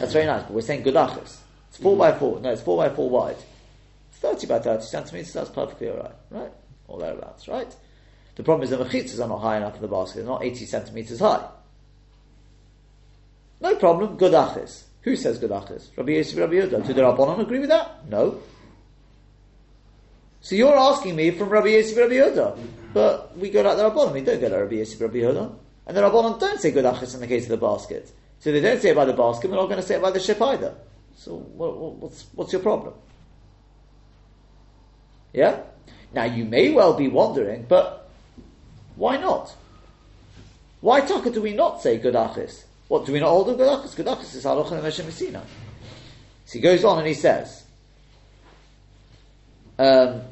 That's 0.01 0.13
very 0.13 0.27
nice, 0.27 0.43
but 0.43 0.55
we're 0.55 0.61
saying 0.61 0.83
achis. 0.83 1.37
It's 1.69 1.79
4 1.79 1.95
mm 1.95 1.99
by 1.99 2.19
4. 2.19 2.41
No, 2.41 2.51
it's 2.51 2.63
4 2.63 2.77
by 2.77 2.89
4 2.97 3.11
wide. 3.11 3.37
It's 4.11 4.19
30 4.19 4.47
by 4.49 4.59
30 4.59 4.83
centimeters, 4.83 5.33
that's 5.33 5.51
perfectly 5.51 5.89
alright, 5.89 6.17
right? 6.31 6.51
Or 6.89 6.99
thereabouts, 6.99 7.47
right? 7.47 7.73
The 8.35 8.43
problem 8.43 8.65
is 8.65 8.71
the 8.71 8.85
mechitzas 8.85 9.25
are 9.25 9.29
not 9.29 9.39
high 9.39 9.59
enough 9.59 9.77
in 9.77 9.83
the 9.83 9.87
basket, 9.89 10.17
they're 10.17 10.27
not 10.27 10.43
80 10.43 10.67
centimeters 10.67 11.21
high. 11.21 11.49
No 13.61 13.77
problem, 13.77 14.19
achis. 14.19 14.83
Who 15.03 15.15
says 15.15 15.39
achis? 15.39 15.97
Rabbi 15.97 16.11
Yosef, 16.11 16.37
Rabbi 16.37 16.55
Yehuda. 16.55 16.85
Do 16.85 16.93
the 16.93 17.03
Rabbanon 17.03 17.39
agree 17.39 17.61
with 17.61 17.69
that? 17.69 18.09
No. 18.09 18.41
So 20.41 20.57
you're 20.57 20.77
asking 20.77 21.15
me 21.15 21.31
from 21.31 21.51
Rabbi 21.51 21.69
Yosef, 21.69 21.97
Rabbi 21.97 22.15
Yehuda. 22.15 22.59
But 22.93 23.39
we 23.39 23.51
go 23.51 23.63
like 23.63 23.77
the 23.77 23.89
Rabbanon, 23.89 24.13
we 24.13 24.23
don't 24.23 24.41
go 24.41 24.49
like 24.49 24.61
Rabbi 24.63 24.75
Yosef, 24.75 25.01
Rabbi 25.01 25.19
Yehuda. 25.19 25.66
And 25.87 25.97
the 25.97 26.01
Rabbanon 26.01 26.41
don't 26.41 26.61
say 26.61 26.73
good 26.73 26.85
achis 26.85 27.15
in 27.15 27.21
the 27.21 27.27
case 27.27 27.45
of 27.45 27.51
the 27.51 27.57
basket. 27.57 28.11
So 28.41 28.53
they 28.53 28.61
don't 28.61 28.81
say 28.81 28.91
it 28.91 28.97
by 28.97 29.05
the 29.05 29.13
basket, 29.13 29.51
we're 29.51 29.57
not 29.57 29.67
going 29.67 29.81
to 29.81 29.87
say 29.87 29.97
it 29.97 30.03
by 30.03 30.11
the 30.11 30.21
ship 30.21 30.41
either. 30.43 30.75
So 31.17 31.37
what, 31.37 31.77
what's, 31.77 32.27
what's 32.35 32.53
your 32.53 32.63
problem? 32.63 32.95
Yeah? 35.33 35.61
Now 36.13 36.25
you 36.25 36.45
may 36.45 36.71
well 36.73 36.95
be 36.95 37.09
wondering, 37.09 37.67
but 37.69 38.09
why 38.97 39.17
not? 39.17 39.55
Why 40.81 41.01
taka 41.01 41.31
do 41.31 41.43
we 41.43 41.55
not 41.55 41.83
say 41.83 41.99
good 41.99 42.15
achis? 42.15 42.65
What 42.89 43.07
do 43.07 43.13
we 43.13 43.21
not 43.21 43.31
hold 43.31 43.49
of 43.49 43.57
good 43.57 43.69
achis? 43.69 43.97
Good 43.97 44.07
achis 44.07 44.35
is 44.35 44.45
halacha 44.45 44.73
and 44.73 44.83
Messina. 44.83 45.43
So 46.45 46.53
he 46.53 46.61
goes 46.61 46.85
on 46.85 46.99
and 46.99 47.07
he 47.07 47.15
says, 47.15 47.65
um, 49.79 50.23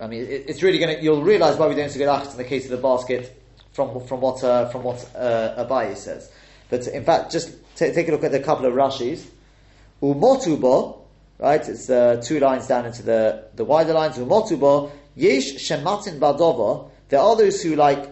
I 0.00 0.06
mean, 0.06 0.22
it, 0.22 0.44
it's 0.48 0.62
really 0.62 0.78
going 0.78 0.96
to. 0.96 1.02
You'll 1.02 1.22
realise 1.22 1.56
why 1.56 1.68
we 1.68 1.74
don't 1.74 1.92
good 1.92 2.08
achas 2.08 2.32
in 2.32 2.36
the 2.36 2.44
case 2.44 2.64
of 2.64 2.70
the 2.70 2.76
basket 2.76 3.42
from 3.72 4.06
from 4.06 4.20
what 4.20 4.42
uh, 4.44 4.68
from 4.68 4.82
what 4.82 5.08
uh, 5.14 5.64
Abaye 5.64 5.96
says. 5.96 6.30
But 6.68 6.86
in 6.88 7.04
fact, 7.04 7.32
just 7.32 7.52
t- 7.76 7.92
take 7.92 8.08
a 8.08 8.10
look 8.10 8.24
at 8.24 8.34
a 8.34 8.40
couple 8.40 8.66
of 8.66 8.74
Rashis. 8.74 9.24
Umotubo, 10.02 10.98
right? 11.38 11.66
It's 11.66 11.88
uh, 11.88 12.20
two 12.22 12.40
lines 12.40 12.66
down 12.66 12.86
into 12.86 13.02
the 13.02 13.44
the 13.54 13.64
wider 13.64 13.94
lines. 13.94 14.16
Umotubo 14.16 14.90
yesh 15.14 15.54
shematin 15.54 16.18
badova. 16.18 16.90
There 17.08 17.20
are 17.20 17.36
those 17.36 17.62
who 17.62 17.76
like 17.76 18.10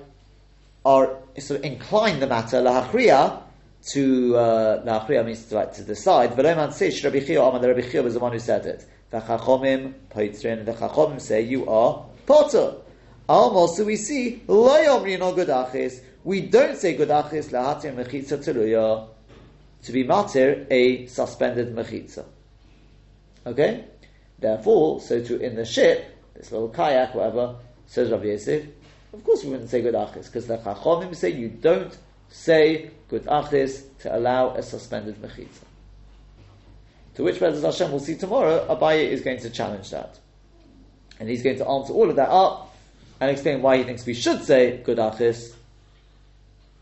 are 0.84 1.18
sort 1.38 1.60
of 1.60 1.64
incline 1.64 2.20
the 2.20 2.26
matter 2.26 2.62
lahachriya 2.62 3.40
to 3.88 4.36
uh, 4.36 5.22
means 5.24 5.44
to 5.46 5.54
like 5.54 5.74
to 5.74 5.82
decide. 5.82 6.30
Veloman 6.32 6.72
says 6.72 7.02
Rabbi 7.04 7.20
Chia 7.20 7.42
Amar. 7.42 7.60
Rabbi 7.60 7.82
Chia 7.82 8.02
was 8.02 8.14
the 8.14 8.20
one 8.20 8.32
who 8.32 8.38
said 8.38 8.64
it. 8.66 8.86
The 9.14 9.20
Chachomim 9.20 9.94
Poitrin. 10.10 10.64
The 10.64 10.72
Chachomim 10.72 11.20
say 11.20 11.42
you 11.42 11.68
are 11.68 12.04
potter. 12.26 12.74
Almost 13.28 13.76
so 13.76 13.84
we 13.84 13.94
see. 13.94 14.42
We 14.48 16.40
don't 16.40 16.76
say 16.76 16.96
good 16.96 17.10
achis 17.10 17.50
lahatir 17.52 17.94
mechitza 17.94 18.38
teluya 18.38 19.06
to 19.84 19.92
be 19.92 20.02
matir 20.02 20.66
a 20.68 21.06
suspended 21.06 21.76
mechitza. 21.76 22.24
Okay, 23.46 23.84
therefore, 24.40 25.00
so 25.00 25.22
to 25.22 25.38
in 25.38 25.54
the 25.54 25.64
ship, 25.64 26.12
this 26.34 26.50
little 26.50 26.70
kayak, 26.70 27.14
whatever, 27.14 27.54
says 27.86 28.10
Rav 28.10 28.24
Yosef. 28.24 28.64
Of 29.12 29.22
course, 29.22 29.44
we 29.44 29.50
wouldn't 29.50 29.70
say 29.70 29.80
good 29.80 29.94
achis 29.94 30.24
because 30.24 30.48
the 30.48 30.58
chachomim 30.58 31.14
say 31.14 31.30
you 31.30 31.50
don't 31.50 31.96
say 32.30 32.90
good 33.06 33.26
achis 33.26 33.84
to 34.00 34.16
allow 34.16 34.56
a 34.56 34.62
suspended 34.64 35.22
mechitza. 35.22 35.62
To 37.14 37.22
which 37.22 37.36
Bezos 37.36 37.62
Hashem 37.62 37.90
we'll 37.90 38.00
see 38.00 38.16
tomorrow, 38.16 38.66
Abaye 38.68 39.08
is 39.08 39.20
going 39.20 39.38
to 39.40 39.50
challenge 39.50 39.90
that. 39.90 40.18
And 41.20 41.28
he's 41.28 41.42
going 41.42 41.58
to 41.58 41.68
answer 41.68 41.92
all 41.92 42.10
of 42.10 42.16
that 42.16 42.28
up 42.28 42.74
and 43.20 43.30
explain 43.30 43.62
why 43.62 43.78
he 43.78 43.84
thinks 43.84 44.04
we 44.04 44.14
should 44.14 44.42
say 44.42 44.78
good 44.78 44.98
achis. 44.98 45.54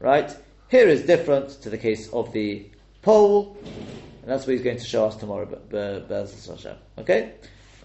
Right? 0.00 0.34
Here 0.68 0.88
is 0.88 1.02
different 1.02 1.50
to 1.62 1.70
the 1.70 1.76
case 1.76 2.10
of 2.12 2.32
the 2.32 2.66
pole, 3.02 3.56
and 3.62 4.30
that's 4.30 4.46
what 4.46 4.54
he's 4.54 4.62
going 4.62 4.78
to 4.78 4.84
show 4.84 5.06
us 5.06 5.16
tomorrow, 5.16 5.46
Bezos 5.70 6.48
Hashem. 6.48 6.76
Okay? 6.98 7.32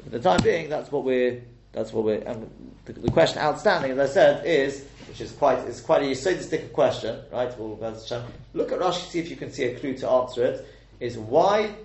For 0.03 0.09
the 0.09 0.19
time 0.19 0.41
being, 0.41 0.69
that's 0.69 0.89
what 0.91 1.03
we're, 1.03 1.41
that's 1.73 1.91
what 1.91 2.05
we're, 2.05 2.21
the, 2.85 2.93
the, 2.93 3.11
question 3.11 3.39
outstanding, 3.39 3.91
as 3.91 4.11
I 4.11 4.13
said, 4.13 4.45
is, 4.45 4.85
which 5.09 5.19
is 5.19 5.33
quite, 5.33 5.59
it's 5.67 5.81
quite 5.81 6.01
a 6.01 6.05
Yisodistic 6.05 6.71
question, 6.71 7.19
right? 7.31 7.49
Well. 7.59 7.77
Look 8.53 8.71
at 8.71 8.79
Rashi, 8.79 9.09
see 9.09 9.19
if 9.19 9.29
you 9.29 9.35
can 9.35 9.51
see 9.51 9.65
a 9.65 9.77
clue 9.77 9.97
to 9.97 10.09
answer 10.09 10.45
it, 10.45 10.67
is 10.99 11.17
why 11.17 11.75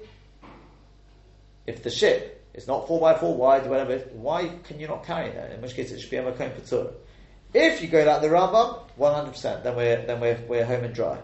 if 1.66 1.82
the 1.82 1.90
ship 1.90 2.44
is 2.54 2.66
not 2.66 2.86
four 2.86 3.00
by 3.00 3.14
four 3.14 3.34
wide, 3.34 3.66
whatever, 3.66 3.98
why 4.12 4.48
can 4.64 4.78
you 4.78 4.88
not 4.88 5.04
carry 5.04 5.30
that? 5.30 5.52
In 5.52 5.60
which 5.62 5.74
case, 5.74 5.90
it 5.90 6.00
should 6.00 6.10
be 6.10 6.16
a 6.16 6.22
makom 6.22 6.52
patur. 6.52 6.92
If 7.54 7.82
you 7.82 7.88
go 7.88 8.04
like 8.04 8.22
the 8.22 8.28
Rambam, 8.28 8.80
one 8.96 9.14
hundred 9.14 9.32
percent, 9.32 9.62
then 9.64 9.76
we're 9.76 10.06
then 10.06 10.20
we're 10.20 10.38
we're 10.48 10.64
home 10.64 10.84
and 10.84 10.94
dry, 10.94 11.18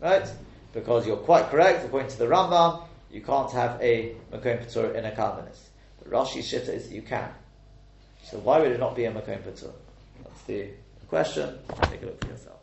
right? 0.00 0.26
Because 0.72 1.06
you're 1.06 1.18
quite 1.18 1.50
correct 1.50 1.84
according 1.84 2.10
to 2.10 2.18
the 2.18 2.26
Rambam, 2.26 2.84
you 3.10 3.20
can't 3.20 3.50
have 3.52 3.80
a 3.80 4.16
makom 4.32 4.64
patur 4.64 4.94
in 4.94 5.04
a 5.04 5.10
kalmanis. 5.10 5.58
But 5.98 6.10
Rashi 6.10 6.40
Shitta 6.40 6.70
is 6.70 6.88
that 6.88 6.94
you 6.94 7.02
can. 7.02 7.30
So 8.22 8.38
why 8.38 8.58
would 8.60 8.72
it 8.72 8.80
not 8.80 8.96
be 8.96 9.04
a 9.04 9.12
makom 9.12 9.42
patur? 9.42 9.72
That's 10.22 10.42
the 10.46 10.70
question. 11.08 11.58
Take 11.82 12.02
a 12.02 12.06
look 12.06 12.20
for 12.24 12.30
yourself. 12.30 12.60